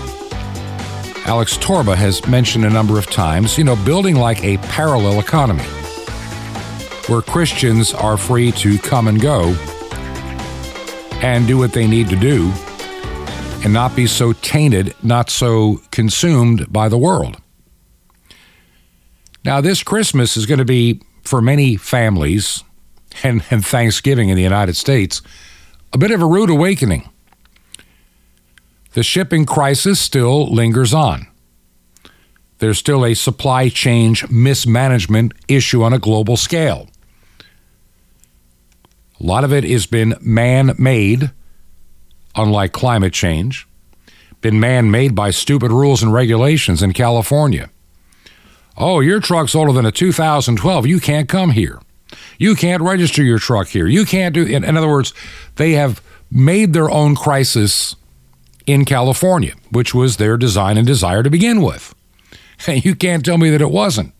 Alex 1.28 1.56
Torba 1.60 1.96
has 1.96 2.26
mentioned 2.26 2.66
a 2.66 2.70
number 2.72 2.98
of 2.98 3.06
times, 3.12 3.60
you 3.60 3.64
know, 3.64 3.76
building 3.86 4.16
like 4.16 4.44
a 4.44 4.58
parallel 4.70 5.20
economy 5.20 5.66
where 7.06 7.22
Christians 7.22 7.94
are 7.94 8.18
free 8.18 8.52
to 8.54 8.80
come 8.80 9.08
and 9.08 9.22
go 9.22 9.56
and 11.22 11.48
do 11.48 11.58
what 11.58 11.74
they 11.74 11.88
need 11.88 12.10
to 12.10 12.16
do 12.16 12.52
and 13.64 13.74
not 13.74 13.96
be 13.96 14.06
so 14.06 14.34
tainted, 14.34 14.94
not 15.04 15.30
so 15.30 15.82
consumed 15.92 16.72
by 16.72 16.88
the 16.88 16.98
world. 16.98 17.38
Now, 19.44 19.62
this 19.62 19.82
Christmas 19.82 20.38
is 20.38 20.46
going 20.46 20.60
to 20.60 20.66
be, 20.66 21.02
for 21.24 21.42
many 21.42 21.76
families 21.76 22.64
and, 23.24 23.44
and 23.50 23.66
Thanksgiving 23.66 24.30
in 24.30 24.36
the 24.36 24.44
United 24.44 24.76
States, 24.76 25.22
a 25.94 25.98
bit 25.98 26.12
of 26.12 26.22
a 26.22 26.26
rude 26.26 26.50
awakening. 26.50 27.10
The 28.94 29.04
shipping 29.04 29.46
crisis 29.46 30.00
still 30.00 30.54
lingers 30.54 30.94
on. 30.94 31.28
There's 32.60 32.78
still 32.78 33.06
a 33.06 33.14
supply 33.14 33.70
chain 33.70 34.16
mismanagement 34.30 35.34
issue 35.48 35.84
on 35.84 35.94
a 35.94 36.00
global 36.00 36.38
scale. 36.38 36.88
A 39.20 39.24
lot 39.24 39.44
of 39.44 39.52
it 39.52 39.64
has 39.64 39.86
been 39.86 40.16
man 40.22 40.76
made, 40.78 41.32
unlike 42.36 42.72
climate 42.72 43.14
change, 43.14 43.68
been 44.42 44.60
man 44.60 44.92
made 44.92 45.16
by 45.16 45.32
stupid 45.32 45.72
rules 45.72 46.04
and 46.04 46.14
regulations 46.14 46.84
in 46.84 46.94
California. 46.94 47.70
Oh, 48.78 49.00
your 49.00 49.20
truck's 49.20 49.56
older 49.56 49.74
than 49.74 49.86
a 49.86 49.92
2012. 49.92 50.86
You 50.86 51.00
can't 51.00 51.28
come 51.28 51.52
here. 51.52 51.80
You 52.38 52.56
can't 52.56 52.84
register 52.84 53.24
your 53.24 53.40
truck 53.40 53.68
here. 53.68 53.88
You 53.88 54.06
can't 54.06 54.36
do. 54.36 54.44
In, 54.44 54.64
in 54.64 54.78
other 54.78 54.88
words, 54.88 55.14
they 55.56 55.72
have 55.74 56.02
made 56.32 56.74
their 56.74 56.90
own 56.90 57.16
crisis 57.16 57.96
in 58.68 58.86
California, 58.86 59.54
which 59.72 59.96
was 59.96 60.18
their 60.18 60.38
design 60.38 60.78
and 60.78 60.86
desire 60.86 61.24
to 61.24 61.30
begin 61.30 61.62
with. 61.62 61.94
You 62.68 62.96
can't 62.96 63.24
tell 63.24 63.38
me 63.38 63.52
that 63.52 63.62
it 63.62 63.70
wasn't. 63.70 64.14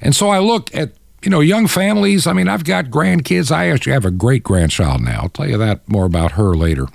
And 0.00 0.14
so 0.14 0.28
I 0.28 0.40
look 0.40 0.74
at 0.74 0.92
you 1.22 1.30
know, 1.30 1.40
young 1.40 1.66
families. 1.66 2.26
I 2.26 2.32
mean, 2.32 2.48
I've 2.48 2.64
got 2.64 2.86
grandkids. 2.86 3.50
I 3.50 3.70
actually 3.70 3.92
have 3.92 4.04
a 4.04 4.10
great 4.10 4.42
grandchild 4.42 5.02
now. 5.02 5.20
I'll 5.22 5.28
tell 5.28 5.48
you 5.48 5.58
that 5.58 5.88
more 5.88 6.06
about 6.06 6.32
her 6.32 6.54
later. 6.54 6.86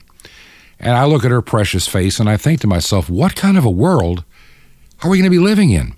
And 0.79 0.97
I 0.97 1.05
look 1.05 1.23
at 1.23 1.31
her 1.31 1.41
precious 1.41 1.87
face 1.87 2.19
and 2.19 2.29
I 2.29 2.37
think 2.37 2.61
to 2.61 2.67
myself, 2.67 3.09
what 3.09 3.35
kind 3.35 3.57
of 3.57 3.65
a 3.65 3.71
world 3.71 4.23
are 5.03 5.09
we 5.09 5.17
going 5.17 5.29
to 5.29 5.37
be 5.37 5.43
living 5.43 5.71
in? 5.71 5.95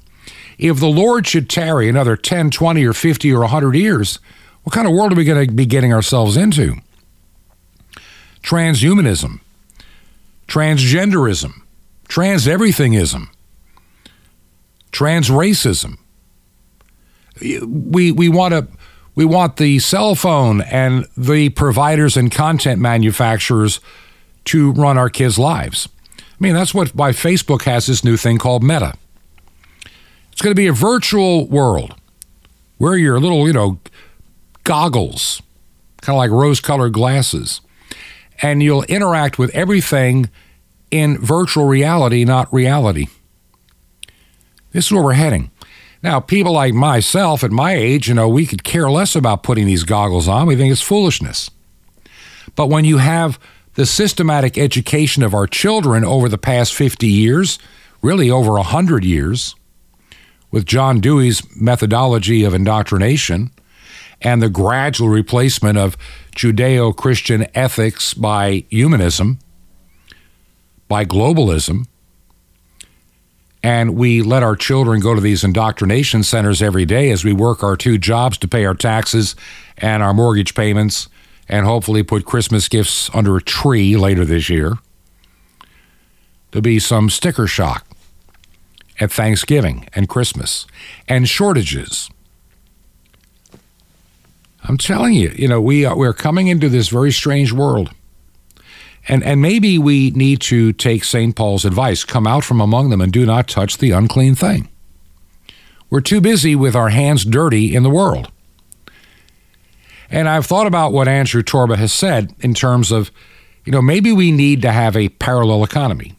if 0.57 0.79
the 0.79 0.87
Lord 0.87 1.27
should 1.27 1.49
tarry 1.49 1.87
another 1.87 2.15
10, 2.15 2.49
20, 2.49 2.85
or 2.85 2.93
50, 2.93 3.33
or 3.33 3.41
100 3.41 3.75
years, 3.75 4.19
what 4.63 4.73
kind 4.73 4.87
of 4.87 4.93
world 4.93 5.11
are 5.11 5.15
we 5.15 5.23
going 5.23 5.47
to 5.47 5.53
be 5.53 5.65
getting 5.65 5.93
ourselves 5.93 6.35
into? 6.35 6.75
Transhumanism, 8.41 9.39
transgenderism, 10.47 11.61
trans 12.07 12.47
everythingism, 12.47 13.27
trans 14.91 15.29
racism. 15.29 15.97
We, 17.41 18.11
we 18.11 18.29
want 18.29 18.53
to 18.53 18.67
we 19.15 19.25
want 19.25 19.57
the 19.57 19.79
cell 19.79 20.13
phone 20.13 20.61
and 20.61 21.07
the 21.17 21.49
providers 21.49 22.15
and 22.17 22.31
content 22.31 22.79
manufacturers 22.79 23.79
to 24.45 24.71
run 24.73 24.97
our 24.97 25.09
kids' 25.09 25.39
lives. 25.39 25.89
I 26.19 26.21
mean, 26.39 26.53
that's 26.53 26.73
what 26.73 26.89
why 26.89 27.11
Facebook 27.11 27.63
has 27.63 27.87
this 27.87 28.03
new 28.03 28.15
thing 28.15 28.37
called 28.37 28.63
Meta. 28.63 28.93
It's 30.31 30.41
going 30.41 30.51
to 30.51 30.55
be 30.55 30.67
a 30.67 30.73
virtual 30.73 31.47
world. 31.47 31.95
Wear 32.77 32.95
your 32.95 33.19
little, 33.19 33.47
you 33.47 33.53
know, 33.53 33.79
goggles, 34.63 35.41
kind 36.01 36.15
of 36.15 36.17
like 36.17 36.29
rose 36.29 36.61
colored 36.61 36.93
glasses, 36.93 37.61
and 38.39 38.61
you'll 38.61 38.83
interact 38.83 39.39
with 39.39 39.49
everything 39.55 40.29
in 40.91 41.17
virtual 41.17 41.65
reality, 41.65 42.23
not 42.23 42.53
reality. 42.53 43.07
This 44.73 44.85
is 44.85 44.91
where 44.91 45.03
we're 45.03 45.13
heading. 45.13 45.49
Now, 46.03 46.19
people 46.19 46.51
like 46.51 46.73
myself 46.73 47.43
at 47.43 47.51
my 47.51 47.73
age, 47.73 48.07
you 48.07 48.13
know, 48.13 48.29
we 48.29 48.45
could 48.45 48.63
care 48.63 48.89
less 48.89 49.15
about 49.15 49.43
putting 49.43 49.65
these 49.65 49.83
goggles 49.83 50.27
on. 50.27 50.47
We 50.47 50.55
think 50.55 50.71
it's 50.71 50.81
foolishness. 50.81 51.49
But 52.55 52.67
when 52.67 52.85
you 52.85 52.97
have 52.97 53.39
the 53.73 53.85
systematic 53.85 54.57
education 54.57 55.23
of 55.23 55.33
our 55.33 55.47
children 55.47 56.03
over 56.03 56.29
the 56.29 56.37
past 56.37 56.73
50 56.73 57.07
years, 57.07 57.59
really 58.01 58.29
over 58.29 58.53
100 58.53 59.03
years, 59.03 59.55
with 60.51 60.65
John 60.65 60.99
Dewey's 60.99 61.43
methodology 61.59 62.43
of 62.43 62.53
indoctrination, 62.53 63.51
and 64.21 64.41
the 64.41 64.49
gradual 64.49 65.09
replacement 65.09 65.77
of 65.77 65.97
Judeo 66.35 66.95
Christian 66.95 67.45
ethics 67.53 68.13
by 68.13 68.65
humanism, 68.69 69.39
by 70.87 71.05
globalism, 71.05 71.85
and 73.63 73.95
we 73.95 74.21
let 74.21 74.43
our 74.43 74.55
children 74.55 74.99
go 74.99 75.15
to 75.15 75.21
these 75.21 75.43
indoctrination 75.43 76.23
centers 76.23 76.61
every 76.61 76.85
day 76.85 77.11
as 77.11 77.23
we 77.23 77.33
work 77.33 77.63
our 77.63 77.75
two 77.75 77.97
jobs 77.97 78.37
to 78.37 78.47
pay 78.47 78.65
our 78.65 78.75
taxes 78.75 79.35
and 79.77 80.03
our 80.03 80.13
mortgage 80.13 80.55
payments 80.55 81.09
and 81.49 81.65
hopefully 81.65 82.03
put 82.03 82.25
Christmas 82.25 82.67
gifts 82.67 83.09
under 83.13 83.37
a 83.37 83.41
tree 83.41 83.95
later 83.97 84.25
this 84.25 84.49
year. 84.49 84.77
There'll 86.51 86.61
be 86.61 86.79
some 86.79 87.09
sticker 87.09 87.47
shock 87.47 87.85
at 88.99 89.11
Thanksgiving 89.11 89.87
and 89.93 90.07
Christmas 90.09 90.65
and 91.07 91.27
shortages 91.27 92.09
I'm 94.67 94.77
telling 94.77 95.13
you, 95.13 95.33
you 95.35 95.47
know, 95.47 95.61
we 95.61 95.85
are, 95.85 95.97
we're 95.97 96.13
coming 96.13 96.47
into 96.47 96.67
this 96.67 96.89
very 96.89 97.11
strange 97.11 97.53
world. 97.53 97.91
And, 99.07 99.23
and 99.23 99.41
maybe 99.41 99.77
we 99.77 100.11
need 100.11 100.41
to 100.41 100.73
take 100.73 101.03
St. 101.03 101.35
Paul's 101.35 101.65
advice 101.65 102.03
come 102.03 102.27
out 102.27 102.43
from 102.43 102.59
among 102.59 102.89
them 102.89 103.01
and 103.01 103.11
do 103.11 103.25
not 103.25 103.47
touch 103.47 103.77
the 103.77 103.91
unclean 103.91 104.35
thing. 104.35 104.69
We're 105.89 106.01
too 106.01 106.19
busy 106.19 106.55
with 106.55 106.75
our 106.75 106.89
hands 106.89 107.23
dirty 107.23 107.73
in 107.73 107.83
the 107.83 107.89
world. 107.89 108.31
And 110.09 110.27
I've 110.27 110.45
thought 110.45 110.67
about 110.67 110.91
what 110.91 111.07
Andrew 111.07 111.41
Torba 111.41 111.77
has 111.77 111.93
said 111.93 112.33
in 112.39 112.53
terms 112.53 112.91
of, 112.91 113.11
you 113.65 113.71
know, 113.71 113.81
maybe 113.81 114.11
we 114.11 114.31
need 114.31 114.61
to 114.61 114.71
have 114.71 114.95
a 114.95 115.09
parallel 115.09 115.63
economy. 115.63 116.17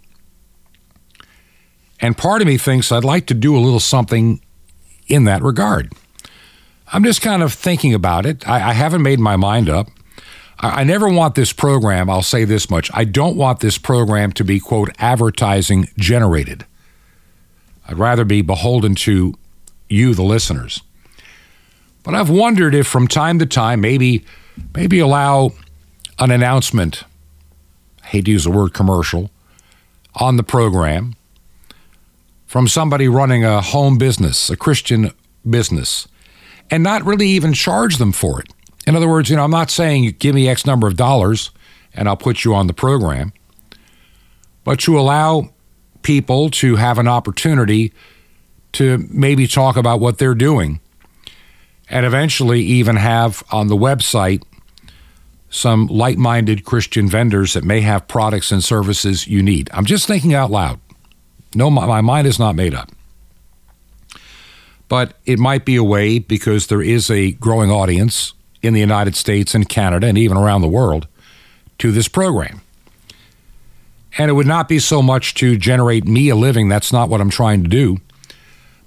And 2.01 2.16
part 2.16 2.41
of 2.41 2.49
me 2.49 2.59
thinks 2.59 2.93
I'd 2.93 3.05
like 3.05 3.26
to 3.26 3.34
do 3.34 3.57
a 3.57 3.61
little 3.61 3.80
something 3.80 4.41
in 5.09 5.24
that 5.24 5.43
regard. 5.43 5.93
I'm 6.93 7.05
just 7.05 7.20
kind 7.20 7.43
of 7.43 7.53
thinking 7.53 7.93
about 7.93 8.24
it. 8.24 8.49
I, 8.49 8.70
I 8.70 8.72
haven't 8.72 9.03
made 9.03 9.20
my 9.20 9.36
mind 9.36 9.68
up. 9.68 9.89
I, 10.61 10.82
never 10.84 11.09
want 11.09 11.34
this 11.34 11.52
program, 11.52 12.11
I'll 12.11 12.22
say 12.22 12.44
this 12.44 12.68
much 12.68 12.90
I 12.92 13.04
don't 13.04 13.36
want 13.36 13.61
this 13.61 13.78
program 13.78 14.32
to 14.32 14.44
be, 14.44 14.61
quote, 14.61 14.90
advertising 14.98 15.88
generated. 15.96 16.66
I'd 17.86 17.98
rather 17.98 18.24
be 18.24 18.42
beholden 18.42 18.94
to 18.96 19.34
you, 19.88 20.14
the 20.14 20.22
listeners. 20.22 20.82
But 22.02 22.14
I've 22.14 22.30
wondered 22.30 22.74
if 22.74 22.86
from 22.86 23.09
time 23.09 23.38
to 23.38 23.46
time, 23.46 23.80
maybe, 23.80 24.24
maybe 24.74 24.98
allow 24.98 25.52
an 26.18 26.30
announcement, 26.30 27.04
I 28.02 28.09
hate 28.09 28.24
to 28.26 28.32
use 28.32 28.44
the 28.44 28.50
word 28.50 28.74
commercial, 28.74 29.30
on 30.14 30.36
the 30.36 30.42
program 30.42 31.14
from 32.46 32.66
somebody 32.66 33.09
running 33.09 33.44
a 33.44 33.61
home 33.61 33.98
business, 33.98 34.50
a 34.50 34.56
Christian 34.56 35.12
business 35.48 36.09
and 36.70 36.82
not 36.82 37.04
really 37.04 37.28
even 37.28 37.52
charge 37.52 37.96
them 37.96 38.12
for 38.12 38.40
it. 38.40 38.48
In 38.89 38.97
other 38.97 39.07
words, 39.07 39.28
you 39.28 39.36
know, 39.36 39.45
I'm 39.45 39.51
not 39.51 39.70
saying 39.70 40.16
give 40.18 40.34
me 40.34 40.49
X 40.49 40.64
number 40.64 40.86
of 40.86 40.97
dollars 40.97 41.51
and 41.93 42.09
I'll 42.09 42.16
put 42.16 42.43
you 42.43 42.55
on 42.55 42.68
the 42.68 42.72
program, 42.72 43.34
but 44.64 44.80
to 44.80 44.99
allow 44.99 45.51
people 46.01 46.49
to 46.49 46.76
have 46.76 46.99
an 46.99 47.07
opportunity 47.07 47.93
to 48.72 49.07
maybe 49.11 49.47
talk 49.47 49.76
about 49.76 50.01
what 50.01 50.16
they're 50.16 50.34
doing 50.34 50.80
and 51.91 52.07
eventually 52.07 52.62
even 52.62 52.97
have 52.97 53.45
on 53.53 53.66
the 53.66 53.76
website 53.76 54.43
some 55.51 55.86
like 55.89 56.16
minded 56.16 56.64
Christian 56.64 57.09
vendors 57.09 57.53
that 57.53 57.64
may 57.64 57.82
have 57.82 58.09
products 58.09 58.51
and 58.51 58.64
services 58.64 59.26
you 59.26 59.43
need. 59.43 59.68
I'm 59.74 59.84
just 59.84 60.07
thinking 60.07 60.32
out 60.32 60.51
loud. 60.51 60.80
No, 61.55 61.68
my, 61.68 61.84
my 61.84 62.01
mind 62.01 62.26
is 62.26 62.39
not 62.39 62.55
made 62.55 62.72
up 62.72 62.91
but 64.89 65.12
it 65.26 65.39
might 65.39 65.66
be 65.66 65.76
a 65.76 65.84
way 65.84 66.18
because 66.18 66.68
there 66.68 66.80
is 66.80 67.11
a 67.11 67.32
growing 67.32 67.70
audience 67.70 68.32
in 68.62 68.74
the 68.74 68.80
United 68.80 69.14
States 69.16 69.54
and 69.54 69.68
Canada 69.68 70.06
and 70.06 70.18
even 70.18 70.36
around 70.36 70.61
the 70.61 70.68
world 70.68 71.06
to 71.78 71.92
this 71.92 72.09
program. 72.09 72.61
And 74.16 74.30
it 74.30 74.34
would 74.34 74.46
not 74.46 74.68
be 74.68 74.78
so 74.78 75.00
much 75.02 75.34
to 75.34 75.56
generate 75.56 76.04
me 76.06 76.28
a 76.28 76.36
living, 76.36 76.68
that's 76.68 76.92
not 76.92 77.09
what 77.09 77.20
I'm 77.20 77.30
trying 77.30 77.62
to 77.62 77.68
do. 77.68 77.98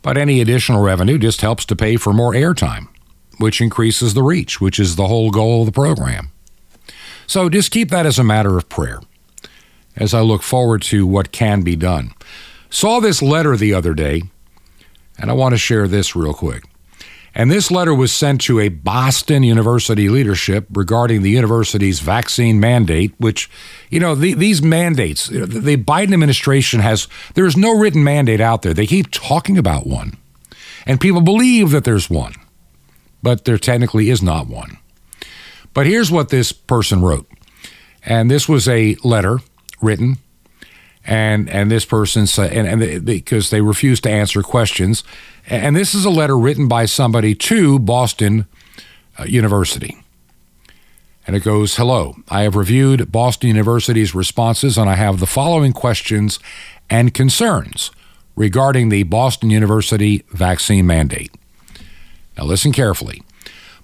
But 0.01 0.17
any 0.17 0.41
additional 0.41 0.81
revenue 0.81 1.17
just 1.17 1.41
helps 1.41 1.63
to 1.65 1.75
pay 1.75 1.95
for 1.95 2.11
more 2.11 2.33
airtime, 2.33 2.87
which 3.37 3.61
increases 3.61 4.13
the 4.13 4.23
reach, 4.23 4.59
which 4.59 4.79
is 4.79 4.95
the 4.95 5.07
whole 5.07 5.31
goal 5.31 5.61
of 5.61 5.67
the 5.67 5.71
program. 5.71 6.31
So 7.27 7.49
just 7.49 7.71
keep 7.71 7.89
that 7.91 8.05
as 8.05 8.19
a 8.19 8.23
matter 8.23 8.57
of 8.57 8.67
prayer 8.67 8.99
as 9.95 10.13
I 10.13 10.21
look 10.21 10.41
forward 10.41 10.81
to 10.83 11.05
what 11.05 11.31
can 11.31 11.61
be 11.61 11.75
done. 11.75 12.11
Saw 12.69 12.99
this 12.99 13.21
letter 13.21 13.55
the 13.55 13.73
other 13.73 13.93
day 13.93 14.23
and 15.17 15.29
I 15.29 15.33
want 15.33 15.53
to 15.53 15.57
share 15.57 15.87
this 15.87 16.15
real 16.15 16.33
quick. 16.33 16.63
And 17.33 17.49
this 17.49 17.71
letter 17.71 17.93
was 17.93 18.11
sent 18.11 18.41
to 18.41 18.59
a 18.59 18.67
Boston 18.67 19.43
University 19.43 20.09
leadership 20.09 20.67
regarding 20.73 21.21
the 21.21 21.29
university's 21.29 22.01
vaccine 22.01 22.59
mandate, 22.59 23.13
which, 23.19 23.49
you 23.89 24.01
know, 24.01 24.15
the, 24.15 24.33
these 24.33 24.61
mandates, 24.61 25.27
the 25.27 25.77
Biden 25.77 26.13
administration 26.13 26.81
has, 26.81 27.07
there 27.35 27.45
is 27.45 27.55
no 27.55 27.77
written 27.77 28.03
mandate 28.03 28.41
out 28.41 28.63
there. 28.63 28.73
They 28.73 28.87
keep 28.87 29.11
talking 29.11 29.57
about 29.57 29.87
one. 29.87 30.17
And 30.85 30.99
people 30.99 31.21
believe 31.21 31.71
that 31.71 31.85
there's 31.85 32.09
one, 32.09 32.33
but 33.23 33.45
there 33.45 33.57
technically 33.57 34.09
is 34.09 34.21
not 34.21 34.47
one. 34.47 34.77
But 35.73 35.85
here's 35.85 36.11
what 36.11 36.29
this 36.29 36.51
person 36.51 37.01
wrote. 37.01 37.29
And 38.03 38.29
this 38.29 38.49
was 38.49 38.67
a 38.67 38.97
letter 39.03 39.39
written 39.81 40.17
and 41.05 41.49
and 41.49 41.71
this 41.71 41.85
person 41.85 42.27
said 42.27 42.53
and, 42.53 42.67
and 42.67 42.81
they, 42.81 42.99
because 42.99 43.49
they 43.49 43.61
refused 43.61 44.03
to 44.03 44.09
answer 44.09 44.41
questions. 44.41 45.03
And 45.47 45.75
this 45.75 45.95
is 45.95 46.05
a 46.05 46.09
letter 46.09 46.37
written 46.37 46.67
by 46.67 46.85
somebody 46.85 47.33
to 47.35 47.79
boston 47.79 48.45
uh, 49.19 49.23
university. 49.23 49.97
And 51.27 51.35
it 51.35 51.43
goes 51.43 51.75
hello 51.75 52.15
i 52.29 52.41
have 52.41 52.55
reviewed 52.55 53.11
boston 53.11 53.49
university's 53.49 54.13
responses 54.13 54.77
and 54.77 54.89
i 54.89 54.95
have 54.95 55.19
the 55.19 55.27
following 55.27 55.71
questions 55.71 56.39
and 56.89 57.13
concerns 57.13 57.91
regarding 58.35 58.89
the 58.89 59.03
boston 59.03 59.49
university 59.49 60.23
vaccine 60.29 60.85
mandate. 60.85 61.31
Now 62.37 62.45
listen 62.45 62.71
carefully 62.71 63.23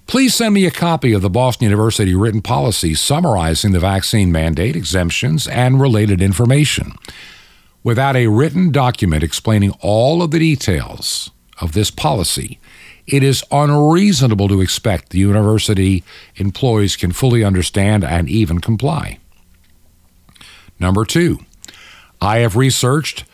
Please 0.08 0.34
send 0.34 0.54
me 0.54 0.64
a 0.64 0.70
copy 0.70 1.12
of 1.12 1.20
the 1.20 1.28
Boston 1.28 1.66
University 1.66 2.14
written 2.14 2.40
policy 2.40 2.94
summarizing 2.94 3.72
the 3.72 3.78
vaccine 3.78 4.32
mandate, 4.32 4.74
exemptions, 4.74 5.46
and 5.46 5.82
related 5.82 6.22
information. 6.22 6.94
Without 7.84 8.16
a 8.16 8.28
written 8.28 8.72
document 8.72 9.22
explaining 9.22 9.70
all 9.82 10.22
of 10.22 10.30
the 10.30 10.38
details 10.38 11.30
of 11.60 11.72
this 11.72 11.90
policy, 11.90 12.58
it 13.06 13.22
is 13.22 13.44
unreasonable 13.52 14.48
to 14.48 14.62
expect 14.62 15.10
the 15.10 15.18
university 15.18 16.02
employees 16.36 16.96
can 16.96 17.12
fully 17.12 17.44
understand 17.44 18.02
and 18.02 18.30
even 18.30 18.60
comply. 18.60 19.18
Number 20.80 21.04
two, 21.04 21.40
I 22.18 22.38
have 22.38 22.56
researched 22.56 23.26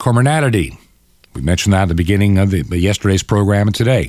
Comirnaty. 0.00 0.78
We 1.34 1.42
mentioned 1.42 1.74
that 1.74 1.82
at 1.82 1.88
the 1.88 1.94
beginning 1.94 2.38
of 2.38 2.50
the, 2.50 2.78
yesterday's 2.78 3.22
program 3.22 3.66
and 3.68 3.74
today 3.74 4.08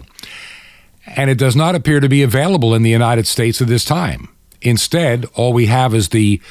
and 1.05 1.29
it 1.29 1.37
does 1.37 1.55
not 1.55 1.75
appear 1.75 1.99
to 1.99 2.09
be 2.09 2.23
available 2.23 2.73
in 2.73 2.83
the 2.83 2.89
United 2.89 3.27
States 3.27 3.61
at 3.61 3.67
this 3.67 3.85
time. 3.85 4.29
Instead, 4.61 5.25
all 5.35 5.53
we 5.53 5.67
have 5.67 5.93
is 5.93 6.09
the 6.09 6.41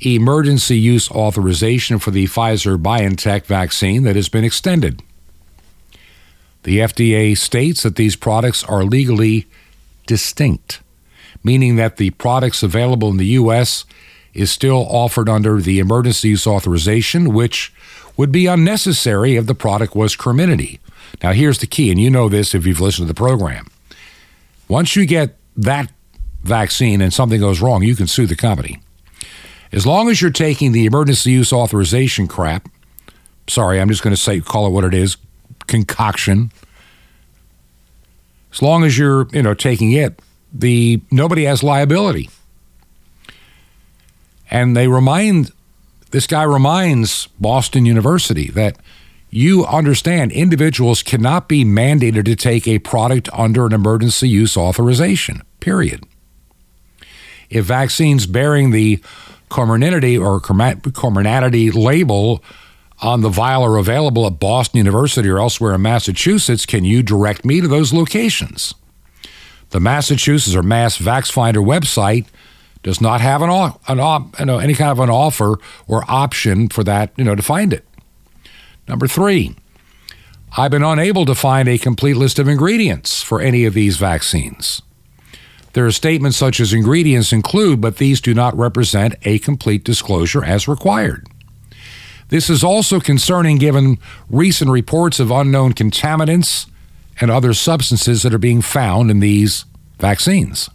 emergency 0.00 0.78
use 0.78 1.10
authorization 1.10 1.98
for 1.98 2.10
the 2.10 2.26
Pfizer 2.26 2.76
BioNTech 2.76 3.46
vaccine 3.46 4.02
that 4.02 4.16
has 4.16 4.28
been 4.28 4.44
extended. 4.44 5.02
The 6.64 6.78
FDA 6.78 7.36
states 7.36 7.82
that 7.82 7.96
these 7.96 8.16
products 8.16 8.64
are 8.64 8.84
legally 8.84 9.46
distinct, 10.06 10.80
meaning 11.42 11.76
that 11.76 11.96
the 11.96 12.10
products 12.10 12.62
available 12.62 13.08
in 13.08 13.16
the 13.16 13.26
U.S. 13.26 13.84
is 14.34 14.50
still 14.50 14.86
offered 14.88 15.28
under 15.28 15.60
the 15.60 15.78
emergency 15.78 16.30
use 16.30 16.46
authorization, 16.46 17.32
which 17.32 17.72
would 18.16 18.32
be 18.32 18.46
unnecessary 18.46 19.36
if 19.36 19.46
the 19.46 19.54
product 19.54 19.94
was 19.94 20.16
Comirnaty. 20.16 20.78
Now, 21.22 21.32
here's 21.32 21.58
the 21.58 21.66
key, 21.66 21.90
and 21.90 22.00
you 22.00 22.10
know 22.10 22.28
this 22.28 22.54
if 22.54 22.66
you've 22.66 22.80
listened 22.80 23.08
to 23.08 23.12
the 23.12 23.18
program. 23.18 23.66
Once 24.68 24.96
you 24.96 25.06
get 25.06 25.36
that 25.56 25.92
vaccine 26.42 27.00
and 27.00 27.12
something 27.12 27.40
goes 27.40 27.60
wrong, 27.60 27.82
you 27.82 27.96
can 27.96 28.06
sue 28.06 28.26
the 28.26 28.36
company. 28.36 28.80
As 29.72 29.86
long 29.86 30.08
as 30.08 30.22
you're 30.22 30.30
taking 30.30 30.72
the 30.72 30.86
emergency 30.86 31.32
use 31.32 31.52
authorization 31.52 32.28
crap, 32.28 32.68
sorry, 33.48 33.80
I'm 33.80 33.88
just 33.88 34.02
going 34.02 34.14
to 34.14 34.20
say 34.20 34.40
call 34.40 34.66
it 34.66 34.70
what 34.70 34.84
it 34.84 34.94
is, 34.94 35.16
concoction. 35.66 36.52
As 38.52 38.62
long 38.62 38.84
as 38.84 38.96
you're, 38.96 39.26
you 39.32 39.42
know, 39.42 39.54
taking 39.54 39.90
it, 39.92 40.20
the 40.52 41.00
nobody 41.10 41.44
has 41.44 41.62
liability. 41.62 42.30
And 44.50 44.76
they 44.76 44.86
remind 44.86 45.50
this 46.12 46.28
guy 46.28 46.44
reminds 46.44 47.26
Boston 47.40 47.86
University 47.86 48.48
that 48.50 48.76
you 49.34 49.66
understand 49.66 50.30
individuals 50.30 51.02
cannot 51.02 51.48
be 51.48 51.64
mandated 51.64 52.24
to 52.24 52.36
take 52.36 52.68
a 52.68 52.78
product 52.78 53.28
under 53.32 53.66
an 53.66 53.72
emergency 53.72 54.28
use 54.28 54.56
authorization. 54.56 55.42
Period. 55.58 56.04
If 57.50 57.64
vaccines 57.64 58.26
bearing 58.26 58.70
the 58.70 59.02
Comirnaty 59.50 60.20
or 60.20 60.40
Comirnaty 60.40 61.74
label 61.74 62.44
on 63.02 63.22
the 63.22 63.28
vial 63.28 63.64
are 63.64 63.76
available 63.76 64.24
at 64.24 64.38
Boston 64.38 64.78
University 64.78 65.28
or 65.28 65.38
elsewhere 65.38 65.74
in 65.74 65.82
Massachusetts, 65.82 66.64
can 66.64 66.84
you 66.84 67.02
direct 67.02 67.44
me 67.44 67.60
to 67.60 67.66
those 67.66 67.92
locations? 67.92 68.72
The 69.70 69.80
Massachusetts 69.80 70.54
or 70.54 70.62
Mass 70.62 70.96
Vax 70.98 71.32
Finder 71.32 71.60
website 71.60 72.26
does 72.84 73.00
not 73.00 73.20
have 73.20 73.42
an, 73.42 73.50
an 73.50 74.30
you 74.38 74.44
know, 74.44 74.58
any 74.58 74.74
kind 74.74 74.92
of 74.92 75.00
an 75.00 75.10
offer 75.10 75.58
or 75.88 76.04
option 76.06 76.68
for 76.68 76.84
that, 76.84 77.12
you 77.16 77.24
know, 77.24 77.34
to 77.34 77.42
find 77.42 77.72
it. 77.72 77.84
Number 78.88 79.06
three, 79.06 79.54
I've 80.56 80.70
been 80.70 80.82
unable 80.84 81.24
to 81.26 81.34
find 81.34 81.68
a 81.68 81.78
complete 81.78 82.16
list 82.16 82.38
of 82.38 82.48
ingredients 82.48 83.22
for 83.22 83.40
any 83.40 83.64
of 83.64 83.74
these 83.74 83.96
vaccines. 83.96 84.82
There 85.72 85.86
are 85.86 85.92
statements 85.92 86.36
such 86.36 86.60
as 86.60 86.72
ingredients 86.72 87.32
include, 87.32 87.80
but 87.80 87.96
these 87.96 88.20
do 88.20 88.32
not 88.32 88.56
represent 88.56 89.16
a 89.22 89.40
complete 89.40 89.82
disclosure 89.82 90.44
as 90.44 90.68
required. 90.68 91.26
This 92.28 92.48
is 92.48 92.62
also 92.62 93.00
concerning 93.00 93.58
given 93.58 93.98
recent 94.30 94.70
reports 94.70 95.18
of 95.18 95.30
unknown 95.32 95.72
contaminants 95.72 96.66
and 97.20 97.30
other 97.30 97.54
substances 97.54 98.22
that 98.22 98.32
are 98.32 98.38
being 98.38 98.62
found 98.62 99.10
in 99.10 99.20
these 99.20 99.64
vaccines. 99.98 100.70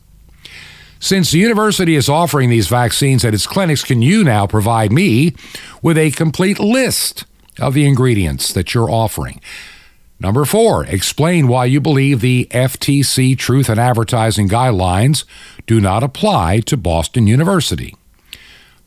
Since 0.99 1.32
the 1.32 1.39
university 1.39 1.95
is 1.95 2.10
offering 2.10 2.49
these 2.49 2.68
vaccines 2.68 3.24
at 3.24 3.34
its 3.34 3.47
clinics, 3.47 3.86
can 3.86 4.01
you 4.01 4.26
now 4.26 4.45
provide 4.45 4.91
me 4.91 5.34
with 5.82 5.97
a 5.97 6.12
complete 6.12 6.60
list 6.60 7.24
of 7.60 7.74
the 7.74 7.86
ingredients 7.86 8.53
that 8.53 8.74
you're 8.74 8.89
offering? 8.89 9.41
Number 10.20 10.43
four, 10.43 10.86
explain 10.86 11.47
why 11.47 11.66
you 11.66 11.80
believe 11.80 12.20
the 12.20 12.47
FTC 12.51 13.38
Truth 13.38 13.70
and 13.70 13.80
Advertising 13.80 14.49
guidelines 14.49 15.24
do 15.66 15.80
not 15.80 16.03
apply 16.03 16.60
to 16.62 16.76
Boston 16.76 17.26
University. 17.26 17.95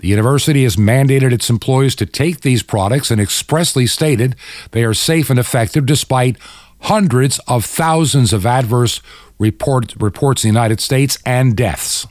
The 0.01 0.09
university 0.09 0.65
has 0.65 0.77
mandated 0.77 1.33
its 1.33 1.49
employees 1.49 1.95
to 1.97 2.07
take 2.07 2.41
these 2.41 2.63
products 2.63 3.11
and 3.11 3.21
expressly 3.21 3.87
stated 3.87 4.37
they 4.73 4.85
are 4.85 4.95
safe 4.95 5.31
and 5.31 5.39
effective 5.39 5.87
despite 5.87 6.37
hundreds 6.81 7.39
of 7.47 7.65
thousands 7.65 8.33
of 8.33 8.45
adverse 8.45 9.01
report, 9.39 9.95
reports 9.99 10.45
in 10.45 10.49
the 10.49 10.53
United 10.53 10.81
States 10.81 11.19
and 11.25 11.57
deaths. 11.57 12.07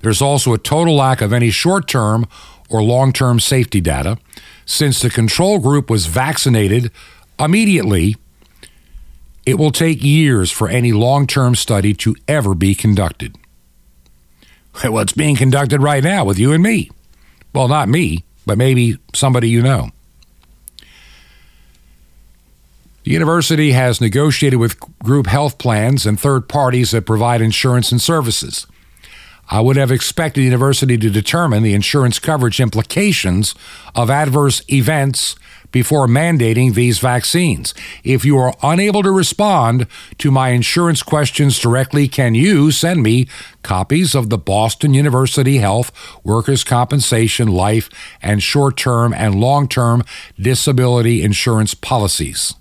There's 0.00 0.22
also 0.22 0.54
a 0.54 0.58
total 0.58 0.96
lack 0.96 1.20
of 1.20 1.32
any 1.32 1.50
short 1.50 1.88
term 1.88 2.26
or 2.70 2.82
long 2.82 3.12
term 3.12 3.40
safety 3.40 3.80
data 3.80 4.18
since 4.66 5.00
the 5.00 5.10
control 5.10 5.58
group 5.58 5.90
was 5.90 6.06
vaccinated 6.06 6.90
immediately. 7.38 8.16
It 9.46 9.58
will 9.58 9.72
take 9.72 10.02
years 10.02 10.50
for 10.50 10.68
any 10.68 10.92
long 10.92 11.26
term 11.26 11.54
study 11.54 11.94
to 11.94 12.16
ever 12.26 12.54
be 12.54 12.74
conducted. 12.74 13.36
Well, 14.82 14.98
it's 14.98 15.12
being 15.12 15.36
conducted 15.36 15.82
right 15.82 16.02
now 16.02 16.24
with 16.24 16.38
you 16.38 16.52
and 16.52 16.62
me. 16.62 16.90
Well, 17.54 17.68
not 17.68 17.88
me, 17.88 18.24
but 18.46 18.58
maybe 18.58 18.98
somebody 19.14 19.48
you 19.48 19.62
know. 19.62 19.90
The 23.04 23.10
university 23.10 23.72
has 23.72 24.00
negotiated 24.00 24.58
with 24.58 24.80
group 25.00 25.26
health 25.26 25.58
plans 25.58 26.06
and 26.06 26.18
third 26.18 26.48
parties 26.48 26.90
that 26.92 27.02
provide 27.02 27.42
insurance 27.42 27.92
and 27.92 28.00
services. 28.00 28.66
I 29.50 29.60
would 29.60 29.76
have 29.76 29.90
expected 29.92 30.40
the 30.40 30.44
university 30.44 30.96
to 30.98 31.10
determine 31.10 31.62
the 31.62 31.74
insurance 31.74 32.18
coverage 32.18 32.60
implications 32.60 33.54
of 33.94 34.10
adverse 34.10 34.62
events 34.70 35.36
before 35.74 36.06
mandating 36.06 36.72
these 36.72 37.00
vaccines. 37.00 37.74
If 38.04 38.24
you 38.24 38.38
are 38.38 38.54
unable 38.62 39.02
to 39.02 39.10
respond 39.10 39.88
to 40.18 40.30
my 40.30 40.50
insurance 40.50 41.02
questions 41.02 41.58
directly, 41.58 42.06
can 42.06 42.36
you 42.36 42.70
send 42.70 43.02
me 43.02 43.26
copies 43.64 44.14
of 44.14 44.30
the 44.30 44.38
Boston 44.38 44.94
University 44.94 45.58
Health 45.58 45.90
Workers' 46.22 46.62
Compensation 46.62 47.48
Life 47.48 47.90
and 48.22 48.40
Short 48.40 48.76
Term 48.76 49.12
and 49.12 49.34
Long 49.34 49.66
Term 49.66 50.04
Disability 50.40 51.22
Insurance 51.22 51.74
policies? 51.74 52.54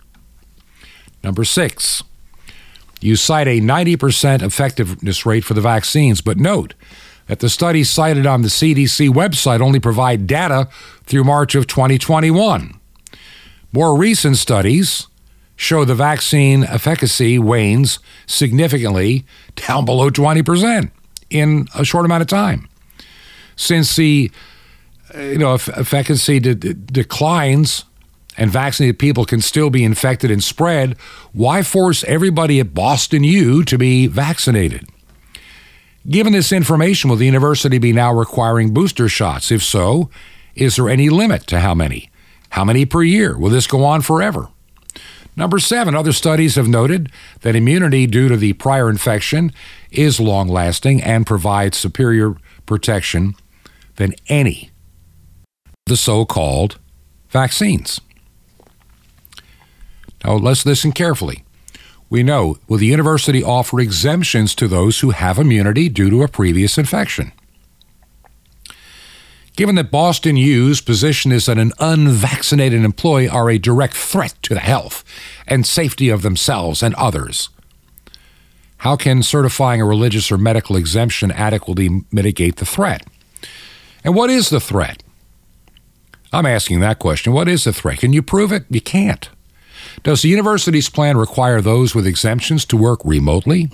Number 1.23 1.43
six, 1.43 2.01
you 3.03 3.15
cite 3.15 3.47
a 3.47 3.59
90% 3.59 4.41
effectiveness 4.41 5.25
rate 5.25 5.43
for 5.43 5.53
the 5.53 5.61
vaccines, 5.61 6.21
but 6.21 6.37
note 6.37 6.73
that 7.27 7.39
the 7.39 7.49
studies 7.49 7.89
cited 7.89 8.25
on 8.25 8.41
the 8.41 8.47
CDC 8.47 9.09
website 9.09 9.61
only 9.61 9.79
provide 9.79 10.27
data 10.27 10.69
through 11.05 11.23
March 11.23 11.55
of 11.55 11.67
2021. 11.67 12.79
More 13.71 13.97
recent 13.97 14.37
studies 14.37 15.07
show 15.55 15.85
the 15.85 15.95
vaccine 15.95 16.63
efficacy 16.63 17.39
wanes 17.39 17.99
significantly 18.25 19.25
down 19.55 19.85
below 19.85 20.09
20% 20.09 20.91
in 21.29 21.67
a 21.75 21.85
short 21.85 22.05
amount 22.05 22.21
of 22.21 22.27
time. 22.27 22.67
Since 23.55 23.95
the 23.95 24.31
you 25.15 25.37
know 25.37 25.53
efficacy 25.53 26.39
de- 26.39 26.55
declines 26.55 27.85
and 28.37 28.51
vaccinated 28.51 28.99
people 28.99 29.25
can 29.25 29.41
still 29.41 29.69
be 29.69 29.83
infected 29.83 30.31
and 30.31 30.43
spread, 30.43 30.97
why 31.31 31.61
force 31.61 32.03
everybody 32.05 32.59
at 32.59 32.73
Boston 32.73 33.23
U 33.23 33.63
to 33.63 33.77
be 33.77 34.07
vaccinated? 34.07 34.87
Given 36.07 36.33
this 36.33 36.51
information, 36.51 37.09
will 37.09 37.17
the 37.17 37.25
university 37.25 37.77
be 37.77 37.93
now 37.93 38.13
requiring 38.13 38.73
booster 38.73 39.07
shots? 39.07 39.51
If 39.51 39.63
so, 39.63 40.09
is 40.55 40.75
there 40.75 40.89
any 40.89 41.09
limit 41.09 41.47
to 41.47 41.59
how 41.59 41.73
many? 41.73 42.09
How 42.49 42.65
many 42.65 42.85
per 42.85 43.03
year? 43.03 43.37
Will 43.37 43.49
this 43.49 43.67
go 43.67 43.83
on 43.85 44.01
forever? 44.01 44.49
Number 45.35 45.57
seven, 45.57 45.95
other 45.95 46.11
studies 46.11 46.55
have 46.55 46.67
noted 46.67 47.11
that 47.41 47.55
immunity 47.55 48.05
due 48.05 48.27
to 48.29 48.37
the 48.37 48.53
prior 48.53 48.89
infection 48.89 49.51
is 49.91 50.19
long 50.19 50.47
lasting 50.47 51.01
and 51.01 51.25
provides 51.25 51.77
superior 51.77 52.35
protection 52.65 53.33
than 53.95 54.13
any 54.27 54.69
the 55.85 55.97
so 55.97 56.25
called 56.25 56.79
vaccines. 57.29 57.99
Now, 60.23 60.35
let's 60.35 60.65
listen 60.65 60.91
carefully. 60.91 61.43
We 62.09 62.23
know 62.23 62.57
will 62.67 62.77
the 62.77 62.85
university 62.85 63.43
offer 63.43 63.79
exemptions 63.79 64.53
to 64.55 64.67
those 64.67 64.99
who 64.99 65.09
have 65.09 65.39
immunity 65.39 65.89
due 65.89 66.09
to 66.09 66.23
a 66.23 66.27
previous 66.27 66.77
infection? 66.77 67.31
Given 69.55 69.75
that 69.75 69.91
Boston 69.91 70.35
U's 70.35 70.81
position 70.81 71.31
is 71.31 71.45
that 71.45 71.59
an 71.59 71.73
unvaccinated 71.79 72.83
employee 72.83 73.29
are 73.29 73.49
a 73.49 73.59
direct 73.59 73.95
threat 73.95 74.33
to 74.43 74.53
the 74.53 74.59
health 74.59 75.03
and 75.47 75.65
safety 75.65 76.09
of 76.09 76.23
themselves 76.23 76.81
and 76.81 76.95
others, 76.95 77.49
how 78.77 78.95
can 78.95 79.23
certifying 79.23 79.79
a 79.79 79.85
religious 79.85 80.31
or 80.31 80.37
medical 80.37 80.75
exemption 80.75 81.31
adequately 81.31 82.03
mitigate 82.11 82.57
the 82.57 82.65
threat? 82.65 83.05
And 84.03 84.15
what 84.15 84.29
is 84.29 84.49
the 84.49 84.59
threat? 84.59 85.03
I'm 86.33 86.47
asking 86.47 86.79
that 86.79 86.99
question. 86.99 87.31
What 87.31 87.47
is 87.47 87.63
the 87.63 87.73
threat? 87.73 87.99
Can 87.99 88.11
you 88.11 88.21
prove 88.21 88.51
it? 88.51 88.65
You 88.69 88.81
can't. 88.81 89.29
Does 90.03 90.21
the 90.21 90.29
university's 90.29 90.89
plan 90.89 91.17
require 91.17 91.61
those 91.61 91.95
with 91.95 92.05
exemptions 92.05 92.65
to 92.65 92.77
work 92.77 92.99
remotely? 93.03 93.71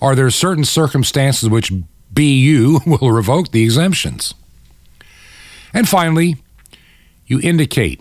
Are 0.00 0.14
there 0.14 0.30
certain 0.30 0.64
circumstances 0.64 1.44
in 1.44 1.52
which 1.52 1.72
BU 2.12 2.80
will 2.86 3.10
revoke 3.10 3.50
the 3.50 3.64
exemptions? 3.64 4.34
And 5.74 5.88
finally, 5.88 6.36
you 7.26 7.40
indicate 7.40 8.00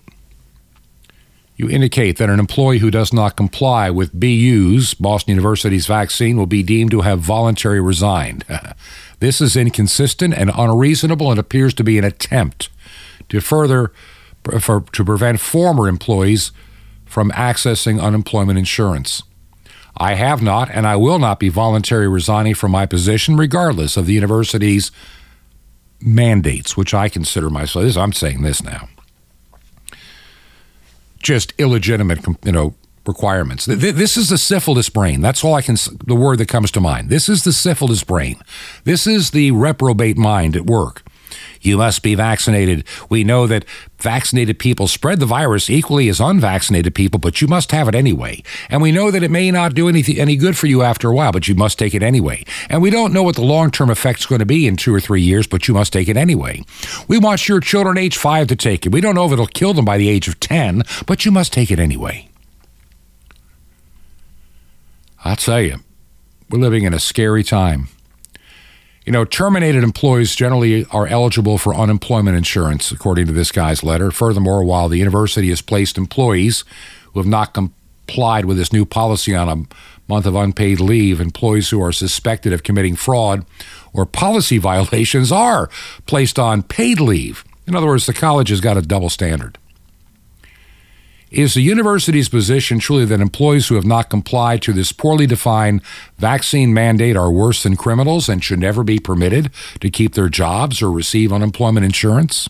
you 1.58 1.70
indicate 1.70 2.18
that 2.18 2.30
an 2.30 2.40
employee 2.40 2.80
who 2.80 2.92
does 2.92 3.14
not 3.14 3.38
comply 3.38 3.90
with 3.90 4.20
BU's 4.20 4.94
Boston 4.94 5.32
University's 5.32 5.88
vaccine 5.88 6.36
will 6.36 6.46
be 6.46 6.64
deemed 6.64 6.92
to 6.92 7.02
have 7.02 7.20
voluntarily 7.20 7.80
resigned. 7.80 8.44
this 9.20 9.40
is 9.40 9.56
inconsistent 9.56 10.34
and 10.34 10.52
unreasonable 10.54 11.32
and 11.32 11.40
appears 11.40 11.74
to 11.76 11.84
be 11.84 11.98
an 11.98 12.04
attempt 12.04 12.70
to 13.30 13.40
further 13.40 13.94
for, 14.60 14.82
to 14.82 15.06
prevent 15.06 15.40
former 15.40 15.88
employees 15.88 16.52
from 17.16 17.32
accessing 17.32 17.98
unemployment 17.98 18.60
insurance. 18.60 19.24
I 19.96 20.16
have 20.16 20.42
not 20.42 20.70
and 20.70 20.86
I 20.86 20.98
will 20.98 21.18
not 21.18 21.40
be 21.40 21.48
voluntarily 21.48 22.10
resigning 22.10 22.56
from 22.56 22.74
my 22.74 22.86
position, 22.86 23.38
regardless 23.38 23.96
of 23.96 24.06
the 24.06 24.12
university's 24.12 24.92
mandates, 26.02 26.76
which 26.76 26.94
I 26.94 27.08
consider 27.08 27.50
myself. 27.50 27.86
This, 27.86 27.96
I'm 27.96 28.12
saying 28.12 28.42
this 28.42 28.62
now. 28.62 28.90
Just 31.24 31.54
illegitimate, 31.58 32.20
you 32.44 32.52
know, 32.52 32.76
requirements. 33.08 33.64
This 33.64 34.18
is 34.18 34.28
the 34.28 34.38
syphilis 34.38 34.90
brain. 34.90 35.22
That's 35.22 35.42
all 35.42 35.54
I 35.54 35.62
can. 35.62 35.78
The 36.06 36.16
word 36.16 36.40
that 36.40 36.50
comes 36.50 36.70
to 36.72 36.82
mind. 36.82 37.10
This 37.10 37.30
is 37.30 37.46
the 37.46 37.54
syphilis 37.54 38.04
brain. 38.04 38.42
This 38.84 39.08
is 39.08 39.32
the 39.32 39.52
reprobate 39.52 40.18
mind 40.18 40.58
at 40.58 40.66
work. 40.66 41.02
You 41.66 41.78
must 41.78 42.04
be 42.04 42.14
vaccinated. 42.14 42.84
We 43.10 43.24
know 43.24 43.48
that 43.48 43.66
vaccinated 43.98 44.60
people 44.60 44.88
spread 44.88 45.20
the 45.20 45.26
virus 45.26 45.70
equally 45.70 46.10
as 46.10 46.20
unvaccinated 46.20 46.94
people, 46.94 47.20
but 47.20 47.42
you 47.42 47.48
must 47.48 47.72
have 47.72 47.88
it 47.88 47.96
anyway. 47.96 48.44
And 48.70 48.82
we 48.82 48.92
know 48.92 49.10
that 49.10 49.24
it 49.24 49.32
may 49.32 49.50
not 49.50 49.74
do 49.74 49.90
anything, 49.90 50.20
any 50.20 50.36
good 50.36 50.56
for 50.56 50.68
you 50.68 50.84
after 50.84 51.10
a 51.10 51.16
while, 51.16 51.32
but 51.32 51.48
you 51.48 51.56
must 51.56 51.80
take 51.80 51.96
it 51.96 52.04
anyway. 52.04 52.46
And 52.70 52.82
we 52.82 52.92
don't 52.92 53.14
know 53.14 53.24
what 53.24 53.36
the 53.36 53.42
long 53.42 53.72
term 53.72 53.90
effect's 53.90 54.28
going 54.28 54.40
to 54.40 54.46
be 54.46 54.68
in 54.68 54.78
two 54.78 54.94
or 54.94 55.00
three 55.00 55.22
years, 55.22 55.48
but 55.48 55.68
you 55.68 55.74
must 55.74 55.92
take 55.92 56.08
it 56.08 56.18
anyway. 56.18 56.64
We 57.08 57.18
want 57.18 57.48
your 57.48 57.60
children 57.60 57.98
age 57.98 58.18
five 58.18 58.48
to 58.48 58.56
take 58.56 58.86
it. 58.86 58.92
We 58.92 59.02
don't 59.02 59.16
know 59.16 59.26
if 59.26 59.32
it'll 59.32 59.48
kill 59.48 59.74
them 59.74 59.86
by 59.86 59.98
the 59.98 60.10
age 60.10 60.28
of 60.28 60.40
10, 60.40 60.84
but 61.08 61.26
you 61.26 61.32
must 61.32 61.52
take 61.52 61.72
it 61.72 61.80
anyway. 61.80 62.30
I'll 65.24 65.36
tell 65.36 65.62
you, 65.62 65.78
we're 66.52 66.60
living 66.60 66.84
in 66.84 66.94
a 66.94 67.00
scary 67.00 67.44
time. 67.44 67.88
You 69.06 69.12
know, 69.12 69.24
terminated 69.24 69.84
employees 69.84 70.36
generally 70.36 70.86
are 70.86 71.06
eligible 71.06 71.60
for 71.60 71.76
unemployment 71.76 72.36
insurance, 72.36 72.92
according 72.92 73.28
to 73.28 73.34
this 73.34 73.52
guy's 73.52 73.84
letter. 73.84 74.10
Furthermore, 74.10 74.64
while 74.64 74.90
the 74.90 74.98
university 74.98 75.50
has 75.50 75.62
placed 75.62 76.00
employees 76.00 76.64
who 77.14 77.20
have 77.20 77.28
not 77.28 77.54
complied 77.54 78.46
with 78.46 78.58
this 78.58 78.74
new 78.74 78.84
policy 78.84 79.36
on 79.36 79.48
a 79.48 80.12
month 80.12 80.26
of 80.26 80.36
unpaid 80.36 80.80
leave, 80.80 81.22
employees 81.22 81.70
who 81.70 81.82
are 81.84 81.92
suspected 81.92 82.52
of 82.52 82.64
committing 82.64 82.96
fraud 82.96 83.46
or 83.94 84.08
policy 84.08 84.58
violations 84.72 85.32
are 85.32 85.70
placed 86.08 86.40
on 86.40 86.64
paid 86.64 87.00
leave. 87.00 87.44
In 87.68 87.76
other 87.76 87.88
words, 87.88 88.08
the 88.08 88.14
college 88.14 88.50
has 88.50 88.60
got 88.60 88.76
a 88.76 88.82
double 88.82 89.10
standard. 89.12 89.60
Is 91.32 91.56
the 91.56 91.62
university's 91.62 92.30
position 92.30 92.80
truly 92.80 93.06
that 93.06 93.20
employees 93.20 93.68
who 93.68 93.76
have 93.76 93.86
not 93.86 94.10
complied 94.10 94.62
to 94.62 94.74
this 94.74 94.92
poorly 94.92 95.26
defined 95.26 95.82
vaccine 96.18 96.74
mandate 96.74 97.18
are 97.18 97.32
worse 97.32 97.64
than 97.64 97.76
criminals 97.76 98.30
and 98.30 98.44
should 98.44 98.60
never 98.60 98.84
be 98.84 99.00
permitted 99.00 99.50
to 99.82 99.90
keep 99.90 100.14
their 100.14 100.30
jobs 100.30 100.82
or 100.82 100.92
receive 100.92 101.34
unemployment 101.34 101.86
insurance? 101.86 102.48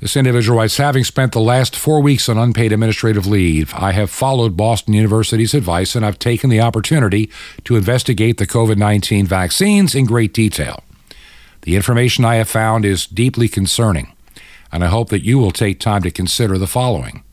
This 0.00 0.16
individual 0.16 0.58
writes 0.58 0.76
Having 0.76 1.04
spent 1.04 1.32
the 1.32 1.40
last 1.40 1.74
four 1.74 2.00
weeks 2.00 2.28
on 2.28 2.38
unpaid 2.38 2.72
administrative 2.72 3.26
leave, 3.26 3.74
I 3.74 3.92
have 3.92 4.10
followed 4.10 4.56
Boston 4.56 4.94
University's 4.94 5.54
advice 5.54 5.94
and 5.94 6.04
I've 6.04 6.18
taken 6.18 6.48
the 6.48 6.60
opportunity 6.60 7.30
to 7.64 7.76
investigate 7.76 8.38
the 8.38 8.46
COVID 8.46 8.76
19 8.76 9.26
vaccines 9.26 9.94
in 9.94 10.04
great 10.04 10.32
detail. 10.32 10.84
The 11.62 11.76
information 11.76 12.24
I 12.24 12.36
have 12.36 12.48
found 12.48 12.84
is 12.84 13.06
deeply 13.06 13.48
concerning 13.48 14.12
and 14.72 14.84
I 14.84 14.88
hope 14.88 15.08
that 15.10 15.24
you 15.24 15.38
will 15.38 15.50
take 15.50 15.80
time 15.80 16.02
to 16.02 16.10
consider 16.10 16.58
the 16.58 16.66
following. 16.66 17.24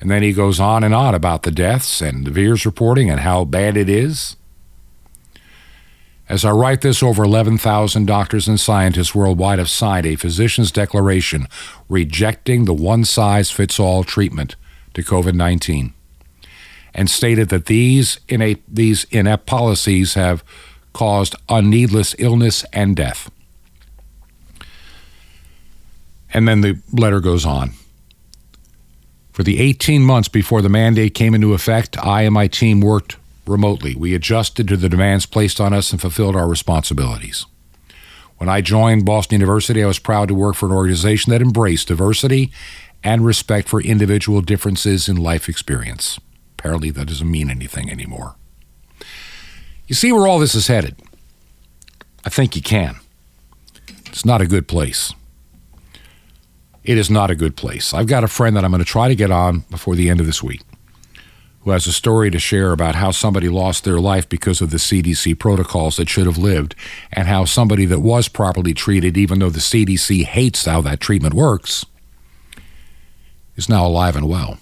And 0.00 0.10
then 0.10 0.22
he 0.22 0.32
goes 0.32 0.60
on 0.60 0.84
and 0.84 0.94
on 0.94 1.14
about 1.14 1.42
the 1.42 1.50
deaths 1.50 2.00
and 2.00 2.26
the 2.26 2.30
VAERS 2.30 2.66
reporting 2.66 3.10
and 3.10 3.20
how 3.20 3.44
bad 3.44 3.76
it 3.76 3.88
is. 3.88 4.36
As 6.28 6.44
I 6.44 6.50
write 6.52 6.80
this, 6.80 7.02
over 7.02 7.22
11,000 7.22 8.06
doctors 8.06 8.48
and 8.48 8.58
scientists 8.58 9.14
worldwide 9.14 9.58
have 9.58 9.68
signed 9.68 10.06
a 10.06 10.16
physician's 10.16 10.72
declaration 10.72 11.46
rejecting 11.88 12.64
the 12.64 12.72
one 12.74 13.04
size 13.04 13.50
fits 13.50 13.78
all 13.78 14.04
treatment 14.04 14.56
to 14.94 15.02
COVID 15.02 15.34
19 15.34 15.92
and 16.94 17.10
stated 17.10 17.48
that 17.48 17.66
these, 17.66 18.20
inept, 18.28 18.62
these 18.72 19.04
inept 19.10 19.46
policies 19.46 20.14
have 20.14 20.44
caused 20.92 21.34
unneedless 21.48 22.14
illness 22.18 22.64
and 22.72 22.96
death. 22.96 23.30
And 26.34 26.48
then 26.48 26.60
the 26.60 26.80
letter 26.92 27.20
goes 27.20 27.46
on. 27.46 27.70
For 29.32 29.44
the 29.44 29.60
18 29.60 30.02
months 30.02 30.28
before 30.28 30.62
the 30.62 30.68
mandate 30.68 31.14
came 31.14 31.34
into 31.34 31.54
effect, 31.54 31.96
I 31.98 32.22
and 32.22 32.34
my 32.34 32.48
team 32.48 32.80
worked 32.80 33.16
remotely. 33.46 33.94
We 33.94 34.14
adjusted 34.14 34.68
to 34.68 34.76
the 34.76 34.88
demands 34.88 35.26
placed 35.26 35.60
on 35.60 35.72
us 35.72 35.92
and 35.92 36.00
fulfilled 36.00 36.36
our 36.36 36.48
responsibilities. 36.48 37.46
When 38.38 38.48
I 38.48 38.60
joined 38.60 39.04
Boston 39.04 39.40
University, 39.40 39.82
I 39.82 39.86
was 39.86 39.98
proud 39.98 40.28
to 40.28 40.34
work 40.34 40.56
for 40.56 40.66
an 40.66 40.72
organization 40.72 41.30
that 41.30 41.42
embraced 41.42 41.88
diversity 41.88 42.52
and 43.02 43.24
respect 43.24 43.68
for 43.68 43.80
individual 43.80 44.40
differences 44.40 45.08
in 45.08 45.16
life 45.16 45.48
experience. 45.48 46.18
Apparently, 46.58 46.90
that 46.90 47.08
doesn't 47.08 47.30
mean 47.30 47.50
anything 47.50 47.90
anymore. 47.90 48.36
You 49.86 49.94
see 49.94 50.10
where 50.10 50.26
all 50.26 50.38
this 50.38 50.54
is 50.54 50.66
headed? 50.66 50.96
I 52.24 52.30
think 52.30 52.56
you 52.56 52.62
can. 52.62 52.96
It's 54.06 54.24
not 54.24 54.40
a 54.40 54.46
good 54.46 54.66
place 54.66 55.12
it 56.84 56.98
is 56.98 57.10
not 57.10 57.30
a 57.30 57.34
good 57.34 57.56
place. 57.56 57.94
I've 57.94 58.06
got 58.06 58.24
a 58.24 58.28
friend 58.28 58.56
that 58.56 58.64
I'm 58.64 58.70
going 58.70 58.84
to 58.84 58.84
try 58.84 59.08
to 59.08 59.14
get 59.14 59.30
on 59.30 59.60
before 59.70 59.96
the 59.96 60.10
end 60.10 60.20
of 60.20 60.26
this 60.26 60.42
week 60.42 60.60
who 61.64 61.70
has 61.70 61.86
a 61.86 61.92
story 61.92 62.30
to 62.30 62.38
share 62.38 62.72
about 62.72 62.94
how 62.94 63.10
somebody 63.10 63.48
lost 63.48 63.84
their 63.84 63.98
life 63.98 64.28
because 64.28 64.60
of 64.60 64.70
the 64.70 64.76
CDC 64.76 65.38
protocols 65.38 65.96
that 65.96 66.10
should 66.10 66.26
have 66.26 66.36
lived, 66.36 66.74
and 67.10 67.26
how 67.26 67.46
somebody 67.46 67.86
that 67.86 68.00
was 68.00 68.28
properly 68.28 68.74
treated, 68.74 69.16
even 69.16 69.38
though 69.38 69.48
the 69.48 69.60
CDC 69.60 70.24
hates 70.24 70.66
how 70.66 70.82
that 70.82 71.00
treatment 71.00 71.32
works, 71.32 71.86
is 73.56 73.66
now 73.66 73.86
alive 73.86 74.14
and 74.14 74.28
well. 74.28 74.58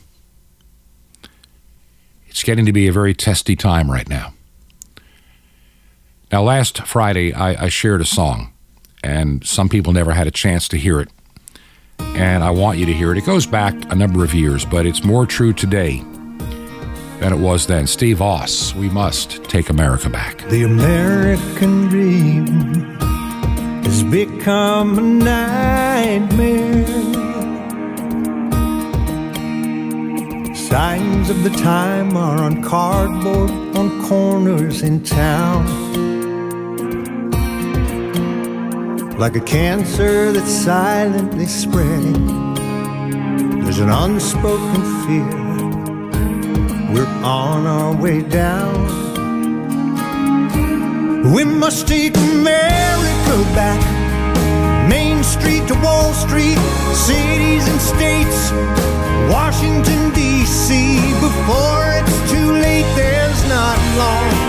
It's 2.29 2.45
getting 2.45 2.67
to 2.67 2.73
be 2.73 2.87
a 2.87 2.93
very 2.93 3.15
testy 3.15 3.57
time 3.57 3.91
right 3.91 4.09
now. 4.09 4.33
Now, 6.31 6.45
last 6.45 6.87
Friday, 6.87 7.35
I, 7.35 7.65
I 7.65 7.69
shared 7.69 8.01
a 8.01 8.07
song, 8.07 8.53
and 9.03 9.45
some 9.45 9.69
people 9.69 9.93
never 9.93 10.13
had 10.13 10.29
a 10.29 10.31
chance 10.31 10.69
to 10.69 10.79
hear 10.79 11.01
it 11.01 11.09
and 11.99 12.45
I 12.45 12.51
want 12.51 12.79
you 12.79 12.87
to 12.87 12.93
hear 12.93 13.13
it. 13.13 13.19
It 13.19 13.27
goes 13.27 13.47
back 13.47 13.75
a 13.91 13.95
number 13.95 14.25
of 14.25 14.35
years, 14.35 14.65
but 14.65 14.87
it's 14.87 15.05
more 15.05 15.27
true 15.27 15.53
today 15.53 16.03
than 17.21 17.33
it 17.33 17.39
was 17.39 17.67
then. 17.67 17.87
Steve 17.87 18.19
Vaus, 18.19 18.75
we 18.75 18.89
must 18.89 19.45
take 19.45 19.71
America 19.71 20.09
back. 20.11 20.39
The 20.49 20.65
American 20.65 21.89
dream 21.89 22.47
has 23.85 24.03
become 24.05 24.99
a 24.99 25.03
nightmare. 25.03 26.87
Signs 30.55 31.31
of 31.31 31.43
the 31.45 31.51
time 31.51 32.17
are 32.17 32.39
on 32.39 32.63
cardboard 32.63 33.51
on 33.77 34.05
corners 34.09 34.83
in 34.83 35.03
town. 35.05 35.92
Like 39.19 39.37
a 39.37 39.41
cancer 39.41 40.33
that's 40.33 40.51
silently 40.51 41.47
spreading. 41.47 42.55
There's 43.63 43.79
an 43.79 43.91
unspoken 43.91 44.83
fear. 45.05 45.43
We're 46.93 47.07
on 47.25 47.67
our 47.67 47.95
way 47.97 48.23
down. 48.23 48.75
We 51.33 51.45
must 51.45 51.89
take 51.89 52.17
America 52.17 53.37
back. 53.55 53.81
Main 54.89 55.23
Street 55.23 55.67
to 55.69 55.75
Wall 55.75 56.13
Street, 56.13 56.59
cities 56.93 57.69
and 57.69 57.81
states, 57.81 58.51
Washington, 59.31 60.13
D.C. 60.13 60.97
Before 61.21 61.85
it's 61.99 62.31
too 62.31 62.53
late, 62.53 62.89
there's 62.97 63.49
not 63.49 63.79
long. 63.97 64.42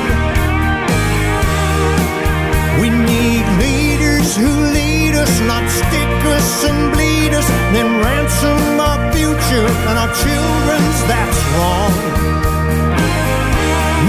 Who 4.36 4.50
lead 4.74 5.14
us, 5.16 5.34
not 5.42 5.70
stick 5.70 6.14
us 6.38 6.64
and 6.66 6.94
bleed 6.94 7.34
us, 7.34 7.48
then 7.74 7.88
ransom 8.02 8.80
our 8.80 9.00
future 9.14 9.68
and 9.90 9.96
our 10.02 10.12
children's. 10.24 10.98
That's 11.12 11.40
wrong. 11.54 11.94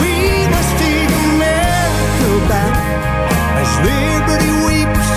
We 0.01 0.15
must 0.55 0.73
take 0.81 1.13
America 1.29 2.31
back 2.49 2.75
as 3.61 3.71
liberty 3.91 4.51
weeps. 4.67 5.11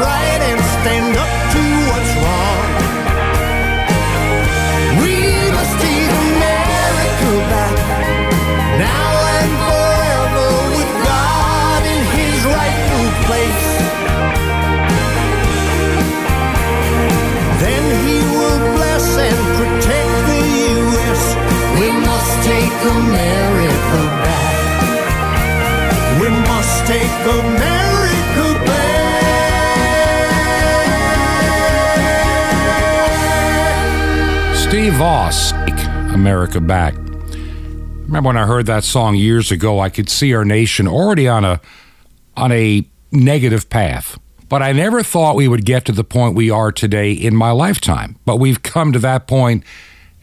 right 0.00 0.40
and 0.50 0.60
stand 0.80 1.12
up 1.24 1.32
to 1.54 1.62
what's 1.88 2.12
wrong. 2.22 2.64
We 5.02 5.14
must 5.56 5.74
take 5.84 6.10
America 6.26 7.30
back 7.52 7.76
now 8.80 9.12
and 9.38 9.52
forever 9.68 10.48
with 10.76 10.92
God 11.04 11.82
in 11.94 12.00
His 12.16 12.38
rightful 12.56 13.08
place. 13.28 13.66
Then 17.62 17.84
He 18.04 18.16
will 18.36 18.60
bless 18.76 19.06
and 19.28 19.38
protect 19.58 20.12
the 20.30 20.42
U.S. 20.80 21.22
We 21.80 21.88
must 22.08 22.32
take 22.50 22.78
America 22.98 24.00
back. 24.24 24.56
We 26.20 26.28
must 26.48 26.74
take 26.86 27.14
America. 27.38 27.79
Vaus, 35.00 35.52
America 36.12 36.60
Back. 36.60 36.94
Remember 36.94 38.26
when 38.26 38.36
I 38.36 38.44
heard 38.44 38.66
that 38.66 38.84
song 38.84 39.14
years 39.14 39.50
ago, 39.50 39.80
I 39.80 39.88
could 39.88 40.10
see 40.10 40.34
our 40.34 40.44
nation 40.44 40.86
already 40.86 41.26
on 41.26 41.42
a 41.42 41.58
on 42.36 42.52
a 42.52 42.86
negative 43.10 43.70
path. 43.70 44.18
But 44.50 44.60
I 44.60 44.72
never 44.72 45.02
thought 45.02 45.36
we 45.36 45.48
would 45.48 45.64
get 45.64 45.86
to 45.86 45.92
the 45.92 46.04
point 46.04 46.34
we 46.34 46.50
are 46.50 46.70
today 46.70 47.12
in 47.12 47.34
my 47.34 47.50
lifetime. 47.50 48.18
But 48.26 48.36
we've 48.36 48.62
come 48.62 48.92
to 48.92 48.98
that 48.98 49.26
point 49.26 49.64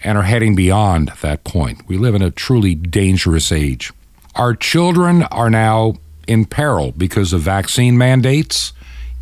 and 0.04 0.16
are 0.16 0.26
heading 0.26 0.54
beyond 0.54 1.12
that 1.22 1.44
point. 1.44 1.88
We 1.88 1.98
live 1.98 2.14
in 2.14 2.22
a 2.22 2.30
truly 2.30 2.76
dangerous 2.76 3.52
age. 3.52 3.92
Our 4.36 4.54
children 4.54 5.24
are 5.24 5.50
now 5.50 5.96
in 6.28 6.46
peril 6.46 6.92
because 6.92 7.34
of 7.34 7.42
vaccine 7.42 7.98
mandates, 7.98 8.74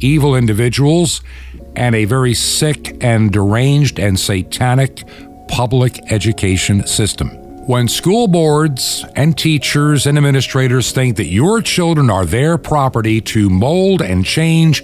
evil 0.02 0.36
individuals, 0.36 1.22
and 1.78 1.96
a 1.96 2.04
very 2.04 2.34
sick 2.34 3.02
and 3.02 3.32
deranged 3.32 4.02
and 4.02 4.20
satanic 4.20 5.04
public 5.48 6.12
education 6.12 6.86
system. 6.88 7.30
When 7.68 7.88
school 7.88 8.28
boards 8.28 9.04
and 9.16 9.36
teachers 9.36 10.06
and 10.06 10.18
administrators 10.18 10.92
think 10.92 11.18
that 11.18 11.28
your 11.28 11.62
children 11.62 12.12
are 12.12 12.26
their 12.26 12.58
property 12.60 13.22
to 13.22 13.50
mold 13.50 14.02
and 14.02 14.24
change 14.24 14.84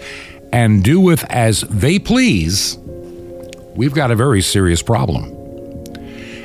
and 0.51 0.83
do 0.83 0.99
with 0.99 1.23
as 1.29 1.61
they 1.61 1.99
please, 1.99 2.77
we've 3.75 3.93
got 3.93 4.09
a 4.09 4.15
very 4.15 4.41
serious 4.41 4.81
problem. 4.81 5.25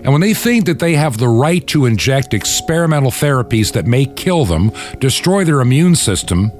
And 0.06 0.12
when 0.12 0.20
they 0.20 0.34
think 0.34 0.66
that 0.66 0.78
they 0.78 0.94
have 0.94 1.18
the 1.18 1.28
right 1.28 1.66
to 1.68 1.86
inject 1.86 2.32
experimental 2.32 3.10
therapies 3.10 3.72
that 3.72 3.86
may 3.86 4.04
kill 4.04 4.44
them, 4.44 4.70
destroy 4.98 5.42
their 5.44 5.60
immune 5.60 5.96
system, 5.96 6.52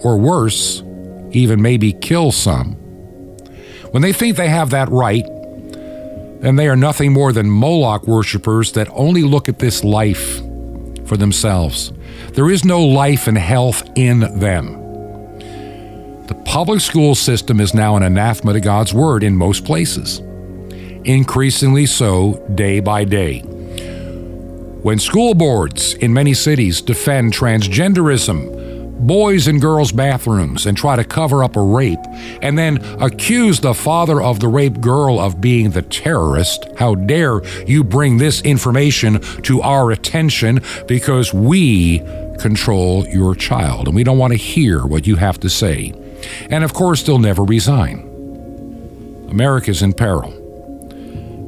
or 0.00 0.16
worse, 0.16 0.82
even 1.32 1.60
maybe 1.60 1.92
kill 1.92 2.32
some, 2.32 2.72
when 3.90 4.02
they 4.02 4.12
think 4.12 4.36
they 4.36 4.48
have 4.48 4.70
that 4.70 4.88
right, 4.88 5.26
then 6.40 6.56
they 6.56 6.68
are 6.68 6.76
nothing 6.76 7.12
more 7.12 7.32
than 7.32 7.50
Moloch 7.50 8.06
worshippers 8.06 8.72
that 8.72 8.88
only 8.92 9.22
look 9.22 9.48
at 9.48 9.58
this 9.58 9.82
life 9.82 10.38
for 11.06 11.16
themselves. 11.16 11.92
There 12.32 12.50
is 12.50 12.64
no 12.64 12.84
life 12.84 13.26
and 13.26 13.36
health 13.36 13.82
in 13.96 14.20
them. 14.38 14.74
The 16.26 16.40
public 16.44 16.80
school 16.80 17.14
system 17.14 17.60
is 17.60 17.74
now 17.74 17.96
an 17.96 18.02
anathema 18.02 18.52
to 18.52 18.60
God's 18.60 18.92
word 18.92 19.24
in 19.24 19.36
most 19.36 19.64
places, 19.64 20.20
increasingly 21.04 21.86
so 21.86 22.44
day 22.54 22.80
by 22.80 23.04
day. 23.04 23.40
When 24.82 24.98
school 24.98 25.34
boards 25.34 25.94
in 25.94 26.12
many 26.12 26.34
cities 26.34 26.80
defend 26.80 27.32
transgenderism, 27.32 28.57
boys 28.98 29.46
and 29.46 29.60
girls' 29.60 29.92
bathrooms 29.92 30.66
and 30.66 30.76
try 30.76 30.96
to 30.96 31.04
cover 31.04 31.44
up 31.44 31.56
a 31.56 31.62
rape, 31.62 31.98
and 32.42 32.58
then 32.58 32.78
accuse 33.00 33.60
the 33.60 33.74
father 33.74 34.20
of 34.20 34.40
the 34.40 34.48
raped 34.48 34.80
girl 34.80 35.18
of 35.20 35.40
being 35.40 35.70
the 35.70 35.82
terrorist. 35.82 36.66
How 36.76 36.94
dare 36.94 37.44
you 37.66 37.84
bring 37.84 38.18
this 38.18 38.40
information 38.42 39.20
to 39.42 39.62
our 39.62 39.90
attention 39.90 40.60
because 40.86 41.32
we 41.32 42.00
control 42.38 43.06
your 43.08 43.34
child 43.34 43.88
and 43.88 43.96
we 43.96 44.04
don't 44.04 44.18
want 44.18 44.32
to 44.32 44.38
hear 44.38 44.86
what 44.86 45.06
you 45.06 45.16
have 45.16 45.40
to 45.40 45.50
say. 45.50 45.92
And 46.50 46.64
of 46.64 46.72
course, 46.72 47.02
they'll 47.02 47.18
never 47.18 47.44
resign. 47.44 48.04
America's 49.30 49.82
in 49.82 49.92
peril. 49.92 50.34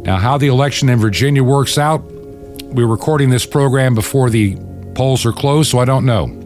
Now, 0.05 0.17
how 0.17 0.39
the 0.39 0.49
election 0.49 0.89
in 0.89 0.99
Virginia 0.99 1.43
works 1.45 1.79
out, 1.79 2.03
we're 2.03 2.87
recording 2.87 3.31
this 3.31 3.47
program 3.47 3.95
before 3.95 4.31
the 4.31 4.57
polls 4.95 5.27
are 5.27 5.33
closed, 5.33 5.71
so 5.71 5.79
I 5.79 5.85
don't 5.85 6.05
know. 6.05 6.40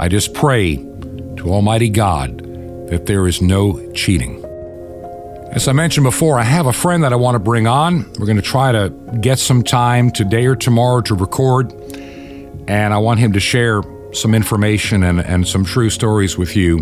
I 0.00 0.08
just 0.08 0.32
pray 0.32 0.76
to 0.76 1.50
Almighty 1.50 1.90
God 1.90 2.38
that 2.88 3.04
there 3.04 3.26
is 3.26 3.42
no 3.42 3.92
cheating. 3.92 4.42
As 5.52 5.68
I 5.68 5.72
mentioned 5.72 6.04
before, 6.04 6.38
I 6.38 6.42
have 6.42 6.64
a 6.64 6.72
friend 6.72 7.04
that 7.04 7.12
I 7.12 7.16
want 7.16 7.34
to 7.34 7.38
bring 7.38 7.66
on. 7.66 8.10
We're 8.18 8.24
going 8.24 8.36
to 8.36 8.42
try 8.42 8.72
to 8.72 8.88
get 9.20 9.38
some 9.38 9.62
time 9.62 10.10
today 10.10 10.46
or 10.46 10.56
tomorrow 10.56 11.02
to 11.02 11.14
record, 11.14 11.70
and 12.66 12.94
I 12.94 12.96
want 12.96 13.20
him 13.20 13.34
to 13.34 13.40
share 13.40 13.82
some 14.14 14.34
information 14.34 15.02
and, 15.02 15.20
and 15.20 15.46
some 15.46 15.66
true 15.66 15.90
stories 15.90 16.38
with 16.38 16.56
you 16.56 16.78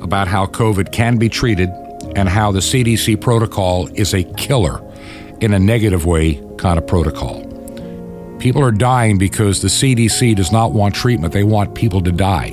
about 0.00 0.26
how 0.26 0.46
COVID 0.46 0.92
can 0.92 1.18
be 1.18 1.28
treated 1.28 1.68
and 2.16 2.26
how 2.26 2.52
the 2.52 2.60
CDC 2.60 3.20
protocol 3.20 3.86
is 3.88 4.14
a 4.14 4.24
killer 4.38 4.80
in 5.42 5.52
a 5.52 5.58
negative 5.58 6.06
way 6.06 6.42
kind 6.56 6.78
of 6.78 6.86
protocol. 6.86 7.45
People 8.46 8.62
are 8.62 8.70
dying 8.70 9.18
because 9.18 9.60
the 9.60 9.66
CDC 9.66 10.36
does 10.36 10.52
not 10.52 10.70
want 10.70 10.94
treatment, 10.94 11.32
they 11.32 11.42
want 11.42 11.74
people 11.74 12.00
to 12.00 12.12
die. 12.12 12.50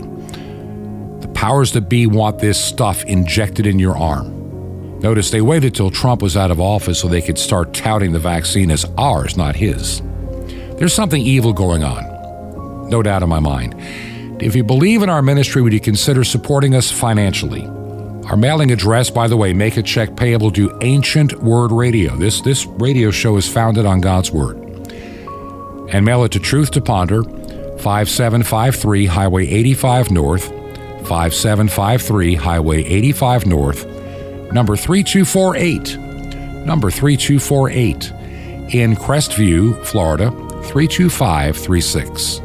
The 1.19 1.31
powers 1.35 1.73
that 1.73 1.87
be 1.87 2.07
want 2.07 2.39
this 2.39 2.59
stuff 2.59 3.03
injected 3.05 3.67
in 3.67 3.77
your 3.77 3.95
arm. 3.95 4.97
Notice 5.01 5.29
they 5.29 5.41
waited 5.41 5.75
till 5.75 5.91
Trump 5.91 6.23
was 6.23 6.35
out 6.35 6.49
of 6.49 6.59
office 6.59 6.99
so 6.99 7.07
they 7.07 7.21
could 7.21 7.37
start 7.37 7.75
touting 7.75 8.11
the 8.11 8.17
vaccine 8.17 8.71
as 8.71 8.85
ours, 8.97 9.37
not 9.37 9.55
his. 9.55 10.01
There's 10.79 10.95
something 10.95 11.21
evil 11.21 11.53
going 11.53 11.83
on, 11.83 12.89
no 12.89 13.03
doubt 13.03 13.21
in 13.21 13.29
my 13.29 13.39
mind. 13.39 13.75
If 14.41 14.55
you 14.55 14.63
believe 14.63 15.03
in 15.03 15.09
our 15.09 15.21
ministry, 15.21 15.61
would 15.61 15.73
you 15.73 15.79
consider 15.79 16.23
supporting 16.23 16.73
us 16.73 16.89
financially? 16.89 17.67
Our 18.31 18.35
mailing 18.35 18.71
address, 18.71 19.11
by 19.11 19.27
the 19.27 19.37
way, 19.37 19.53
make 19.53 19.77
a 19.77 19.83
check 19.83 20.15
payable 20.15 20.49
to 20.53 20.75
Ancient 20.81 21.43
Word 21.43 21.71
Radio. 21.71 22.15
This, 22.15 22.41
this 22.41 22.65
radio 22.65 23.11
show 23.11 23.37
is 23.37 23.47
founded 23.47 23.85
on 23.85 24.01
God's 24.01 24.31
Word. 24.31 24.62
And 25.89 26.05
mail 26.05 26.23
it 26.23 26.31
to 26.31 26.39
Truth 26.39 26.71
to 26.71 26.81
Ponder, 26.81 27.23
5753 27.23 29.05
Highway 29.05 29.47
85 29.47 30.11
North, 30.11 30.47
5753 31.07 32.35
Highway 32.35 32.83
85 32.83 33.45
North, 33.45 33.85
number 34.51 34.75
3248, 34.75 35.97
number 36.65 36.89
3248, 36.89 38.11
in 38.73 38.95
Crestview, 38.95 39.83
Florida, 39.85 40.31
32536. 40.63 42.39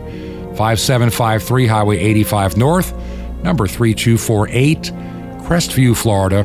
5753 0.57 1.67
Highway 1.67 1.99
85 1.99 2.57
North, 2.57 2.93
number 3.45 3.67
3248, 3.69 4.93
Crestview, 5.47 5.97
Florida 5.97 6.45